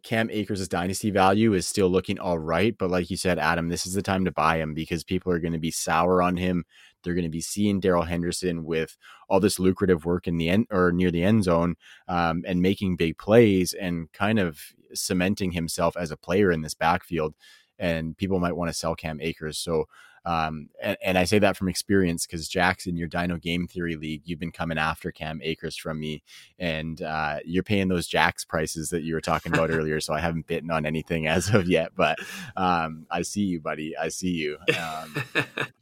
[0.03, 2.77] Cam Akers' dynasty value is still looking all right.
[2.79, 5.41] But like you said, Adam, this is the time to buy him because people are
[5.41, 6.65] going to be sour on him.
[7.03, 8.97] They're going to be seeing Darrell Henderson with
[9.29, 11.77] all this lucrative work in the end or near the end zone
[12.09, 14.61] um, and making big plays and kind of
[14.95, 17.35] cementing himself as a player in this backfield.
[17.79, 19.59] And people might want to sell Cam Akers.
[19.59, 19.85] So
[20.29, 24.21] um, and, and, I say that from experience because Jackson, your Dyno Game Theory League,
[24.27, 26.23] you've been coming after Cam Akers from me,
[26.59, 30.01] and uh, you're paying those Jacks prices that you were talking about earlier.
[30.01, 32.19] So I haven't bitten on anything as of yet, but
[32.59, 33.97] um, I see you, buddy.
[33.97, 34.59] I see you.
[34.79, 35.25] Um,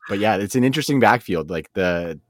[0.08, 1.50] but yeah, it's an interesting backfield.
[1.50, 2.20] Like the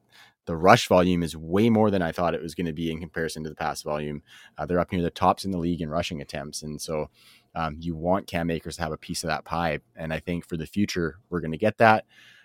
[0.46, 2.98] the rush volume is way more than I thought it was going to be in
[2.98, 4.22] comparison to the pass volume.
[4.56, 7.10] Uh, they're up near the tops in the league in rushing attempts, and so
[7.56, 9.80] um, you want Cam Akers to have a piece of that pie.
[9.96, 12.04] And I think for the future, we're going to get that,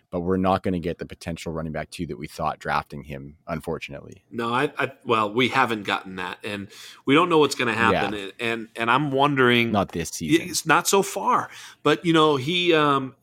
[0.10, 3.04] but we're not going to get the potential running back two that we thought drafting
[3.04, 4.24] him, unfortunately.
[4.32, 6.70] No, I, I well, we haven't gotten that, and
[7.06, 8.14] we don't know what's going to happen.
[8.14, 8.30] Yeah.
[8.40, 11.50] And and I'm wondering, not this season, it's not so far,
[11.84, 13.16] but you know, he, um,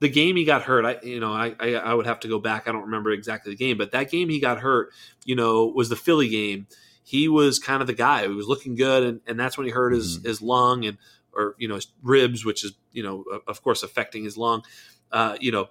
[0.00, 2.40] the game he got hurt, I you know, I, I, I would have to go
[2.40, 2.66] back.
[2.66, 4.90] I don't remember exactly the game, but that game he got hurt,
[5.24, 6.66] you know, was the Philly game
[7.08, 9.72] he was kind of the guy who was looking good, and, and that's when he
[9.72, 10.28] hurt his, mm-hmm.
[10.28, 10.98] his lung and
[11.32, 14.62] or you know his ribs, which is you know of course affecting his lung.
[15.10, 15.70] Uh, you know,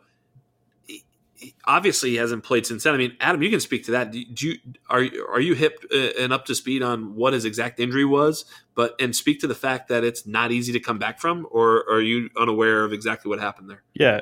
[0.88, 1.03] he,
[1.35, 2.95] he obviously he hasn't played since then.
[2.95, 4.11] I mean, Adam, you can speak to that.
[4.11, 4.57] Do you
[4.89, 8.43] are are you hip uh, and up to speed on what his exact injury was?
[8.73, 11.88] But and speak to the fact that it's not easy to come back from, or
[11.88, 13.83] are you unaware of exactly what happened there?
[13.93, 14.21] Yeah,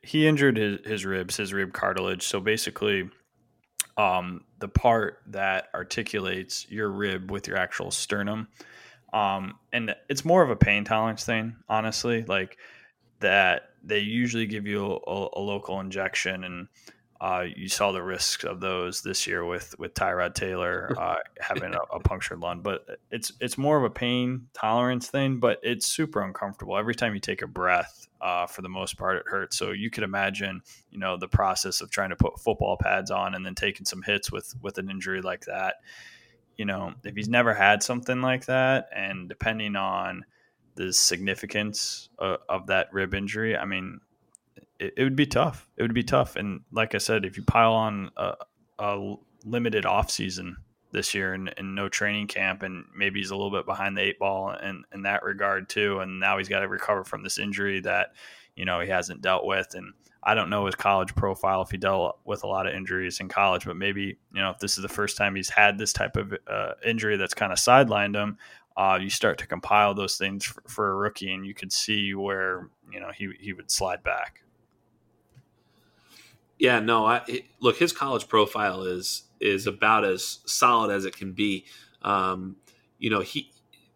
[0.00, 2.22] he injured his, his ribs, his rib cartilage.
[2.22, 3.10] So basically
[3.96, 8.48] um, the part that articulates your rib with your actual sternum.
[9.12, 12.24] Um, and it's more of a pain tolerance thing, honestly.
[12.24, 12.58] Like
[13.20, 16.68] that, they usually give you a, a local injection, and
[17.24, 21.72] uh, you saw the risks of those this year with with Tyrod Taylor uh, having
[21.72, 22.60] a, a, punctured lung.
[22.60, 27.14] But it's it's more of a pain tolerance thing, but it's super uncomfortable every time
[27.14, 28.08] you take a breath.
[28.20, 29.56] Uh, for the most part, it hurts.
[29.56, 30.60] So you could imagine,
[30.90, 34.02] you know, the process of trying to put football pads on and then taking some
[34.02, 35.76] hits with with an injury like that
[36.56, 40.24] you know, if he's never had something like that, and depending on
[40.76, 44.00] the significance of, of that rib injury, I mean,
[44.78, 45.68] it, it, would be tough.
[45.76, 46.36] It would be tough.
[46.36, 48.34] And like I said, if you pile on a,
[48.78, 49.14] a
[49.44, 50.56] limited off season
[50.92, 54.02] this year and, and, no training camp, and maybe he's a little bit behind the
[54.02, 57.38] eight ball in, in that regard too, and now he's got to recover from this
[57.38, 58.12] injury that
[58.54, 61.76] you know he hasn't dealt with, and I don't know his college profile if he
[61.76, 64.82] dealt with a lot of injuries in college, but maybe you know if this is
[64.82, 68.38] the first time he's had this type of uh, injury that's kind of sidelined him.
[68.76, 72.14] Uh, you start to compile those things for, for, a rookie, and you could see
[72.14, 74.43] where you know he he would slide back.
[76.58, 81.16] Yeah, no, I it, look his college profile is is about as solid as it
[81.16, 81.64] can be.
[82.02, 82.56] Um,
[82.98, 83.50] you know, he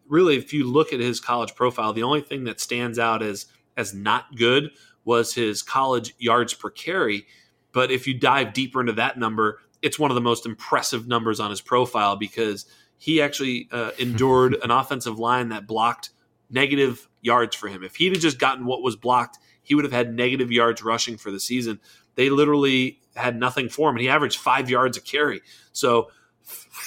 [0.09, 3.47] really, if you look at his college profile, the only thing that stands out as
[3.77, 4.71] as not good
[5.05, 7.27] was his college yards per carry.
[7.73, 11.39] But if you dive deeper into that number, it's one of the most impressive numbers
[11.41, 16.11] on his profile because he actually uh, endured an offensive line that blocked
[16.51, 17.85] negative yards for him.
[17.85, 21.17] If he'd have just gotten what was blocked, he would have had negative yards rushing
[21.17, 21.79] for the season.
[22.19, 25.41] They literally had nothing for him, and he averaged five yards a carry.
[25.71, 26.11] So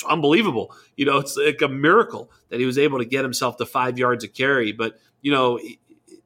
[0.10, 0.76] unbelievable.
[0.98, 3.98] You know, it's like a miracle that he was able to get himself to five
[3.98, 4.74] yards a carry.
[4.74, 5.58] But you know,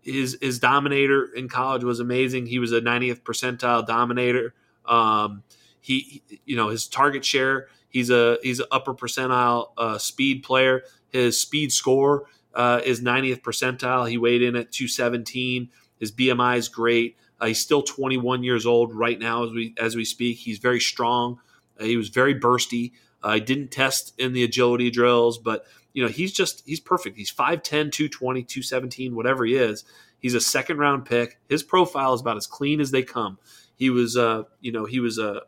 [0.02, 2.48] his his dominator in college was amazing.
[2.48, 4.56] He was a 90th percentile dominator.
[4.86, 5.44] Um,
[5.80, 7.68] he, you know, his target share.
[7.90, 10.82] He's a he's an upper percentile uh, speed player.
[11.10, 12.26] His speed score
[12.56, 14.10] uh, is 90th percentile.
[14.10, 15.70] He weighed in at 217.
[16.00, 17.18] His BMI is great.
[17.40, 20.38] Uh, he's still 21 years old right now as we as we speak.
[20.38, 21.40] He's very strong.
[21.80, 22.94] Uh, he was very bursty.
[23.24, 27.18] I didn't test in the agility drills, but you know, he's just he's perfect.
[27.18, 29.84] He's 5'10, 220, 217, whatever he is.
[30.20, 31.40] He's a second round pick.
[31.50, 33.38] His profile is about as clean as they come.
[33.76, 35.42] He was uh, you know, he was a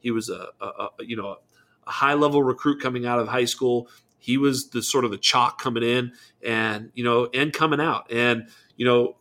[0.00, 1.36] he was a, a, a you know,
[1.86, 3.88] a high level recruit coming out of high school.
[4.18, 6.12] He was the sort of the chalk coming in
[6.44, 8.10] and, you know, and coming out.
[8.10, 9.16] And, you know,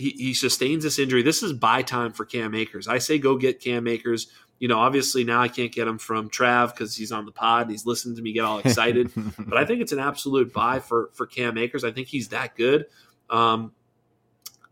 [0.00, 1.22] he, he sustains this injury.
[1.22, 2.88] This is buy time for Cam Akers.
[2.88, 4.28] I say go get Cam Akers
[4.60, 7.70] you know, obviously now I can't get him from Trav because he's on the pod.
[7.70, 9.10] He's listening to me get all excited.
[9.38, 11.82] but I think it's an absolute buy for for Cam Akers.
[11.82, 12.84] I think he's that good.
[13.30, 13.72] Um,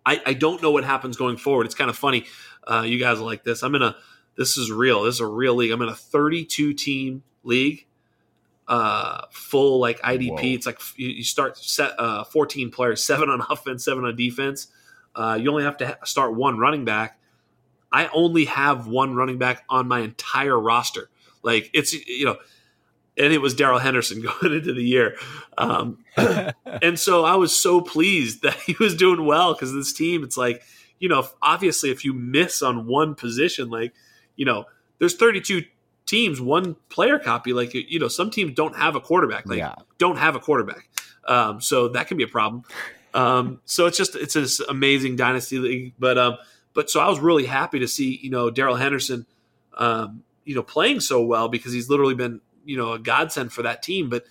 [0.04, 1.64] I, I don't know what happens going forward.
[1.64, 2.26] It's kind of funny.
[2.64, 3.62] Uh, you guys like this.
[3.62, 3.96] I'm in a.
[4.36, 5.04] This is real.
[5.04, 5.72] This is a real league.
[5.72, 7.86] I'm in a 32 team league.
[8.68, 10.30] Uh, full like IDP.
[10.30, 10.38] Whoa.
[10.42, 14.68] It's like you, you start set uh, 14 players, seven on offense, seven on defense.
[15.18, 17.18] Uh, you only have to ha- start one running back
[17.90, 21.08] I only have one running back on my entire roster.
[21.42, 22.36] Like it's you know,
[23.16, 25.16] and it was Darrell Henderson going into the year,
[25.56, 30.22] um, and so I was so pleased that he was doing well because this team.
[30.22, 30.62] It's like
[30.98, 33.94] you know, obviously, if you miss on one position, like
[34.36, 34.66] you know,
[34.98, 35.64] there's 32
[36.06, 37.52] teams, one player copy.
[37.52, 39.46] Like you know, some teams don't have a quarterback.
[39.46, 39.74] Like yeah.
[39.98, 40.88] don't have a quarterback.
[41.26, 42.64] Um, so that can be a problem.
[43.14, 46.36] Um, so it's just it's this amazing dynasty league, but um,
[46.74, 49.26] but so I was really happy to see, you know, Darrell Henderson,
[49.76, 53.62] um, you know, playing so well because he's literally been, you know, a godsend for
[53.62, 54.09] that team.
[54.09, 54.24] But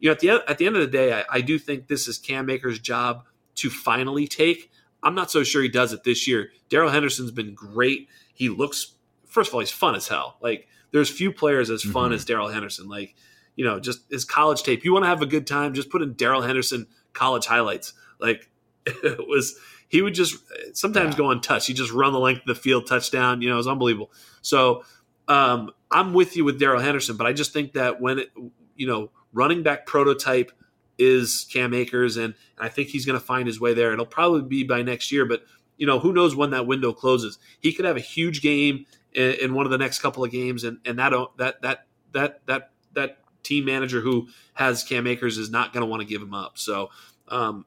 [0.00, 1.86] you know, at the end, at the end of the day, I, I do think
[1.86, 3.24] this is Cam Akers' job
[3.56, 4.70] to finally take.
[5.02, 6.50] I'm not so sure he does it this year.
[6.68, 8.08] Darrell Henderson's been great.
[8.32, 8.94] He looks,
[9.26, 10.38] first of all, he's fun as hell.
[10.40, 12.14] Like there's few players as fun mm-hmm.
[12.14, 12.88] as Darrell Henderson.
[12.88, 13.14] Like
[13.56, 14.84] you know, just his college tape.
[14.84, 17.92] You want to have a good time, just put in Darrell Henderson college highlights.
[18.24, 18.48] Like
[18.86, 20.36] it was he would just
[20.76, 21.18] sometimes yeah.
[21.18, 21.66] go untouched.
[21.66, 23.42] He just run the length of the field, touchdown.
[23.42, 24.10] You know, it was unbelievable.
[24.42, 24.84] So
[25.28, 28.30] um, I'm with you with Darrell Henderson, but I just think that when it,
[28.76, 30.52] you know, running back prototype
[30.98, 33.92] is Cam Akers, and I think he's going to find his way there.
[33.92, 35.42] It'll probably be by next year, but
[35.76, 37.38] you know, who knows when that window closes?
[37.60, 40.64] He could have a huge game in, in one of the next couple of games,
[40.64, 45.50] and and that that that that that that team manager who has Cam Akers is
[45.50, 46.58] not going to want to give him up.
[46.58, 46.90] So
[47.28, 47.66] um,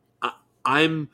[0.68, 1.10] I'm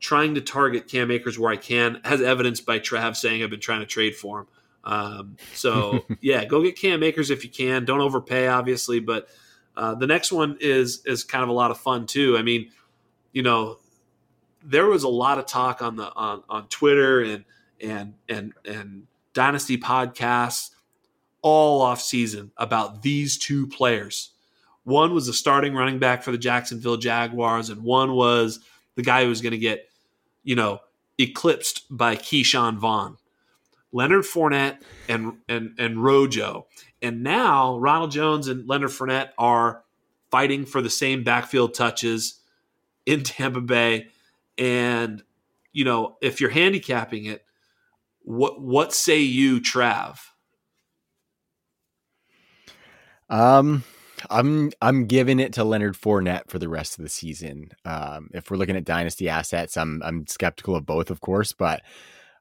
[0.00, 3.60] trying to target Cam Akers where I can, as evidenced by Trav saying I've been
[3.60, 4.46] trying to trade for him.
[4.84, 7.84] Um, so yeah, go get Cam Akers if you can.
[7.84, 9.28] Don't overpay, obviously, but
[9.76, 12.36] uh, the next one is is kind of a lot of fun too.
[12.38, 12.70] I mean,
[13.32, 13.78] you know,
[14.64, 17.44] there was a lot of talk on the on on Twitter and
[17.80, 20.70] and and and Dynasty podcasts
[21.42, 24.32] all off season about these two players
[24.84, 28.60] One was the starting running back for the Jacksonville Jaguars, and one was
[28.98, 29.88] the guy who was going to get,
[30.42, 30.80] you know,
[31.18, 33.16] eclipsed by Ke'Shawn Vaughn.
[33.92, 36.66] Leonard Fournette and and and Rojo.
[37.00, 39.84] And now Ronald Jones and Leonard Fournette are
[40.32, 42.40] fighting for the same backfield touches
[43.06, 44.08] in Tampa Bay.
[44.58, 45.22] And,
[45.72, 47.44] you know, if you're handicapping it,
[48.22, 50.18] what what say you, Trav?
[53.30, 53.84] Um
[54.30, 57.70] I'm I'm giving it to Leonard Fournette for the rest of the season.
[57.84, 61.82] Um, if we're looking at dynasty assets, I'm I'm skeptical of both, of course, but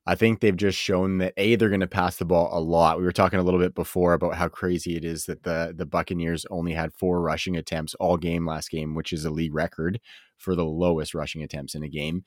[0.05, 2.97] I think they've just shown that a they're going to pass the ball a lot.
[2.97, 5.85] We were talking a little bit before about how crazy it is that the the
[5.85, 9.99] Buccaneers only had four rushing attempts all game last game, which is a league record
[10.37, 12.23] for the lowest rushing attempts in a game.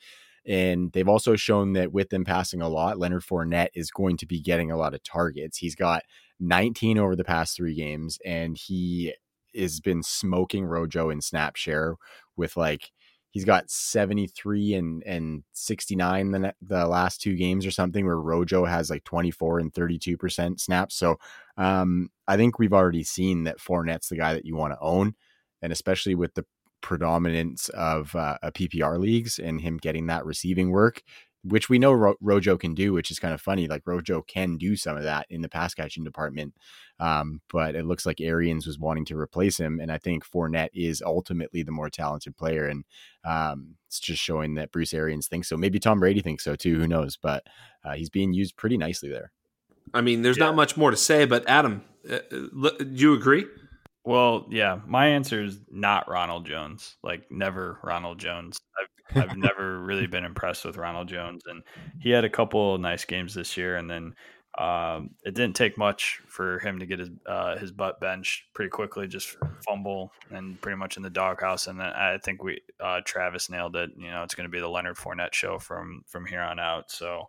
[0.46, 4.26] And they've also shown that with them passing a lot, Leonard Fournette is going to
[4.26, 5.58] be getting a lot of targets.
[5.58, 6.02] He's got
[6.38, 9.14] 19 over the past three games, and he
[9.54, 11.96] has been smoking Rojo in snap share
[12.36, 12.90] with like
[13.30, 18.64] he's got 73 and and 69 the the last two games or something where Rojo
[18.64, 20.96] has like 24 and 32% snaps.
[20.96, 21.16] So
[21.56, 25.14] um, I think we've already seen that Fournette's the guy that you want to own
[25.62, 26.44] and especially with the
[26.80, 31.02] predominance of uh, a PPR leagues and him getting that receiving work,
[31.42, 33.66] which we know Ro- Rojo can do, which is kind of funny.
[33.66, 36.54] Like Rojo can do some of that in the pass catching department.
[36.98, 39.80] Um, but it looks like Arians was wanting to replace him.
[39.80, 42.66] And I think Fournette is ultimately the more talented player.
[42.66, 42.84] And
[43.24, 45.56] um, it's just showing that Bruce Arians thinks so.
[45.56, 46.78] Maybe Tom Brady thinks so too.
[46.78, 47.16] Who knows?
[47.16, 47.44] But
[47.84, 49.32] uh, he's being used pretty nicely there.
[49.94, 50.46] I mean, there's yeah.
[50.46, 53.46] not much more to say, but Adam, uh, uh do you agree?
[54.04, 56.96] Well, yeah, my answer is not Ronald Jones.
[57.02, 58.58] Like never Ronald Jones.
[58.80, 61.62] I've, I've never really been impressed with Ronald Jones, and
[62.00, 64.14] he had a couple nice games this year, and then
[64.58, 68.70] um, it didn't take much for him to get his uh, his butt benched pretty
[68.70, 71.66] quickly, just fumble and pretty much in the doghouse.
[71.66, 73.90] And then I think we uh, Travis nailed it.
[73.96, 76.90] You know, it's going to be the Leonard Fournette show from from here on out.
[76.90, 77.28] So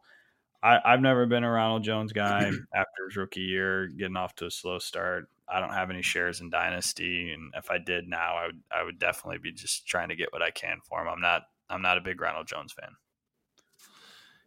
[0.63, 4.47] I, I've never been a Ronald Jones guy after his rookie year, getting off to
[4.47, 5.29] a slow start.
[5.47, 8.83] I don't have any shares in Dynasty, and if I did now, I would I
[8.83, 11.07] would definitely be just trying to get what I can for him.
[11.07, 12.89] I'm not I'm not a big Ronald Jones fan.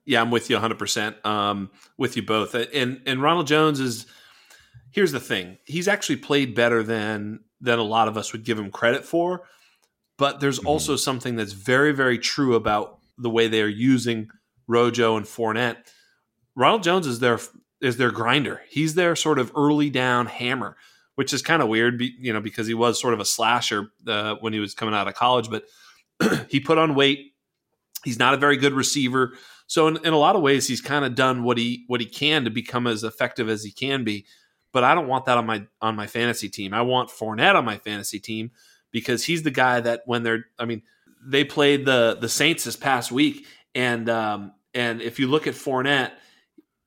[0.04, 0.74] Yeah, I'm with you 100.
[0.74, 1.16] Um, percent
[1.96, 4.06] With you both, and and Ronald Jones is.
[4.90, 8.58] Here's the thing: he's actually played better than than a lot of us would give
[8.58, 9.42] him credit for.
[10.18, 10.68] But there's mm-hmm.
[10.68, 14.28] also something that's very very true about the way they are using
[14.66, 15.78] Rojo and Fournette.
[16.54, 17.38] Ronald Jones is their
[17.80, 18.60] is their grinder.
[18.68, 20.76] He's their sort of early down hammer
[21.16, 24.36] which is kind of weird, you know, because he was sort of a slasher uh,
[24.40, 25.64] when he was coming out of college, but
[26.48, 27.32] he put on weight.
[28.04, 29.34] He's not a very good receiver.
[29.66, 32.06] So in, in a lot of ways, he's kind of done what he what he
[32.06, 34.26] can to become as effective as he can be.
[34.72, 36.74] But I don't want that on my on my fantasy team.
[36.74, 38.50] I want Fournette on my fantasy team
[38.90, 40.82] because he's the guy that when they're I mean
[41.24, 45.54] they played the the Saints this past week and um, and if you look at
[45.54, 46.12] Fournette,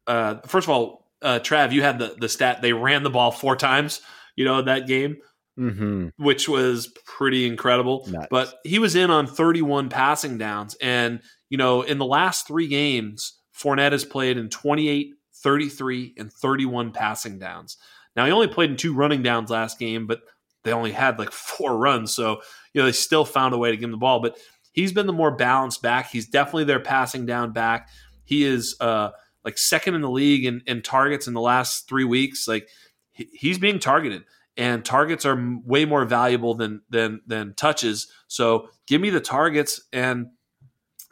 [0.05, 3.31] uh, first of all, uh, Trav, you had the the stat they ran the ball
[3.31, 4.01] four times
[4.37, 5.17] you know, that game,
[5.57, 6.09] mm-hmm.
[6.17, 8.07] which was pretty incredible.
[8.09, 8.27] Nice.
[8.29, 10.75] But he was in on 31 passing downs.
[10.81, 16.31] And, you know, in the last three games, Fournette has played in 28, 33, and
[16.31, 17.77] 31 passing downs.
[18.15, 20.21] Now, he only played in two running downs last game, but
[20.63, 22.13] they only had like four runs.
[22.13, 22.41] So,
[22.73, 24.19] you know, they still found a way to give him the ball.
[24.21, 24.37] But
[24.71, 26.09] he's been the more balanced back.
[26.11, 27.89] He's definitely their passing down back.
[28.23, 29.11] He is uh,
[29.43, 32.47] like second in the league in, in targets in the last three weeks.
[32.47, 32.67] Like,
[33.11, 34.23] he's being targeted
[34.57, 38.07] and targets are way more valuable than than than touches.
[38.27, 40.27] So give me the targets and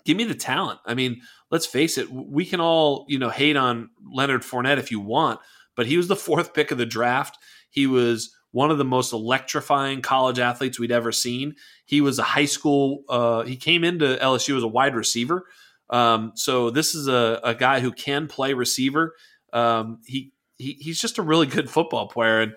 [0.04, 0.80] give me the talent.
[0.86, 4.92] I mean, let's face it, we can all you know hate on Leonard Fournette if
[4.92, 5.40] you want,
[5.76, 7.38] but he was the fourth pick of the draft.
[7.70, 11.56] He was one of the most electrifying college athletes we'd ever seen.
[11.86, 13.04] He was a high school.
[13.10, 15.46] Uh, he came into LSU as a wide receiver.
[15.90, 19.14] Um, so this is a, a guy who can play receiver.
[19.54, 22.54] Um, he he, he's just a really good football player, and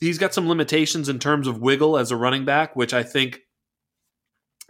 [0.00, 3.40] he's got some limitations in terms of wiggle as a running back, which I think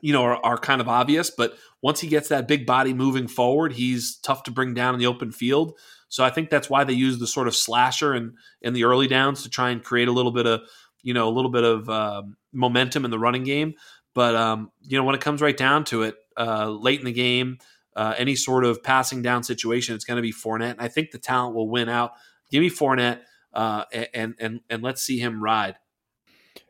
[0.00, 1.30] you know are, are, kind of obvious.
[1.30, 5.00] But once he gets that big body moving forward, he's tough to bring down in
[5.00, 5.78] the open field.
[6.08, 8.84] So I think that's why they use the sort of slasher and in, in the
[8.84, 10.62] early downs to try and create a little bit of
[11.02, 13.74] you know a little bit of um, momentum in the running game.
[14.14, 17.12] But um, you know when it comes right down to it, uh, late in the
[17.12, 17.58] game,
[17.96, 20.72] uh, any sort of passing down situation, it's going to be Fournette.
[20.72, 22.12] And I think the talent will win out.
[22.50, 23.20] Give me Fournette,
[23.56, 25.76] uh, and and and let's see him ride.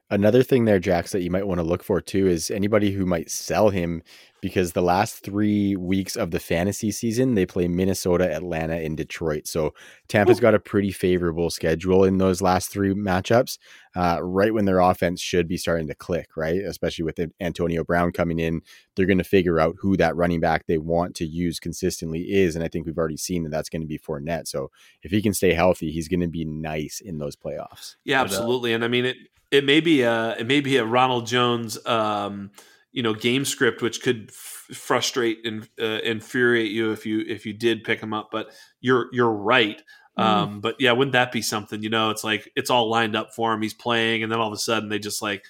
[0.08, 3.04] Another thing there, Jax, that you might want to look for too is anybody who
[3.04, 4.02] might sell him
[4.46, 9.48] because the last three weeks of the fantasy season, they play Minnesota, Atlanta, and Detroit.
[9.48, 9.74] So
[10.06, 10.42] Tampa's Ooh.
[10.42, 13.58] got a pretty favorable schedule in those last three matchups,
[13.96, 16.60] uh, right when their offense should be starting to click, right?
[16.60, 18.62] Especially with Antonio Brown coming in,
[18.94, 22.54] they're going to figure out who that running back they want to use consistently is.
[22.54, 24.46] And I think we've already seen that that's going to be Fournette.
[24.46, 24.70] So
[25.02, 27.96] if he can stay healthy, he's going to be nice in those playoffs.
[28.04, 28.74] Yeah, absolutely.
[28.74, 29.16] And I mean, it,
[29.50, 32.52] it may be a it may be a Ronald Jones um,
[32.96, 37.46] you know game script which could f- frustrate and uh, infuriate you if you if
[37.46, 38.50] you did pick him up but
[38.80, 39.82] you're you're right
[40.18, 40.24] mm.
[40.24, 43.32] um, but yeah wouldn't that be something you know it's like it's all lined up
[43.34, 45.44] for him he's playing and then all of a sudden they just like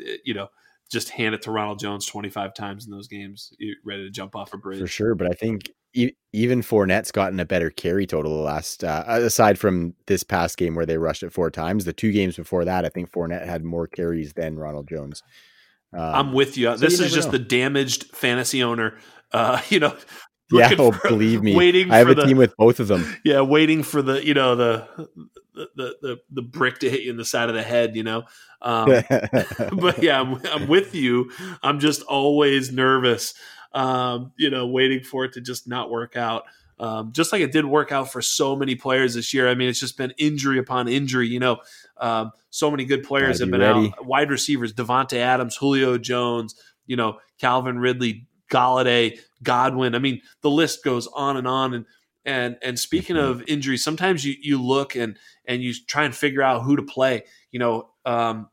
[0.00, 0.48] eh, you know
[0.90, 4.36] just hand it to Ronald Jones 25 times in those games you're ready to jump
[4.36, 5.70] off a bridge for sure but I think
[6.32, 10.74] even Fournette's gotten a better carry total the last, uh, aside from this past game
[10.74, 11.84] where they rushed it four times.
[11.84, 15.22] The two games before that, I think Fournette had more carries than Ronald Jones.
[15.92, 16.66] Um, I'm with you.
[16.70, 17.38] So this you is just know.
[17.38, 18.98] the damaged fantasy owner.
[19.32, 19.96] Uh, you know,
[20.50, 21.54] yeah, oh, for, believe me.
[21.54, 23.16] Waiting I have a the, team with both of them.
[23.24, 24.88] Yeah, waiting for the you know the
[25.54, 27.96] the the the brick to hit you in the side of the head.
[27.96, 28.24] You know,
[28.60, 28.86] um,
[29.72, 31.30] but yeah, I'm, I'm with you.
[31.62, 33.34] I'm just always nervous
[33.74, 36.44] um, you know, waiting for it to just not work out.
[36.82, 39.48] Um, just like it did work out for so many players this year.
[39.48, 41.28] I mean, it's just been injury upon injury.
[41.28, 41.58] You know,
[41.98, 43.94] um, so many good players have been ready.
[43.96, 44.04] out.
[44.04, 46.56] Wide receivers: Davante Adams, Julio Jones.
[46.86, 49.94] You know, Calvin Ridley, Golladay, Godwin.
[49.94, 51.72] I mean, the list goes on and on.
[51.72, 51.86] And
[52.24, 53.30] and and speaking mm-hmm.
[53.30, 56.82] of injuries, sometimes you you look and and you try and figure out who to
[56.82, 57.22] play.
[57.52, 58.48] You know, um,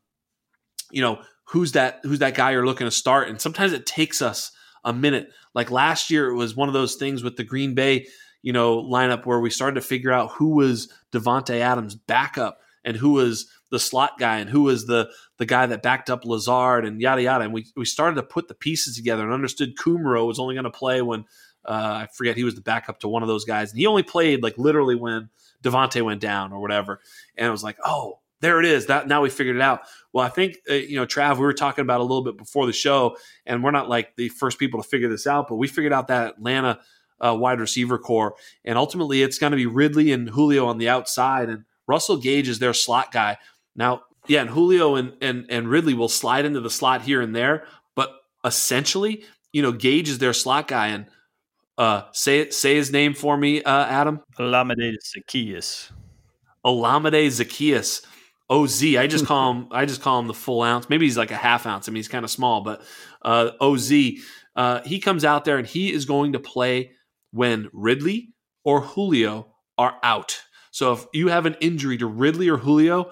[0.91, 3.27] you know who's that who's that guy you're looking to start.
[3.27, 4.51] And sometimes it takes us
[4.83, 5.29] a minute.
[5.53, 8.07] Like last year, it was one of those things with the Green Bay,
[8.41, 12.95] you know, lineup where we started to figure out who was Davante Adams' backup and
[12.97, 16.85] who was the slot guy and who was the the guy that backed up Lazard
[16.85, 17.43] and yada yada.
[17.43, 20.63] And we we started to put the pieces together and understood Kumerow was only going
[20.63, 21.25] to play when
[21.65, 24.03] uh, I forget he was the backup to one of those guys, and he only
[24.03, 25.29] played like literally when
[25.63, 26.99] Davante went down or whatever.
[27.37, 28.87] And it was like, oh, there it is.
[28.87, 29.81] That now we figured it out.
[30.13, 32.65] Well, I think uh, you know, Trav, we were talking about a little bit before
[32.65, 35.67] the show, and we're not like the first people to figure this out, but we
[35.67, 36.79] figured out that Atlanta
[37.25, 40.89] uh, wide receiver corps, and ultimately it's going to be Ridley and Julio on the
[40.89, 43.37] outside, and Russell Gage is their slot guy.
[43.75, 47.35] Now, yeah, and Julio and and and Ridley will slide into the slot here and
[47.35, 48.11] there, but
[48.45, 51.07] essentially, you know, Gage is their slot guy, and
[51.77, 54.21] uh, say say his name for me, uh, Adam.
[54.37, 55.91] Olamide Zaccheaus.
[56.65, 58.05] Olamide Zaccheaus.
[58.49, 58.83] OZ.
[58.95, 59.67] I just call him.
[59.71, 60.89] I just call him the full ounce.
[60.89, 61.87] Maybe he's like a half ounce.
[61.87, 62.81] I mean, he's kind of small, but
[63.21, 63.91] uh, Oz.
[64.55, 66.91] Uh, he comes out there and he is going to play
[67.31, 68.33] when Ridley
[68.65, 70.41] or Julio are out.
[70.71, 73.11] So if you have an injury to Ridley or Julio,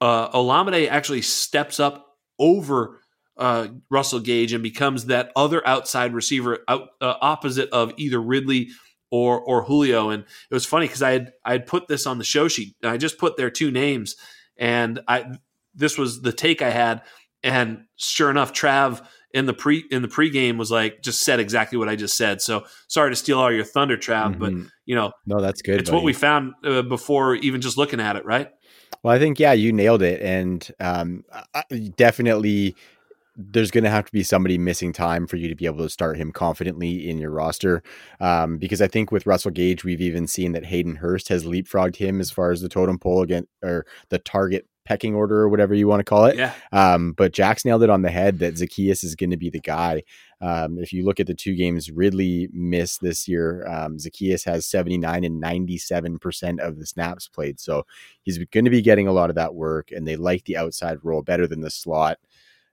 [0.00, 2.06] uh, Olamide actually steps up
[2.38, 3.00] over
[3.36, 8.70] uh, Russell Gage and becomes that other outside receiver out, uh, opposite of either Ridley
[9.10, 10.10] or or Julio.
[10.10, 12.74] And it was funny because I had I had put this on the show sheet.
[12.82, 14.16] I just put their two names,
[14.56, 15.38] and I
[15.74, 17.02] this was the take I had.
[17.42, 21.78] And sure enough, Trav in the pre in the pregame was like just said exactly
[21.78, 22.42] what I just said.
[22.42, 24.38] So sorry to steal all your thunder, Trav, mm-hmm.
[24.38, 24.52] but
[24.84, 25.80] you know, no, that's good.
[25.80, 25.96] It's buddy.
[25.96, 28.50] what we found uh, before even just looking at it, right?
[29.02, 31.24] Well, I think yeah, you nailed it, and um,
[31.96, 32.76] definitely
[33.36, 35.88] there's going to have to be somebody missing time for you to be able to
[35.88, 37.82] start him confidently in your roster.
[38.20, 41.96] Um, because I think with Russell Gage, we've even seen that Hayden Hurst has leapfrogged
[41.96, 45.72] him as far as the totem pole again or the target pecking order or whatever
[45.72, 46.36] you want to call it.
[46.36, 46.52] Yeah.
[46.72, 49.60] Um, but Jack's nailed it on the head that Zaccheaus is going to be the
[49.60, 50.02] guy.
[50.40, 54.66] Um, if you look at the two games Ridley missed this year, um, Zaccheaus has
[54.66, 57.60] 79 and 97% of the snaps played.
[57.60, 57.86] So
[58.22, 60.98] he's going to be getting a lot of that work, and they like the outside
[61.04, 62.18] role better than the slot.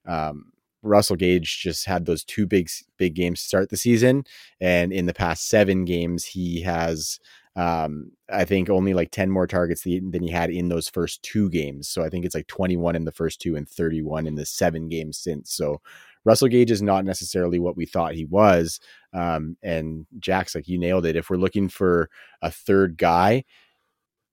[0.07, 0.51] Um,
[0.83, 4.23] Russell Gage just had those two big big games to start the season,
[4.61, 7.19] and in the past seven games, he has
[7.57, 11.49] um, I think only like 10 more targets than he had in those first two
[11.49, 11.89] games.
[11.89, 14.87] So I think it's like 21 in the first two and 31 in the seven
[14.87, 15.53] games since.
[15.53, 15.81] So
[16.23, 18.79] Russell Gage is not necessarily what we thought he was.
[19.11, 21.15] Um, and Jack's like, you nailed it.
[21.15, 22.11] If we're looking for
[22.43, 23.43] a third guy,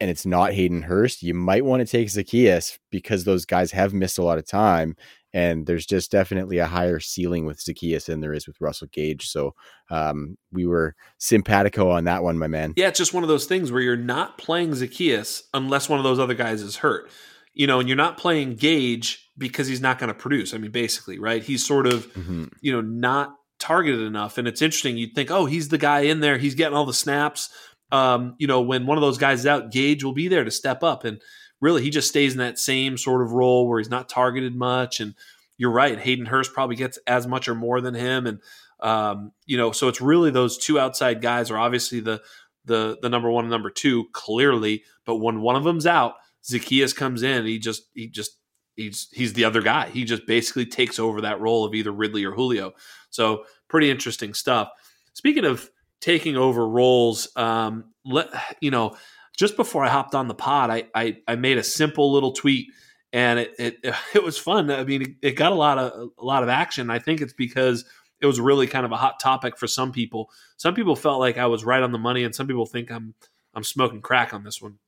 [0.00, 3.94] and it's not Hayden Hurst, you might want to take Zaccheaus because those guys have
[3.94, 4.96] missed a lot of time.
[5.34, 9.28] And there's just definitely a higher ceiling with Zaccheaus than there is with Russell Gage.
[9.28, 9.54] So
[9.90, 12.72] um, we were simpatico on that one, my man.
[12.76, 16.04] Yeah, it's just one of those things where you're not playing Zaccheaus unless one of
[16.04, 17.10] those other guys is hurt.
[17.52, 20.54] You know, and you're not playing Gage because he's not going to produce.
[20.54, 21.42] I mean, basically, right?
[21.42, 22.46] He's sort of, mm-hmm.
[22.60, 24.38] you know, not targeted enough.
[24.38, 24.96] And it's interesting.
[24.96, 26.38] You'd think, oh, he's the guy in there.
[26.38, 27.50] He's getting all the snaps
[27.94, 30.50] um, you know, when one of those guys is out, Gage will be there to
[30.50, 31.04] step up.
[31.04, 31.20] And
[31.64, 35.00] really he just stays in that same sort of role where he's not targeted much.
[35.00, 35.14] And
[35.56, 38.26] you're right, Hayden Hurst probably gets as much or more than him.
[38.26, 38.38] And
[38.80, 42.20] um, you know, so it's really those two outside guys are obviously the
[42.66, 46.14] the the number one and number two clearly, but when one of them's out,
[46.44, 47.46] Zaccheaus comes in.
[47.46, 48.36] He just he just
[48.76, 49.88] he's he's the other guy.
[49.88, 52.72] He just basically takes over that role of either Ridley or Julio.
[53.10, 54.70] So pretty interesting stuff.
[55.14, 55.70] Speaking of
[56.00, 58.28] taking over roles, um, let
[58.60, 58.96] you know,
[59.36, 62.68] just before I hopped on the pod, I I, I made a simple little tweet
[63.14, 63.78] and it, it
[64.14, 64.70] it was fun.
[64.70, 66.90] I mean, it, got a lot of a lot of action.
[66.90, 67.86] I think it's because
[68.20, 70.30] it was really kind of a hot topic for some people.
[70.58, 73.14] Some people felt like I was right on the money, and some people think I'm
[73.54, 74.78] I'm smoking crack on this one.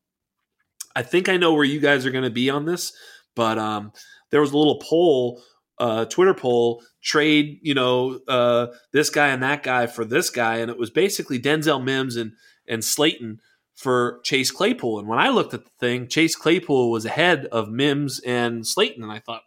[0.95, 2.93] I think I know where you guys are going to be on this,
[3.35, 3.93] but um,
[4.31, 5.43] there was a little poll,
[5.79, 10.57] uh, Twitter poll, trade you know uh, this guy and that guy for this guy,
[10.57, 12.33] and it was basically Denzel Mims and
[12.67, 13.41] and Slayton
[13.77, 14.99] for Chase Claypool.
[14.99, 19.03] And when I looked at the thing, Chase Claypool was ahead of Mims and Slayton,
[19.03, 19.43] and I thought,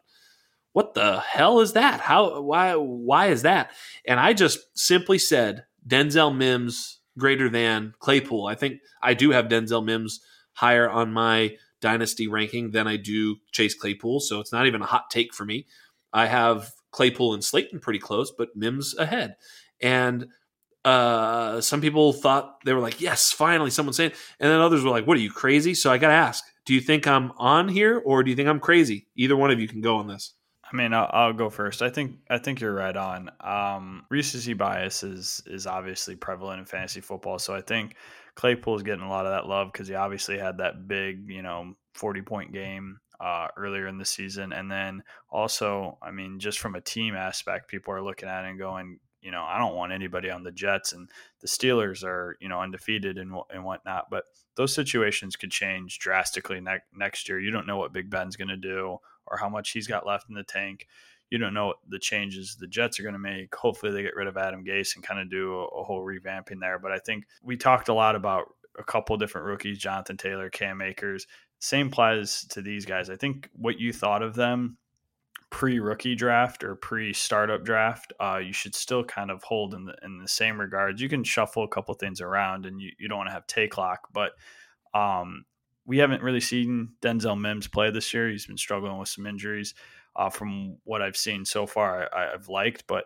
[0.72, 2.00] what the hell is that?
[2.00, 3.72] How why why is that?
[4.08, 8.46] And I just simply said Denzel Mims greater than Claypool.
[8.46, 10.22] I think I do have Denzel Mims
[10.54, 14.86] higher on my dynasty ranking than I do Chase Claypool, so it's not even a
[14.86, 15.66] hot take for me.
[16.14, 19.38] I have Claypool and Slayton pretty close, but Mims ahead.
[19.82, 20.28] And
[20.86, 24.92] uh, some people thought they were like, "Yes, finally someone's saying," and then others were
[24.92, 27.68] like, "What are you crazy?" So I got to ask: Do you think I'm on
[27.68, 29.08] here, or do you think I'm crazy?
[29.16, 30.34] Either one of you can go on this.
[30.72, 31.82] I mean, I'll, I'll, go first.
[31.82, 33.32] I think I think you're right on.
[33.42, 37.96] Um, recency bias is is obviously prevalent in fantasy football, so I think
[38.36, 41.42] Claypool is getting a lot of that love because he obviously had that big, you
[41.42, 46.60] know, 40 point game uh, earlier in the season, and then also, I mean, just
[46.60, 49.76] from a team aspect, people are looking at it and going, you know, I don't
[49.76, 51.10] want anybody on the Jets, and
[51.42, 54.26] the Steelers are, you know, undefeated and and whatnot, but
[54.56, 57.40] those situations could change drastically ne- next year.
[57.40, 58.98] You don't know what Big Ben's going to do
[59.28, 60.88] or how much he's got left in the tank.
[61.30, 63.54] You don't know the changes the Jets are going to make.
[63.56, 66.60] Hopefully, they get rid of Adam Gase and kind of do a, a whole revamping
[66.60, 66.80] there.
[66.80, 68.46] But I think we talked a lot about
[68.78, 71.28] a couple different rookies Jonathan Taylor, Cam Akers.
[71.60, 73.10] Same applies to these guys.
[73.10, 74.78] I think what you thought of them
[75.50, 79.86] pre rookie draft or pre startup draft, uh, you should still kind of hold in
[79.86, 81.02] the in the same regards.
[81.02, 83.78] You can shuffle a couple things around, and you, you don't want to have take
[83.78, 84.32] lock, but
[84.94, 85.46] um,
[85.86, 88.30] we haven't really seen Denzel Mims play this year.
[88.30, 89.74] He's been struggling with some injuries.
[90.16, 93.06] Uh, from what I've seen so far, I, have liked, but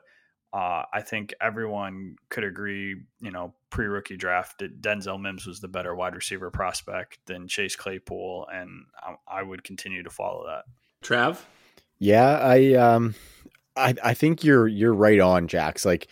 [0.54, 5.68] uh, I think everyone could agree, you know, pre rookie draft, Denzel Mims was the
[5.68, 10.64] better wide receiver prospect than Chase Claypool, and I, I would continue to follow that.
[11.04, 11.40] Trav,
[12.04, 13.16] yeah, I um,
[13.78, 15.86] I I think you're you're right on, Jax.
[15.86, 16.10] Like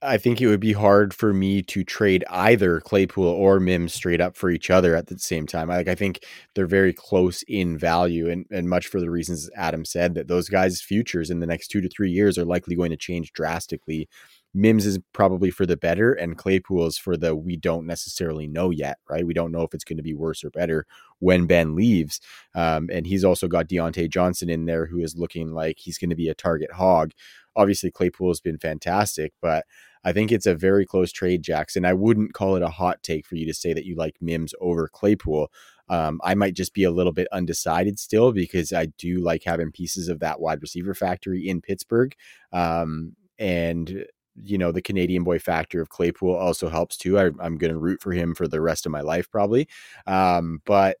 [0.00, 4.22] I think it would be hard for me to trade either Claypool or Mims straight
[4.22, 5.68] up for each other at the same time.
[5.68, 6.24] Like I think
[6.54, 10.48] they're very close in value, and and much for the reasons Adam said that those
[10.48, 14.08] guys' futures in the next two to three years are likely going to change drastically.
[14.54, 18.70] Mims is probably for the better, and Claypool is for the we don't necessarily know
[18.70, 19.26] yet, right?
[19.26, 20.86] We don't know if it's going to be worse or better
[21.18, 22.20] when Ben leaves.
[22.54, 26.10] Um, and he's also got Diontae Johnson in there, who is looking like he's going
[26.10, 27.12] to be a target hog.
[27.56, 29.64] Obviously, Claypool has been fantastic, but
[30.04, 31.84] I think it's a very close trade, Jackson.
[31.84, 34.54] I wouldn't call it a hot take for you to say that you like Mims
[34.60, 35.50] over Claypool.
[35.88, 39.72] Um, I might just be a little bit undecided still because I do like having
[39.72, 42.14] pieces of that wide receiver factory in Pittsburgh.
[42.52, 44.04] Um, and
[44.42, 47.18] you know the Canadian boy factor of Claypool also helps too.
[47.18, 49.68] I, am going to root for him for the rest of my life probably,
[50.06, 50.96] um, but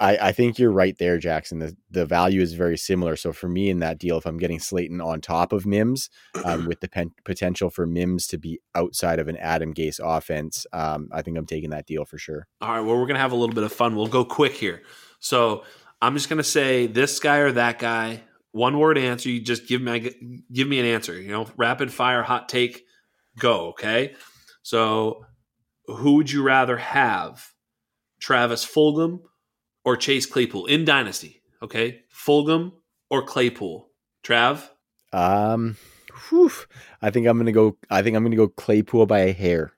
[0.00, 1.58] I, I think you're right there, Jackson.
[1.58, 3.16] The the value is very similar.
[3.16, 6.08] So for me in that deal, if I'm getting Slayton on top of Mims,
[6.44, 10.66] um, with the pen, potential for Mims to be outside of an Adam Gase offense,
[10.72, 12.46] um, I think I'm taking that deal for sure.
[12.60, 12.80] All right.
[12.80, 13.96] Well, we're gonna have a little bit of fun.
[13.96, 14.82] We'll go quick here.
[15.18, 15.64] So
[16.00, 18.22] I'm just gonna say this guy or that guy.
[18.52, 19.28] One word answer.
[19.28, 21.20] You just give me give me an answer.
[21.20, 22.84] You know, rapid fire, hot take.
[23.38, 23.68] Go.
[23.68, 24.14] Okay.
[24.62, 25.24] So
[25.86, 27.52] who would you rather have?
[28.20, 29.20] Travis Fulgham
[29.84, 31.42] or Chase Claypool in Dynasty?
[31.62, 32.72] Okay, Fulgham
[33.10, 33.88] or Claypool?
[34.22, 34.68] Trav?
[35.12, 35.76] Um,
[36.28, 36.50] whew,
[37.00, 37.76] I think I'm gonna go.
[37.90, 39.72] I think I'm gonna go Claypool by a hair.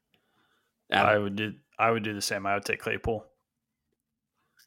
[0.91, 1.11] Adam.
[1.11, 1.53] I would do.
[1.79, 2.47] I would do the same.
[2.47, 3.25] I would take Claypool.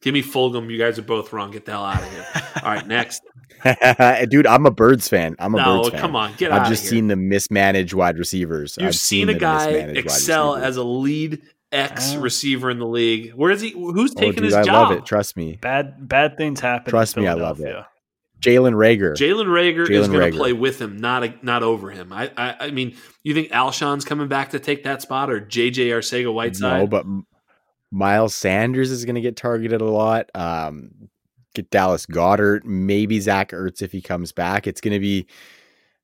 [0.01, 0.69] Give me Fulgham.
[0.69, 1.51] You guys are both wrong.
[1.51, 2.25] Get the hell out of here.
[2.63, 3.21] All right, next.
[4.29, 5.35] Dude, I'm a Birds fan.
[5.39, 6.01] I'm a no, Birds fan.
[6.01, 8.77] come on, get I've out I've just seen the mismanaged wide receivers.
[8.79, 11.41] You've seen, seen, a guy excel as a lead
[11.71, 13.33] X receiver in the league.
[13.33, 13.71] Where is he?
[13.71, 14.75] Who's oh, taking oh, dude, his I job?
[14.75, 15.05] I love it.
[15.05, 15.57] Trust me.
[15.61, 16.89] Bad bad things happen.
[16.89, 17.75] Trust me, I love it.
[18.43, 19.13] Jalen Reagor.
[19.13, 22.11] Jalen Reagor is going to play with him, not a, not over him.
[22.11, 25.87] I, I, I mean, you think Alshon's coming back to take that spot, or JJ
[25.87, 26.81] Arcega Whiteside?
[26.81, 27.05] No, but
[27.89, 30.29] Miles Sanders is going to get targeted a lot.
[30.35, 31.09] Um,
[31.53, 34.67] get Dallas Goedert, maybe Zach Ertz if he comes back.
[34.67, 35.27] It's going to be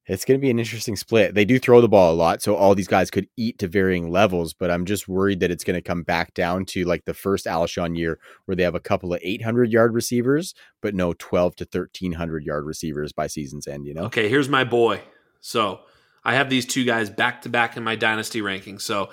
[0.10, 1.36] it's going to be an interesting split.
[1.36, 4.10] They do throw the ball a lot, so all these guys could eat to varying
[4.10, 4.56] levels.
[4.56, 7.46] But I'm just worried that it's going to come back down to like the first
[7.46, 11.68] Alshon year, where they have a couple of 800 yard receivers, but no 12 to
[11.72, 13.86] 1300 yard receivers by season's end.
[13.86, 14.06] You know?
[14.06, 15.02] Okay, here's my boy.
[15.42, 15.82] So
[16.24, 18.80] I have these two guys back to back in my dynasty ranking.
[18.80, 19.12] So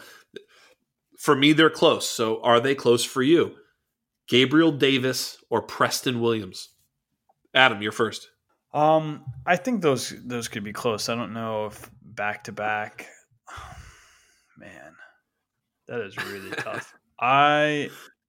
[1.19, 2.09] for me, they're close.
[2.09, 3.55] So are they close for you?
[4.29, 6.71] Gabriel Davis or Preston Williams?
[7.55, 8.31] Adam, you're first.
[8.75, 11.09] Um, I think those those could be close.
[11.09, 13.09] I don't know if back to back.
[14.59, 14.95] Man,
[15.89, 16.95] that is really tough.
[17.19, 17.89] I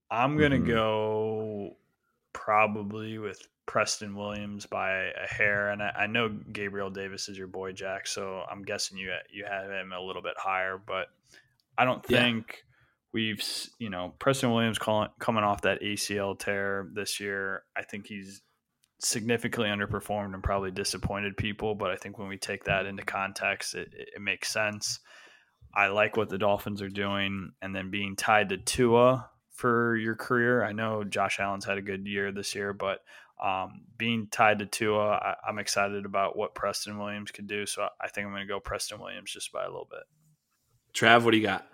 [0.10, 0.68] I'm gonna mm-hmm.
[0.68, 1.78] go
[2.32, 7.48] probably with Preston Williams by a hair, and I, I, know Gabriel Davis is your
[7.48, 11.08] boy Jack, so I'm guessing you you have him a little bit higher, but
[11.78, 12.64] I don't think.
[13.14, 13.44] We've
[13.80, 17.64] you know Preston Williams calling, coming off that ACL tear this year.
[17.76, 18.42] I think he's
[19.00, 21.76] significantly underperformed and probably disappointed people.
[21.76, 25.00] But I think when we take that into context, it, it makes sense.
[25.74, 30.16] I like what the Dolphins are doing, and then being tied to Tua for your
[30.16, 30.64] career.
[30.64, 33.00] I know Josh Allen's had a good year this year, but
[33.44, 37.66] um, being tied to Tua, I, am excited about what Preston Williams could do.
[37.66, 40.04] So I think I'm going to go Preston Williams just by a little bit.
[40.94, 41.68] Trav, what do you got?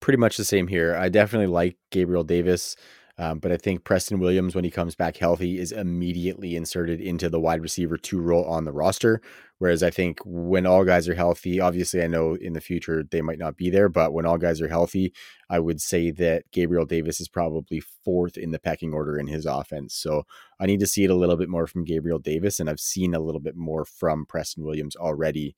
[0.00, 0.96] Pretty much the same here.
[0.96, 2.76] I definitely like Gabriel Davis.
[3.20, 7.28] Um, but I think Preston Williams, when he comes back healthy, is immediately inserted into
[7.28, 9.20] the wide receiver two role on the roster.
[9.58, 13.20] Whereas I think when all guys are healthy, obviously I know in the future they
[13.20, 15.12] might not be there, but when all guys are healthy,
[15.50, 19.44] I would say that Gabriel Davis is probably fourth in the pecking order in his
[19.44, 19.94] offense.
[19.94, 20.22] So
[20.58, 23.14] I need to see it a little bit more from Gabriel Davis, and I've seen
[23.14, 25.56] a little bit more from Preston Williams already.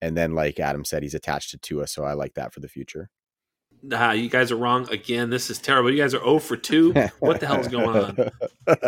[0.00, 2.68] And then, like Adam said, he's attached to Tua, so I like that for the
[2.68, 3.10] future.
[3.82, 5.30] Nah, you guys are wrong again.
[5.30, 5.90] This is terrible.
[5.90, 6.92] You guys are 0 for 2.
[7.20, 8.30] What the hell is going on?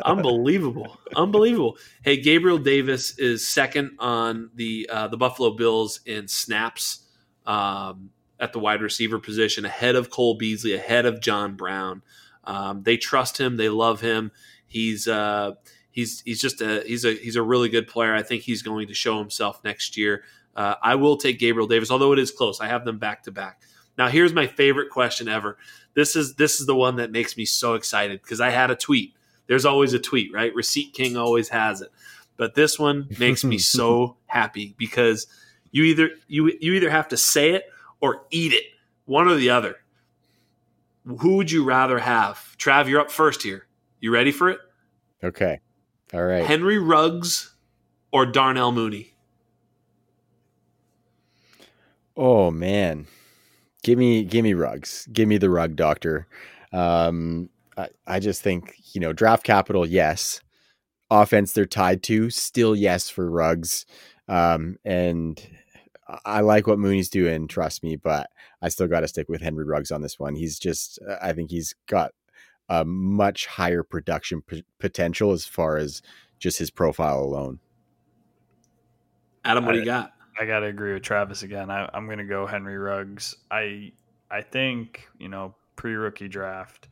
[0.05, 0.98] Unbelievable.
[1.16, 1.78] Unbelievable.
[2.02, 7.06] Hey, Gabriel Davis is second on the uh, the Buffalo Bills in snaps
[7.47, 12.02] um, at the wide receiver position, ahead of Cole Beasley, ahead of John Brown.
[12.44, 13.56] Um, they trust him.
[13.56, 14.31] They love him.
[14.66, 15.52] He's uh,
[15.90, 18.14] he's he's just a he's a he's a really good player.
[18.14, 20.24] I think he's going to show himself next year.
[20.55, 22.60] Uh, I will take Gabriel Davis, although it is close.
[22.60, 23.62] I have them back to back.
[23.98, 25.59] Now here's my favorite question ever.
[25.94, 28.77] This is this is the one that makes me so excited because I had a
[28.77, 29.14] tweet.
[29.47, 30.55] There's always a tweet, right?
[30.55, 31.90] Receipt King always has it.
[32.36, 35.27] But this one makes me so happy because
[35.70, 37.64] you either you you either have to say it
[38.01, 38.64] or eat it,
[39.05, 39.77] one or the other.
[41.05, 42.56] Who would you rather have?
[42.59, 43.66] Trav, you're up first here.
[44.01, 44.60] You ready for it?
[45.23, 45.60] Okay.
[46.14, 46.47] All right.
[46.47, 47.55] Henry Ruggs
[48.12, 49.14] or Darnell Mooney?
[52.16, 53.06] Oh man
[53.82, 55.09] give me give me Ruggs.
[55.12, 56.26] Give me the rug doctor.
[56.72, 60.40] Um, I, I just think you know draft capital yes.
[61.10, 63.86] Offense they're tied to still yes for Ruggs.
[64.28, 65.42] Um, and
[66.24, 68.28] i like what mooney's doing trust me but
[68.60, 70.34] i still got to stick with henry ruggs on this one.
[70.34, 72.12] He's just i think he's got
[72.68, 76.00] a much higher production p- potential as far as
[76.38, 77.59] just his profile alone.
[79.44, 80.12] Adam what do you got
[80.43, 81.70] I got to agree with Travis again.
[81.70, 83.36] I, am to go Henry Ruggs.
[83.48, 83.93] I
[84.28, 86.89] I think you know pre rookie draft,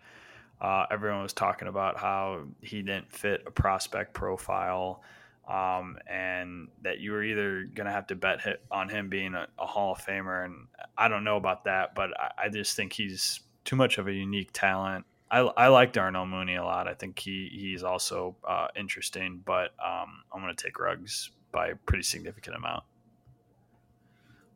[0.60, 5.02] uh, everyone was talking about how he didn't fit a prospect profile,
[5.48, 9.48] um, and that you were either to have to bet hit on him being a,
[9.58, 12.92] a, Hall of Famer, and I don't know about that, but I, I just think
[12.92, 15.06] he's too much of a unique talent.
[15.28, 16.86] I, I like Darnell Mooney a lot.
[16.86, 21.70] I think he he's also uh, interesting, but um, I'm going to take Ruggs by
[21.70, 22.84] a pretty significant amount.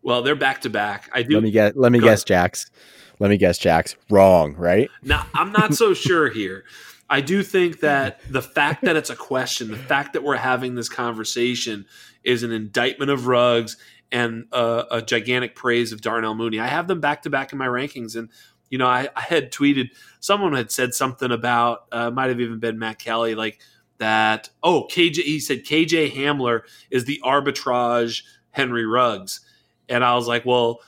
[0.04, 1.08] Well, they're back to back.
[1.14, 1.34] I do.
[1.34, 1.76] Let me get.
[1.76, 2.70] Let me guess, Jax.
[3.18, 3.96] Let me guess, Jax.
[4.10, 4.90] Wrong, right?
[5.02, 6.64] Now, I'm not so sure here.
[7.08, 10.74] I do think that the fact that it's a question, the fact that we're having
[10.74, 11.86] this conversation,
[12.22, 13.78] is an indictment of Ruggs
[14.12, 16.60] and a, a gigantic praise of Darnell Mooney.
[16.60, 18.28] I have them back to back in my rankings, and
[18.68, 19.88] you know, I, I had tweeted.
[20.20, 21.86] Someone had said something about.
[21.90, 23.58] Uh, might have even been Matt Kelly, like
[23.96, 24.50] that.
[24.62, 25.22] Oh, KJ.
[25.22, 26.60] He said KJ Hamler
[26.90, 29.40] is the arbitrage Henry Ruggs
[29.88, 30.80] and I was like, well,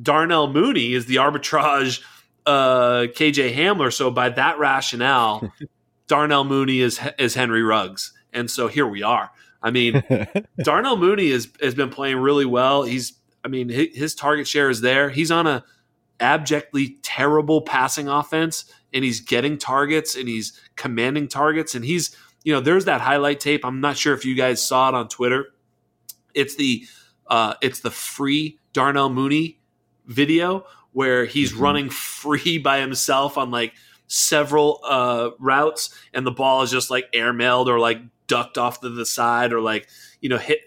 [0.00, 2.02] Darnell Mooney is the arbitrage
[2.46, 3.92] uh, KJ Hamler.
[3.92, 5.52] So by that rationale,
[6.06, 9.30] Darnell Mooney is is Henry Ruggs, and so here we are.
[9.62, 10.02] I mean,
[10.58, 12.82] Darnell Mooney is, has been playing really well.
[12.82, 13.12] He's,
[13.44, 15.08] I mean, his, his target share is there.
[15.10, 15.64] He's on a
[16.20, 22.52] abjectly terrible passing offense, and he's getting targets and he's commanding targets, and he's, you
[22.52, 23.64] know, there's that highlight tape.
[23.64, 25.46] I'm not sure if you guys saw it on Twitter.
[26.34, 26.84] It's the
[27.32, 29.58] uh, it's the free Darnell Mooney
[30.04, 31.62] video where he's mm-hmm.
[31.62, 33.72] running free by himself on like
[34.06, 38.90] several uh, routes and the ball is just like airmailed or like ducked off to
[38.90, 39.88] the side or like
[40.20, 40.60] you know hit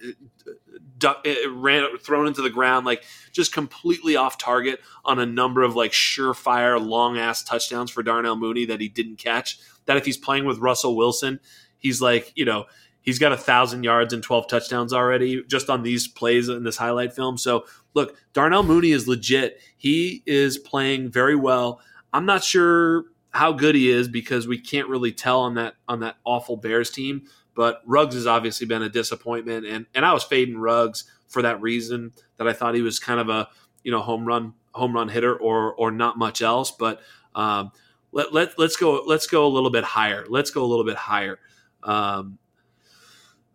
[0.98, 5.76] duck, ran thrown into the ground like just completely off target on a number of
[5.76, 9.60] like surefire long ass touchdowns for Darnell Mooney that he didn't catch.
[9.86, 11.40] That if he's playing with Russell Wilson,
[11.78, 12.66] he's like you know
[13.06, 16.78] he's got a thousand yards and 12 touchdowns already just on these plays in this
[16.78, 17.38] highlight film.
[17.38, 19.62] So look, Darnell Mooney is legit.
[19.78, 21.80] He is playing very well.
[22.12, 26.02] I'm not sure how good he is because we can't really tell on that on
[26.02, 27.24] that awful Bears team.
[27.54, 31.62] But Ruggs has obviously been a disappointment, and and I was fading Ruggs for that
[31.62, 33.48] reason that I thought he was kind of a
[33.84, 36.72] you know home run home run hitter or or not much else.
[36.72, 37.02] But
[37.34, 37.72] um,
[38.12, 40.26] let let let's go let's go a little bit higher.
[40.28, 41.40] Let's go a little bit higher.
[41.84, 42.40] Um,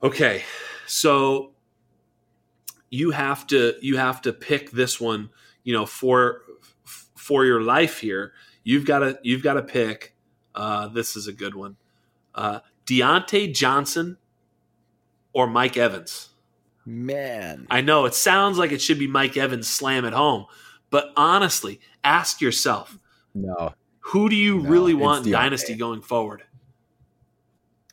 [0.03, 0.43] okay,
[0.87, 1.53] so
[2.91, 5.31] you have to you have to pick this one.
[5.63, 6.43] You know for
[7.17, 8.33] for your life here.
[8.65, 10.15] You've got to you've got to pick.
[10.55, 11.77] Uh, this is a good one.
[12.35, 14.19] Uh, Diontae Johnson
[15.33, 16.31] or Mike Evans?
[16.85, 17.67] Man.
[17.71, 20.47] I know it sounds like it should be Mike Evans slam at home,
[20.91, 22.99] but honestly, ask yourself.
[23.35, 23.75] No.
[24.01, 26.43] Who do you no, really want in Dynasty going forward?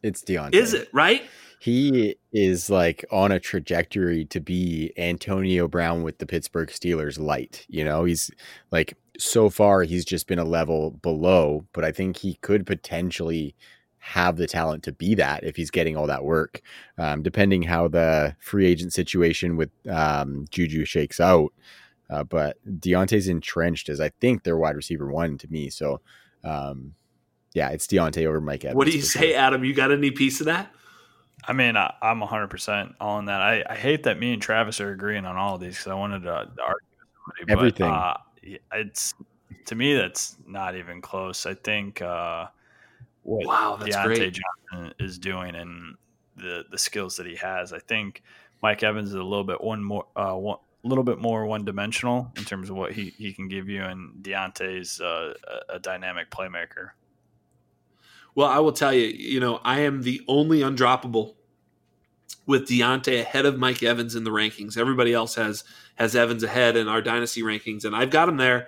[0.02, 0.56] It's Diontae.
[0.56, 1.24] Is it, right?
[1.60, 7.66] He is like on a trajectory to be Antonio Brown with the Pittsburgh Steelers light.
[7.68, 8.30] You know, he's
[8.72, 13.56] like so far he's just been a level below, but I think he could potentially
[13.98, 16.62] have the talent to be that if he's getting all that work.
[16.98, 21.52] Um, depending how the free agent situation with um, Juju shakes out.
[22.10, 25.70] Uh, but Diontae's entrenched as I think their wide receiver one to me.
[25.70, 26.00] So,
[26.44, 26.94] um,
[27.54, 28.78] yeah, it's Diontae over Mike Evans.
[28.78, 29.34] What do you say.
[29.34, 29.66] Adam?
[29.66, 30.72] You got any piece of that?
[31.48, 33.42] I mean, I, am 100% on that.
[33.42, 35.96] I, I, hate that me and Travis are agreeing on all of these because I
[35.96, 36.52] wanted to argue
[37.38, 37.86] somebody, everything.
[37.90, 38.18] Uh,
[38.74, 39.14] it's
[39.66, 41.46] to me that's not even close.
[41.46, 42.48] I think uh,
[43.24, 44.40] what wow, that's Diontae great.
[44.72, 45.96] Johnson is doing and
[46.36, 47.72] the the skills that he has.
[47.72, 48.24] I think
[48.62, 51.66] Mike Evans is a little bit one more uh, one, a little bit more one
[51.66, 55.34] dimensional in terms of what he, he can give you, and Diontae's uh,
[55.70, 56.92] a, a dynamic playmaker.
[58.36, 61.34] Well, I will tell you, you know, I am the only undroppable
[62.48, 64.78] with Diontae ahead of Mike Evans in the rankings.
[64.78, 65.64] Everybody else has
[65.96, 68.68] has Evans ahead in our dynasty rankings, and I've got him there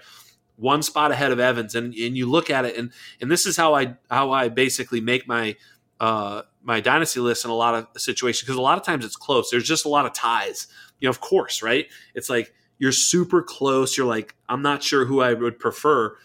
[0.59, 2.91] one spot ahead of Evans, and and you look at it, and
[3.21, 5.55] and this is how I how I basically make my
[5.99, 9.15] uh, my dynasty list in a lot of situations because a lot of times it's
[9.15, 9.49] close.
[9.49, 10.67] There's just a lot of ties.
[10.99, 11.87] You know, of course, right?
[12.13, 13.97] It's like you're super close.
[13.97, 16.17] You're like, I'm not sure who I would prefer.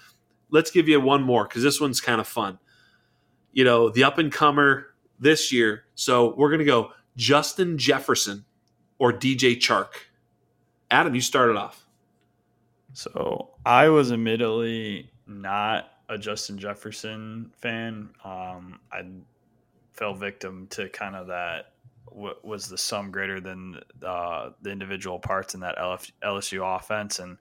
[0.51, 2.59] Let's give you one more because this one's kind of fun.
[3.53, 4.89] You know, the up and comer
[5.21, 5.85] this year.
[5.95, 8.45] So we're gonna go Justin Jefferson
[8.99, 9.91] or DJ Chark.
[10.91, 11.87] Adam, you started off.
[12.93, 18.11] So I was admittedly not a Justin Jefferson fan.
[18.25, 19.03] Um, I
[19.93, 21.73] fell victim to kind of that
[22.07, 27.37] what was the sum greater than uh, the individual parts in that LSU offense, and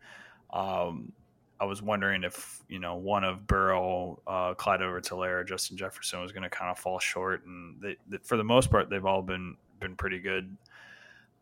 [0.52, 1.12] um,
[1.60, 6.32] I was wondering if you know one of Burrow, uh, Clyde Edwards-Helaire, Justin Jefferson was
[6.32, 9.22] going to kind of fall short, and they, they, for the most part, they've all
[9.22, 10.58] been been pretty good.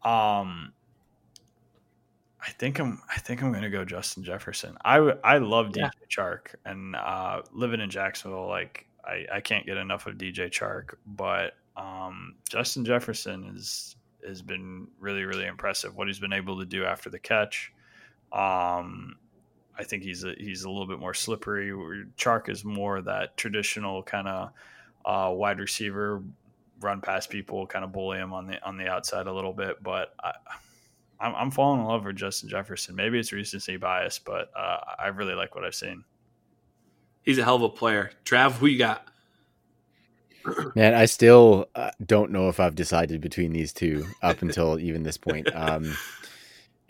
[0.03, 0.73] Um,
[2.41, 3.01] I think I'm.
[3.09, 4.76] I think I'm going to go Justin Jefferson.
[4.84, 5.89] I I love DJ yeah.
[6.09, 10.95] Chark, and uh, living in Jacksonville, like I, I can't get enough of DJ Chark.
[11.05, 13.95] But um, Justin Jefferson is
[14.27, 15.95] has been really really impressive.
[15.95, 17.72] What he's been able to do after the catch.
[18.31, 19.18] Um,
[19.77, 21.72] I think he's a, he's a little bit more slippery.
[22.18, 24.51] Chark is more that traditional kind of
[25.05, 26.22] uh, wide receiver,
[26.81, 29.81] run past people, kind of bully him on the on the outside a little bit.
[29.81, 30.33] But I,
[31.19, 32.95] I'm, I'm falling in love with Justin Jefferson.
[32.95, 36.03] Maybe it's recency bias, but uh, I really like what I've seen.
[37.23, 38.11] He's a hell of a player.
[38.25, 39.07] Trav, who you got?
[40.75, 45.03] Man, I still uh, don't know if I've decided between these two up until even
[45.03, 45.47] this point.
[45.55, 45.95] Um,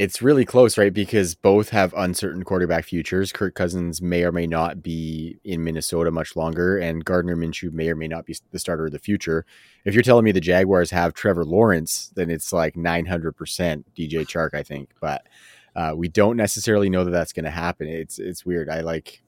[0.02, 0.92] it's really close, right?
[0.92, 3.32] Because both have uncertain quarterback futures.
[3.32, 7.88] Kirk Cousins may or may not be in Minnesota much longer, and Gardner Minshew may
[7.88, 9.46] or may not be the starter of the future.
[9.86, 14.56] If you're telling me the Jaguars have Trevor Lawrence, then it's like 900% DJ Chark,
[14.56, 14.90] I think.
[15.00, 15.28] But
[15.76, 17.88] uh, we don't necessarily know that that's going to happen.
[17.88, 18.70] It's it's weird.
[18.70, 19.22] I like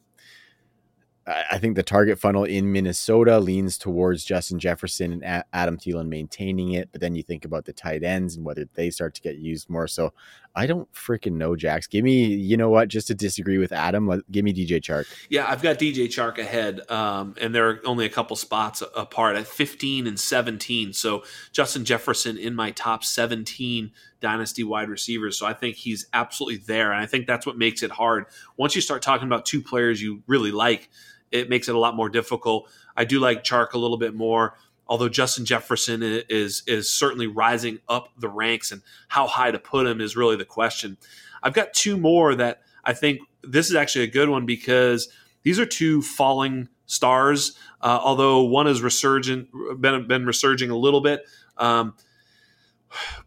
[1.26, 6.74] I think the target funnel in Minnesota leans towards Justin Jefferson and Adam Thielen maintaining
[6.74, 9.38] it, but then you think about the tight ends and whether they start to get
[9.38, 9.88] used more.
[9.88, 10.14] So
[10.56, 11.88] I don't freaking know, Jax.
[11.88, 12.88] Give me, you know what?
[12.88, 15.06] Just to disagree with Adam, let, give me DJ Chark.
[15.30, 19.48] Yeah, I've got DJ Chark ahead, um, and they're only a couple spots apart at
[19.48, 20.94] 15 and 17.
[20.94, 25.38] So Justin Jefferson in my top 17 dynasty wide receivers.
[25.38, 28.26] So I think he's absolutely there, and I think that's what makes it hard.
[28.56, 30.90] Once you start talking about two players you really like
[31.34, 32.70] it makes it a lot more difficult.
[32.96, 34.56] I do like Chark a little bit more,
[34.88, 39.88] although Justin Jefferson is is certainly rising up the ranks, and how high to put
[39.88, 40.98] him is really the question.
[41.42, 45.10] I've got two more that I think this is actually a good one because
[45.44, 47.58] these are two falling stars.
[47.82, 49.50] Uh, although one is resurgent,
[49.80, 51.26] been been resurging a little bit.
[51.58, 51.96] Um,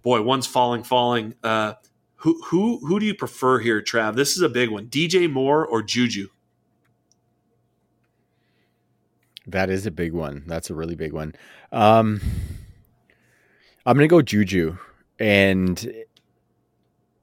[0.03, 1.35] boy, one's falling, falling.
[1.43, 1.75] Uh,
[2.17, 4.15] who who who do you prefer here, Trav?
[4.15, 4.87] This is a big one.
[4.87, 6.29] DJ Moore or Juju?
[9.47, 10.43] That is a big one.
[10.47, 11.35] That's a really big one.
[11.73, 12.21] Um,
[13.85, 14.77] I'm gonna go Juju,
[15.19, 16.05] and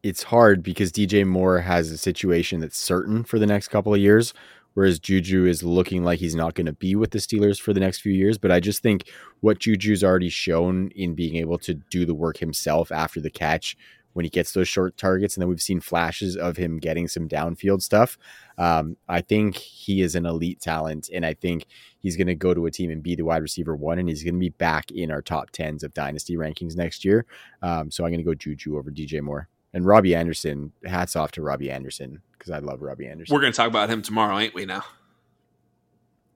[0.04, 4.00] it's hard because DJ Moore has a situation that's certain for the next couple of
[4.00, 4.34] years,
[4.74, 7.80] whereas Juju is looking like he's not going to be with the Steelers for the
[7.80, 8.38] next few years.
[8.38, 9.10] But I just think
[9.40, 13.78] what Juju's already shown in being able to do the work himself after the catch
[14.14, 17.28] when he gets those short targets, and then we've seen flashes of him getting some
[17.28, 18.18] downfield stuff.
[18.58, 21.66] Um, I think he is an elite talent, and I think
[22.00, 24.24] he's going to go to a team and be the wide receiver one, and he's
[24.24, 27.26] going to be back in our top tens of dynasty rankings next year.
[27.62, 29.50] Um, so I'm going to go Juju over DJ Moore.
[29.76, 33.34] And Robbie Anderson, hats off to Robbie Anderson because I love Robbie Anderson.
[33.34, 34.66] We're going to talk about him tomorrow, ain't we?
[34.66, 34.84] Now,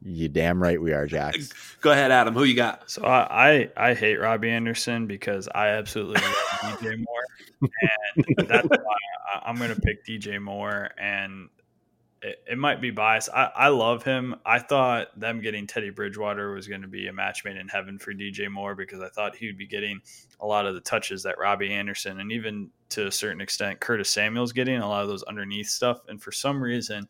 [0.04, 1.36] you damn right we are, Jack.
[1.82, 2.34] Go ahead, Adam.
[2.34, 2.90] Who you got?
[2.90, 6.34] So I I, I hate Robbie Anderson because I absolutely love
[6.82, 8.96] DJ Moore, and that's why
[9.44, 10.90] I'm going to pick DJ Moore.
[10.98, 11.50] And
[12.22, 13.30] it, it, might be biased.
[13.34, 14.36] I, I love him.
[14.46, 18.00] I thought them getting Teddy Bridgewater was going to be a match made in heaven
[18.00, 20.00] for DJ Moore because I thought he would be getting
[20.40, 24.10] a lot of the touches that Robbie Anderson and even to a certain extent Curtis
[24.10, 26.02] Samuel's getting a lot of those underneath stuff.
[26.08, 27.08] And for some reason,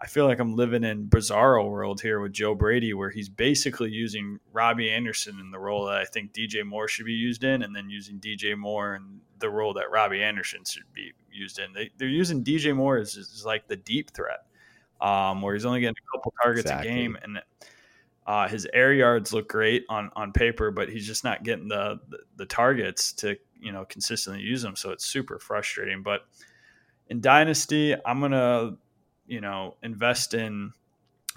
[0.00, 3.90] I feel like I'm living in bizarro world here with Joe Brady, where he's basically
[3.90, 7.62] using Robbie Anderson in the role that I think DJ Moore should be used in,
[7.62, 11.72] and then using DJ Moore in the role that Robbie Anderson should be used in.
[11.72, 14.46] They, are using DJ Moore as, as like the deep threat
[15.00, 16.90] um, where he's only getting a couple targets exactly.
[16.90, 17.42] a game, and
[18.24, 21.98] uh, his air yards look great on on paper, but he's just not getting the,
[22.08, 24.76] the, the targets to you know consistently use them.
[24.76, 26.02] So it's super frustrating.
[26.02, 26.20] But
[27.08, 28.76] in dynasty, I'm gonna
[29.28, 30.72] you know invest in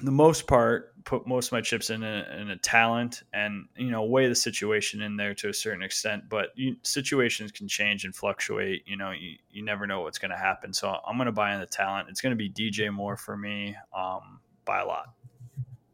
[0.01, 3.91] the most part put most of my chips in a, in a talent and you
[3.91, 8.05] know weigh the situation in there to a certain extent but you, situations can change
[8.05, 10.73] and fluctuate you know you, you never know what's going to happen.
[10.73, 12.09] So i'm going to buy in the talent.
[12.09, 15.13] It's going to be dj moore for me um, by a lot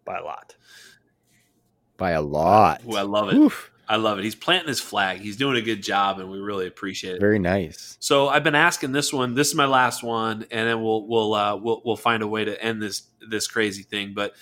[0.08, 0.56] by a lot.
[1.98, 2.82] By a lot.
[2.88, 3.36] Ooh, i love it.
[3.36, 3.72] Oof.
[3.88, 4.24] I love it.
[4.24, 5.20] He's planting his flag.
[5.20, 7.22] He's doing a good job, and we really appreciate it.
[7.22, 7.98] Very nice.
[8.00, 9.34] So I've been asking this one.
[9.34, 12.44] This is my last one, and then we'll we'll uh, we'll we'll find a way
[12.44, 14.14] to end this this crazy thing.
[14.14, 14.34] But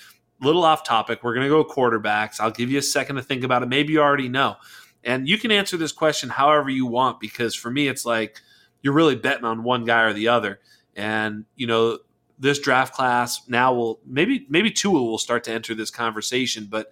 [0.42, 1.24] little off topic.
[1.24, 2.40] We're going to go quarterbacks.
[2.40, 3.68] I'll give you a second to think about it.
[3.68, 4.58] Maybe you already know.
[5.04, 8.42] And you can answer this question however you want because for me, it's like
[8.82, 10.60] you're really betting on one guy or the other.
[10.96, 12.00] And, you know,
[12.40, 16.68] this draft class now will maybe, maybe Tua will start to enter this conversation.
[16.70, 16.92] But,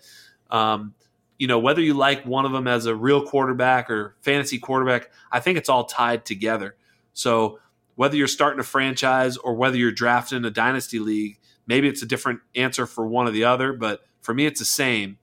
[0.51, 0.93] um,
[1.37, 5.09] you know, whether you like one of them as a real quarterback or fantasy quarterback,
[5.31, 6.75] I think it's all tied together.
[7.13, 7.59] So
[7.95, 12.05] whether you're starting a franchise or whether you're drafting a dynasty league, Maybe it's a
[12.05, 15.17] different answer for one or the other, but for me, it's the same.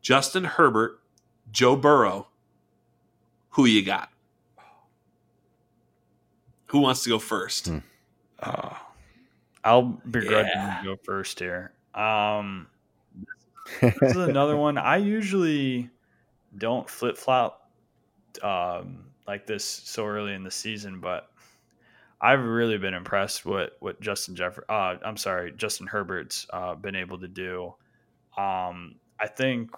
[0.00, 1.00] Justin Herbert,
[1.50, 2.28] Joe Burrow,
[3.50, 4.10] who you got?
[6.66, 7.68] Who wants to go first?
[7.68, 7.78] Hmm.
[8.40, 8.74] Uh,
[9.62, 10.82] I'll begrudgingly yeah.
[10.84, 11.72] go first here.
[11.94, 12.66] Um,
[13.80, 14.78] this is another one.
[14.78, 15.90] I usually
[16.56, 17.70] don't flip flop
[18.42, 21.30] um, like this so early in the season, but
[22.20, 24.58] I've really been impressed with what Justin Jeff.
[24.68, 27.74] Uh, I'm sorry, Justin Herbert's uh, been able to do.
[28.36, 29.70] Um, I think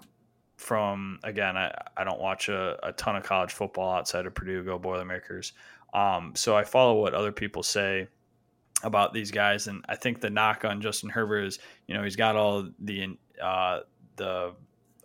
[0.56, 4.64] from again, I, I don't watch a, a, ton of college football outside of Purdue
[4.64, 5.52] Go Boilermakers,
[5.92, 8.08] um, so I follow what other people say
[8.82, 12.16] about these guys, and I think the knock on Justin Herbert is, you know, he's
[12.16, 13.80] got all the uh,
[14.16, 14.54] the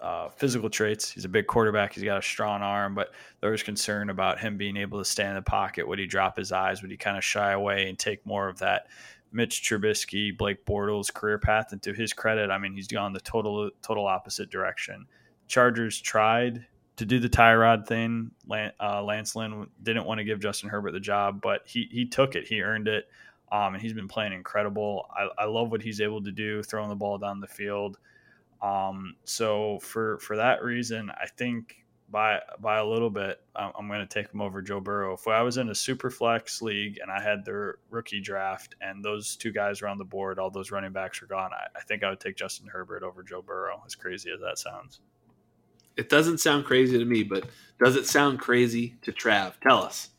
[0.02, 1.12] uh, physical traits.
[1.12, 1.94] He's a big quarterback.
[1.94, 5.28] He's got a strong arm, but there was concern about him being able to stay
[5.28, 5.88] in the pocket.
[5.88, 6.82] Would he drop his eyes?
[6.82, 8.88] Would he kind of shy away and take more of that
[9.32, 11.72] Mitch Trubisky, Blake Bortles career path?
[11.72, 15.06] And to his credit, I mean, he's gone the total total opposite direction.
[15.48, 18.32] Chargers tried to do the Tyrod thing.
[18.80, 22.36] Uh, Lance Lynn didn't want to give Justin Herbert the job, but he he took
[22.36, 22.48] it.
[22.48, 23.06] He earned it,
[23.52, 25.06] um, and he's been playing incredible.
[25.16, 28.00] I, I love what he's able to do, throwing the ball down the field.
[28.62, 31.78] Um, so for for that reason, I think
[32.12, 35.14] by by a little bit, I'm going to take him over Joe Burrow.
[35.14, 39.04] If I was in a super flex league and I had their rookie draft and
[39.04, 41.82] those two guys were on the board, all those running backs are gone, I, I
[41.82, 43.82] think I would take Justin Herbert over Joe Burrow.
[43.86, 45.00] As crazy as that sounds,
[45.98, 47.46] it doesn't sound crazy to me, but
[47.84, 49.54] does it sound crazy to Trav?
[49.62, 50.10] Tell us.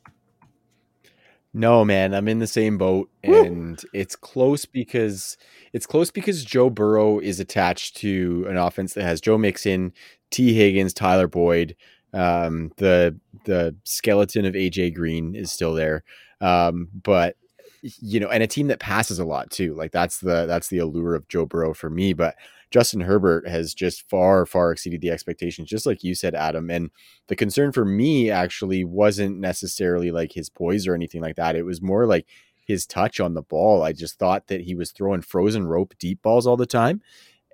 [1.55, 3.91] No, man, I'm in the same boat, and Woo!
[3.93, 5.37] it's close because
[5.73, 9.93] it's close because Joe Burrow is attached to an offense that has Joe Mixon,
[10.31, 11.77] Tee Higgins, Tyler Boyd.
[12.15, 16.05] Um, the the skeleton of AJ Green is still there,
[16.43, 17.37] um, but
[17.83, 19.75] you know, and a team that passes a lot too.
[19.75, 22.13] Like that's the that's the allure of Joe Burrow for me.
[22.13, 22.37] But
[22.71, 26.71] Justin Herbert has just far far exceeded the expectations, just like you said, Adam.
[26.71, 26.91] And
[27.29, 31.57] the concern for me actually wasn't necessarily like his poise or anything like that.
[31.57, 32.27] It was more like
[32.65, 33.83] his touch on the ball.
[33.83, 37.03] I just thought that he was throwing frozen rope deep balls all the time.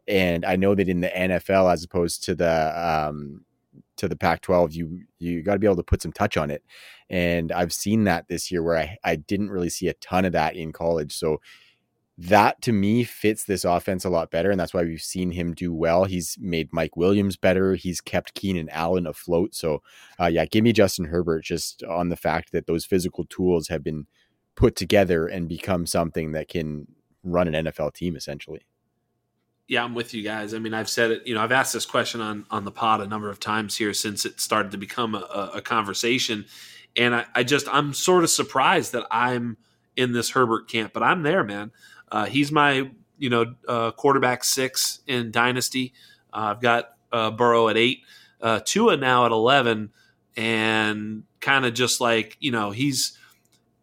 [0.07, 3.45] And I know that in the NFL, as opposed to the um,
[3.97, 6.63] to the Pac-12, you you got to be able to put some touch on it.
[7.11, 10.33] And I've seen that this year where I I didn't really see a ton of
[10.33, 11.13] that in college.
[11.15, 11.41] So
[12.21, 15.55] that to me fits this offense a lot better, and that's why we've seen him
[15.55, 16.05] do well.
[16.05, 17.77] He's made Mike Williams better.
[17.77, 19.55] He's kept Keenan Allen afloat.
[19.55, 19.83] So,
[20.21, 23.85] uh, yeah, give me Justin Herbert just on the fact that those physical tools have
[23.85, 24.09] been
[24.59, 26.85] put together and become something that can
[27.23, 28.67] run an NFL team essentially
[29.69, 30.55] yeah, I'm with you guys.
[30.55, 31.27] I mean, I've said it.
[31.27, 33.93] You know, I've asked this question on on the pod a number of times here
[33.93, 36.47] since it started to become a, a conversation,
[36.97, 39.59] and I, I, just I'm sort of surprised that I'm
[39.95, 41.71] in this Herbert camp, but I'm there, man.
[42.11, 45.93] Uh, he's my you know uh, quarterback six in dynasty.
[46.33, 48.01] Uh, I've got uh, Burrow at eight,
[48.41, 49.91] uh, Tua now at eleven,
[50.35, 53.18] and kind of just like you know he's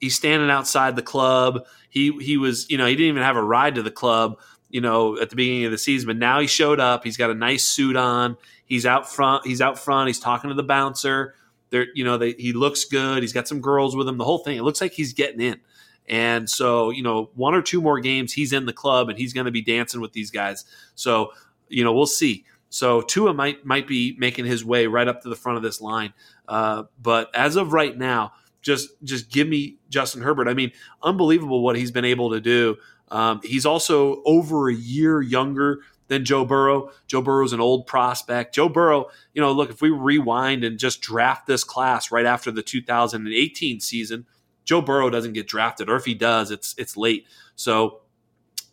[0.05, 1.65] he's standing outside the club.
[1.89, 4.37] He he was you know he didn't even have a ride to the club
[4.75, 6.07] you know, at the beginning of the season.
[6.07, 7.05] But now he showed up.
[7.05, 8.35] He's got a nice suit on.
[8.65, 9.45] He's out front.
[9.45, 10.07] He's out front.
[10.07, 11.35] He's talking to the bouncer.
[11.69, 13.23] There, you know, they, he looks good.
[13.23, 14.17] He's got some girls with him.
[14.17, 14.57] The whole thing.
[14.57, 15.61] It looks like he's getting in.
[16.09, 19.31] And so, you know, one or two more games, he's in the club and he's
[19.31, 20.65] going to be dancing with these guys.
[20.93, 21.31] So,
[21.69, 22.43] you know, we'll see.
[22.69, 25.79] So Tua might might be making his way right up to the front of this
[25.79, 26.11] line.
[26.49, 28.33] Uh, but as of right now,
[28.65, 30.47] just just give me Justin Herbert.
[30.47, 30.71] I mean,
[31.03, 32.77] unbelievable what he's been able to do.
[33.09, 36.91] Um, he's also over a year younger than Joe Burrow.
[37.07, 38.55] Joe Burrow's an old prospect.
[38.55, 42.51] Joe Burrow, you know, look, if we rewind and just draft this class right after
[42.51, 44.25] the 2018 season,
[44.65, 47.27] Joe Burrow doesn't get drafted, or if he does, it's it's late.
[47.55, 48.01] So,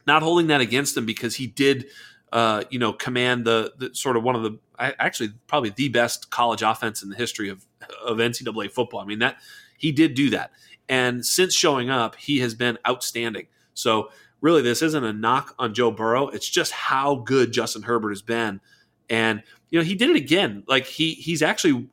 [0.07, 1.87] not holding that against him because he did,
[2.33, 6.31] uh, you know, command the, the sort of one of the actually probably the best
[6.31, 7.67] college offense in the history of
[8.03, 9.01] of NCAA football.
[9.01, 9.37] I mean that
[9.83, 10.53] he did do that,
[10.89, 13.49] and since showing up, he has been outstanding.
[13.75, 14.11] So
[14.41, 16.29] really, this isn't a knock on Joe Burrow.
[16.29, 18.61] It's just how good Justin Herbert has been,
[19.11, 20.63] and you know he did it again.
[20.69, 21.89] Like he he's actually,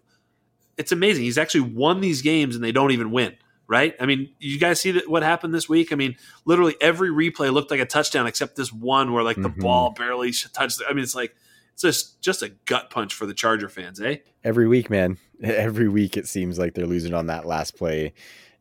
[0.77, 1.23] it's amazing.
[1.23, 3.35] He's actually won these games and they don't even win.
[3.67, 3.95] Right?
[3.99, 5.93] I mean, you guys see that what happened this week?
[5.93, 9.49] I mean, literally every replay looked like a touchdown except this one where like the
[9.49, 9.61] mm-hmm.
[9.61, 10.81] ball barely touched.
[10.89, 11.35] I mean, it's like
[11.79, 14.17] it's just just a gut punch for the Charger fans, eh?
[14.43, 15.17] Every week, man.
[15.43, 18.13] Every week it seems like they're losing on that last play,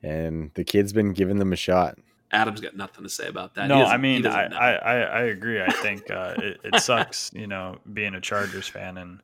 [0.02, 1.98] and the kid's been giving them a shot.
[2.30, 3.68] Adam's got nothing to say about that.
[3.68, 5.62] No, I mean, I, I, I, agree.
[5.62, 8.98] I think uh, it, it, sucks, you know, being a Chargers fan.
[8.98, 9.20] And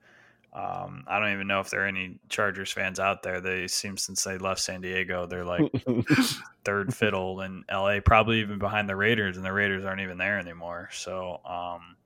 [0.55, 3.43] um, I don't even know if there are any Chargers fans out there.
[3.43, 5.71] They seem since they left San Diego, they're like
[6.65, 10.39] third fiddle in LA, probably even behind the Raiders, and the Raiders aren't even there
[10.39, 10.89] anymore.
[10.91, 11.97] So um,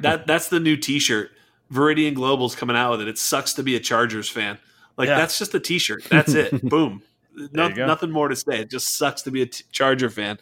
[0.00, 1.30] that that's the new T-shirt.
[1.72, 3.08] Veridian Global's coming out with it.
[3.08, 4.58] It sucks to be a Chargers fan.
[4.96, 5.16] Like yeah.
[5.16, 6.04] that's just a T-shirt.
[6.04, 6.62] That's it.
[6.68, 7.02] Boom
[7.52, 8.60] no, nothing more to say.
[8.60, 10.38] It just sucks to be a t- Charger fan.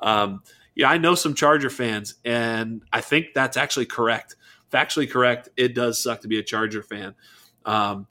[0.00, 0.42] Um,
[0.74, 4.36] yeah, I know some Charger fans, and I think that's actually correct.
[4.72, 5.48] Factually correct.
[5.56, 7.14] It does suck to be a Charger fan.
[7.64, 8.06] Um,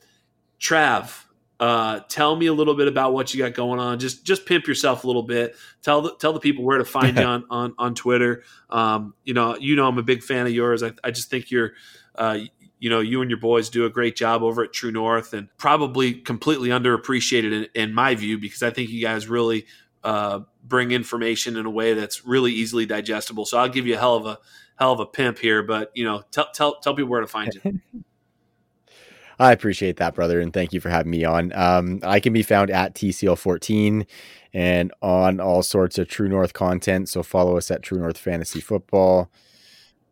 [0.60, 1.26] Trav,
[1.64, 3.98] uh, tell me a little bit about what you got going on.
[3.98, 5.56] Just just pimp yourself a little bit.
[5.82, 8.44] Tell the, tell the people where to find you on on, on Twitter.
[8.70, 10.84] Um, you know, you know, I'm a big fan of yours.
[10.84, 11.72] I, I just think you're
[12.16, 12.40] uh,
[12.80, 15.48] you know, you and your boys do a great job over at True North and
[15.56, 19.66] probably completely underappreciated in, in my view because I think you guys really
[20.04, 23.46] uh, bring information in a way that's really easily digestible.
[23.46, 24.38] So I'll give you a hell of a
[24.76, 27.54] hell of a pimp here, but you know, tell tell tell people where to find
[27.64, 27.80] you.
[29.44, 31.52] I appreciate that, brother, and thank you for having me on.
[31.54, 34.06] Um, I can be found at TSeel14
[34.54, 37.10] and on all sorts of True North content.
[37.10, 39.30] So follow us at True North Fantasy Football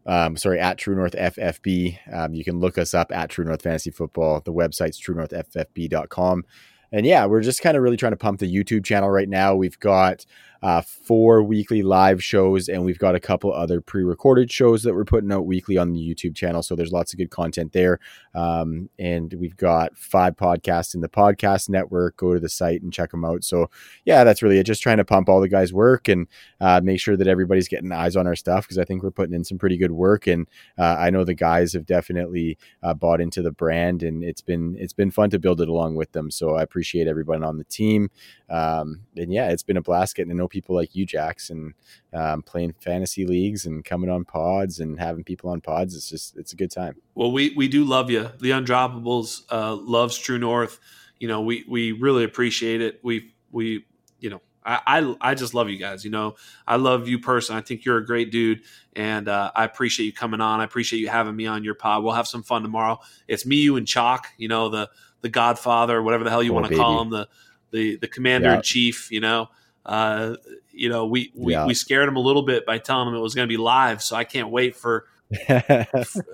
[0.05, 1.97] um, sorry, at True North FFB.
[2.11, 4.41] Um, you can look us up at True North Fantasy Football.
[4.41, 6.45] The website's truenorthffb.com.
[6.91, 9.55] And yeah, we're just kind of really trying to pump the YouTube channel right now.
[9.55, 10.25] We've got
[10.61, 15.05] uh, four weekly live shows, and we've got a couple other pre-recorded shows that we're
[15.05, 16.61] putting out weekly on the YouTube channel.
[16.61, 17.99] So there's lots of good content there,
[18.35, 22.17] um, and we've got five podcasts in the podcast network.
[22.17, 23.43] Go to the site and check them out.
[23.43, 23.69] So
[24.05, 24.65] yeah, that's really it.
[24.65, 26.27] Just trying to pump all the guys' work and
[26.59, 29.33] uh, make sure that everybody's getting eyes on our stuff because I think we're putting
[29.33, 30.47] in some pretty good work, and
[30.77, 34.75] uh, I know the guys have definitely uh, bought into the brand, and it's been
[34.79, 36.29] it's been fun to build it along with them.
[36.29, 38.11] So I appreciate everyone on the team.
[38.49, 41.73] Um, and yeah, it's been a blast getting to know people like you, Jackson,
[42.13, 45.95] um, playing fantasy leagues and coming on pods and having people on pods.
[45.95, 46.97] It's just it's a good time.
[47.15, 48.29] Well, we we do love you.
[48.39, 50.79] The Undroppables uh, loves True North.
[51.19, 52.99] You know, we we really appreciate it.
[53.03, 53.85] We we
[54.19, 56.05] you know I, I, I just love you guys.
[56.05, 56.35] You know,
[56.67, 57.55] I love you person.
[57.55, 58.61] I think you're a great dude,
[58.95, 60.59] and uh, I appreciate you coming on.
[60.59, 62.03] I appreciate you having me on your pod.
[62.03, 62.99] We'll have some fun tomorrow.
[63.27, 64.27] It's me, you, and Chalk.
[64.37, 64.89] You know, the
[65.21, 67.27] the Godfather, whatever the hell you oh, want to call him, the
[67.71, 69.11] the the commander in chief.
[69.11, 69.49] You know,
[69.85, 70.35] uh,
[70.71, 71.65] you know, we we, yeah.
[71.65, 74.01] we scared him a little bit by telling him it was going to be live.
[74.01, 75.05] So I can't wait for.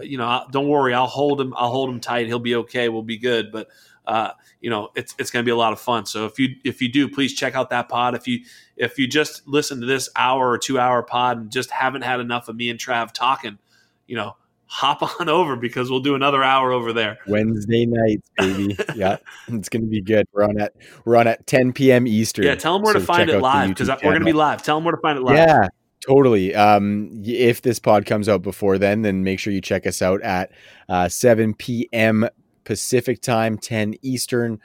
[0.02, 0.94] you know, don't worry.
[0.94, 1.54] I'll hold him.
[1.56, 2.26] I'll hold him tight.
[2.26, 2.90] He'll be okay.
[2.90, 3.52] We'll be good.
[3.52, 3.68] But
[4.08, 6.06] uh, you know, it's it's going to be a lot of fun.
[6.06, 8.16] So if you if you do, please check out that pod.
[8.16, 8.40] If you
[8.76, 12.20] if you just listen to this hour or two hour pod and just haven't had
[12.20, 13.60] enough of me and Trav talking,
[14.08, 14.36] you know,
[14.68, 17.18] hop on over because we'll do another hour over there.
[17.28, 18.78] Wednesday nights, baby.
[18.96, 19.18] yeah,
[19.48, 20.28] it's going to be good.
[20.32, 20.74] We're on at
[21.06, 22.08] we're on at 10 p.m.
[22.08, 22.46] Eastern.
[22.46, 24.64] Yeah, tell them where so to find it live because we're going to be live.
[24.64, 25.36] Tell them where to find it live.
[25.36, 25.68] Yeah.
[26.08, 26.54] Totally.
[26.54, 30.22] Um, if this pod comes out before then, then make sure you check us out
[30.22, 30.52] at
[30.88, 32.30] uh, 7 p.m.
[32.64, 34.60] Pacific time, 10 Eastern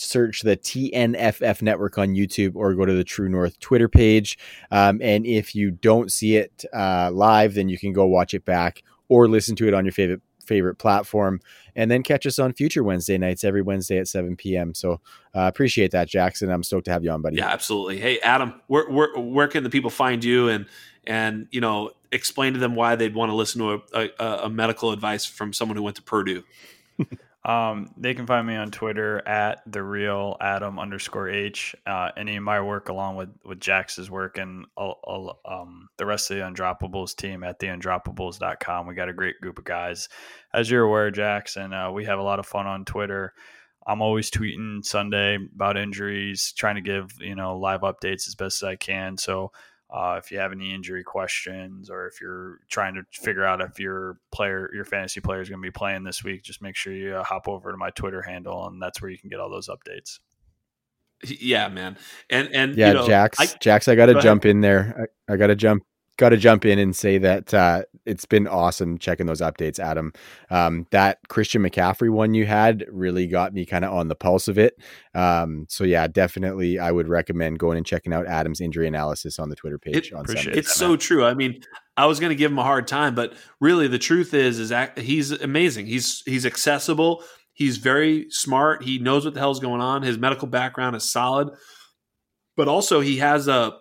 [0.00, 4.38] search the TNFF network on YouTube or go to the True North Twitter page.
[4.70, 8.44] Um, and if you don't see it uh, live, then you can go watch it
[8.44, 11.40] back or listen to it on your favorite favorite platform
[11.76, 14.74] and then catch us on future Wednesday nights every Wednesday at 7 p.m.
[14.74, 14.94] So
[15.34, 16.50] uh, appreciate that, Jackson.
[16.50, 17.36] I'm stoked to have you on, buddy.
[17.36, 17.98] Yeah, absolutely.
[17.98, 20.66] Hey, Adam, where, where, where can the people find you and,
[21.06, 24.50] and, you know, explain to them why they'd want to listen to a, a, a
[24.50, 26.42] medical advice from someone who went to Purdue?
[27.42, 31.74] Um, they can find me on Twitter at the real Adam underscore H.
[31.86, 36.04] Uh, any of my work along with with Jax's work and all, all, um, the
[36.04, 38.86] rest of the Undroppables team at theundroppables.com.
[38.86, 40.10] We got a great group of guys,
[40.52, 43.32] as you're aware, Jax, and uh, we have a lot of fun on Twitter.
[43.86, 48.62] I'm always tweeting Sunday about injuries, trying to give you know live updates as best
[48.62, 49.16] as I can.
[49.16, 49.52] So
[49.92, 53.80] uh, if you have any injury questions or if you're trying to figure out if
[53.80, 56.92] your player, your fantasy player is going to be playing this week, just make sure
[56.92, 59.50] you uh, hop over to my Twitter handle, and that's where you can get all
[59.50, 60.20] those updates.
[61.22, 61.98] Yeah, man,
[62.30, 65.08] and and yeah, you know, Jax, I, Jax, I got to jump in there.
[65.28, 65.82] I, I got to jump
[66.20, 70.12] got to jump in and say that uh, it's been awesome checking those updates, Adam.
[70.50, 74.46] Um, that Christian McCaffrey one you had really got me kind of on the pulse
[74.46, 74.78] of it.
[75.14, 79.48] Um, so yeah, definitely, I would recommend going and checking out Adam's injury analysis on
[79.48, 80.08] the Twitter page.
[80.08, 80.52] It, on Sunday.
[80.52, 81.24] It's so true.
[81.24, 81.62] I mean,
[81.96, 84.68] I was going to give him a hard time, but really, the truth is, is
[84.68, 85.86] that he's amazing.
[85.86, 87.24] He's he's accessible.
[87.54, 88.84] He's very smart.
[88.84, 90.02] He knows what the hell's going on.
[90.02, 91.48] His medical background is solid,
[92.56, 93.78] but also he has a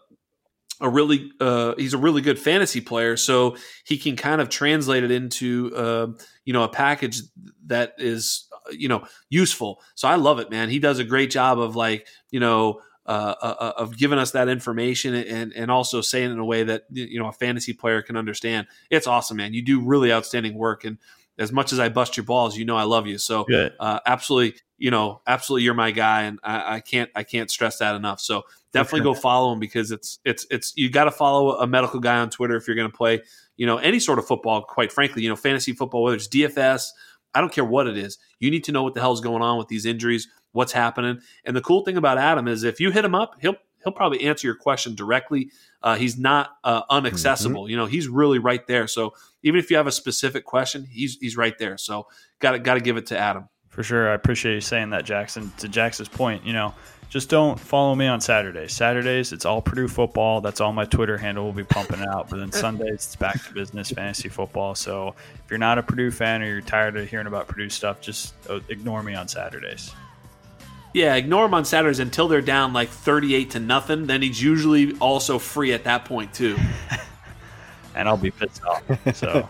[0.81, 5.03] a really uh, he's a really good fantasy player, so he can kind of translate
[5.03, 6.07] it into uh,
[6.45, 7.21] you know a package
[7.65, 9.81] that is you know useful.
[9.95, 10.69] So I love it, man.
[10.69, 14.31] He does a great job of like you know uh, uh, uh of giving us
[14.31, 17.73] that information and and also saying it in a way that you know a fantasy
[17.73, 18.67] player can understand.
[18.89, 19.53] It's awesome, man.
[19.53, 20.97] You do really outstanding work, and
[21.37, 23.17] as much as I bust your balls, you know I love you.
[23.17, 23.45] So
[23.79, 27.79] uh, absolutely, you know, absolutely, you're my guy, and I, I, can't I can't stress
[27.79, 28.19] that enough.
[28.19, 28.43] So
[28.73, 32.17] definitely go follow him because it's it's it's you got to follow a medical guy
[32.17, 33.21] on Twitter if you're going to play,
[33.57, 34.61] you know, any sort of football.
[34.61, 36.89] Quite frankly, you know, fantasy football, whether it's DFS,
[37.33, 38.17] I don't care what it is.
[38.39, 41.19] You need to know what the hell's going on with these injuries, what's happening.
[41.45, 44.21] And the cool thing about Adam is if you hit him up, he'll he'll probably
[44.25, 45.51] answer your question directly.
[45.81, 47.61] Uh, he's not uh, unaccessible.
[47.61, 47.69] Mm-hmm.
[47.69, 48.87] You know, he's really right there.
[48.87, 49.13] So
[49.43, 51.77] even if you have a specific question, he's he's right there.
[51.77, 52.07] So
[52.39, 53.49] got to got to give it to Adam.
[53.69, 55.51] For sure, I appreciate you saying that, Jackson.
[55.59, 56.73] To Jackson's point, you know,
[57.09, 58.71] just don't follow me on Saturdays.
[58.71, 60.41] Saturdays, it's all Purdue football.
[60.41, 62.29] That's all my Twitter handle will be pumping out.
[62.29, 64.75] But then Sundays, it's back to business, fantasy football.
[64.75, 67.99] So if you're not a Purdue fan or you're tired of hearing about Purdue stuff,
[67.99, 69.91] just uh, ignore me on Saturdays.
[70.93, 74.05] Yeah, ignore him on Saturdays until they're down like 38 to nothing.
[74.05, 76.57] Then he's usually also free at that point, too.
[77.95, 79.15] and I'll be pissed off.
[79.15, 79.49] So.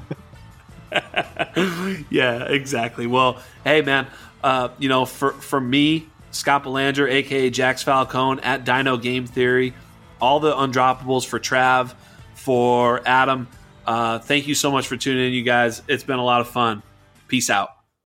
[2.10, 3.06] yeah, exactly.
[3.06, 4.08] Well, hey, man,
[4.44, 9.74] uh, you know, for, for me, Scott Belanger, aka Jax Falcone at Dyno Game Theory,
[10.22, 11.94] all the undroppables for Trav,
[12.36, 13.48] for Adam.
[13.86, 15.82] Uh, thank you so much for tuning in, you guys.
[15.88, 16.84] It's been a lot of fun.
[17.28, 17.79] Peace out.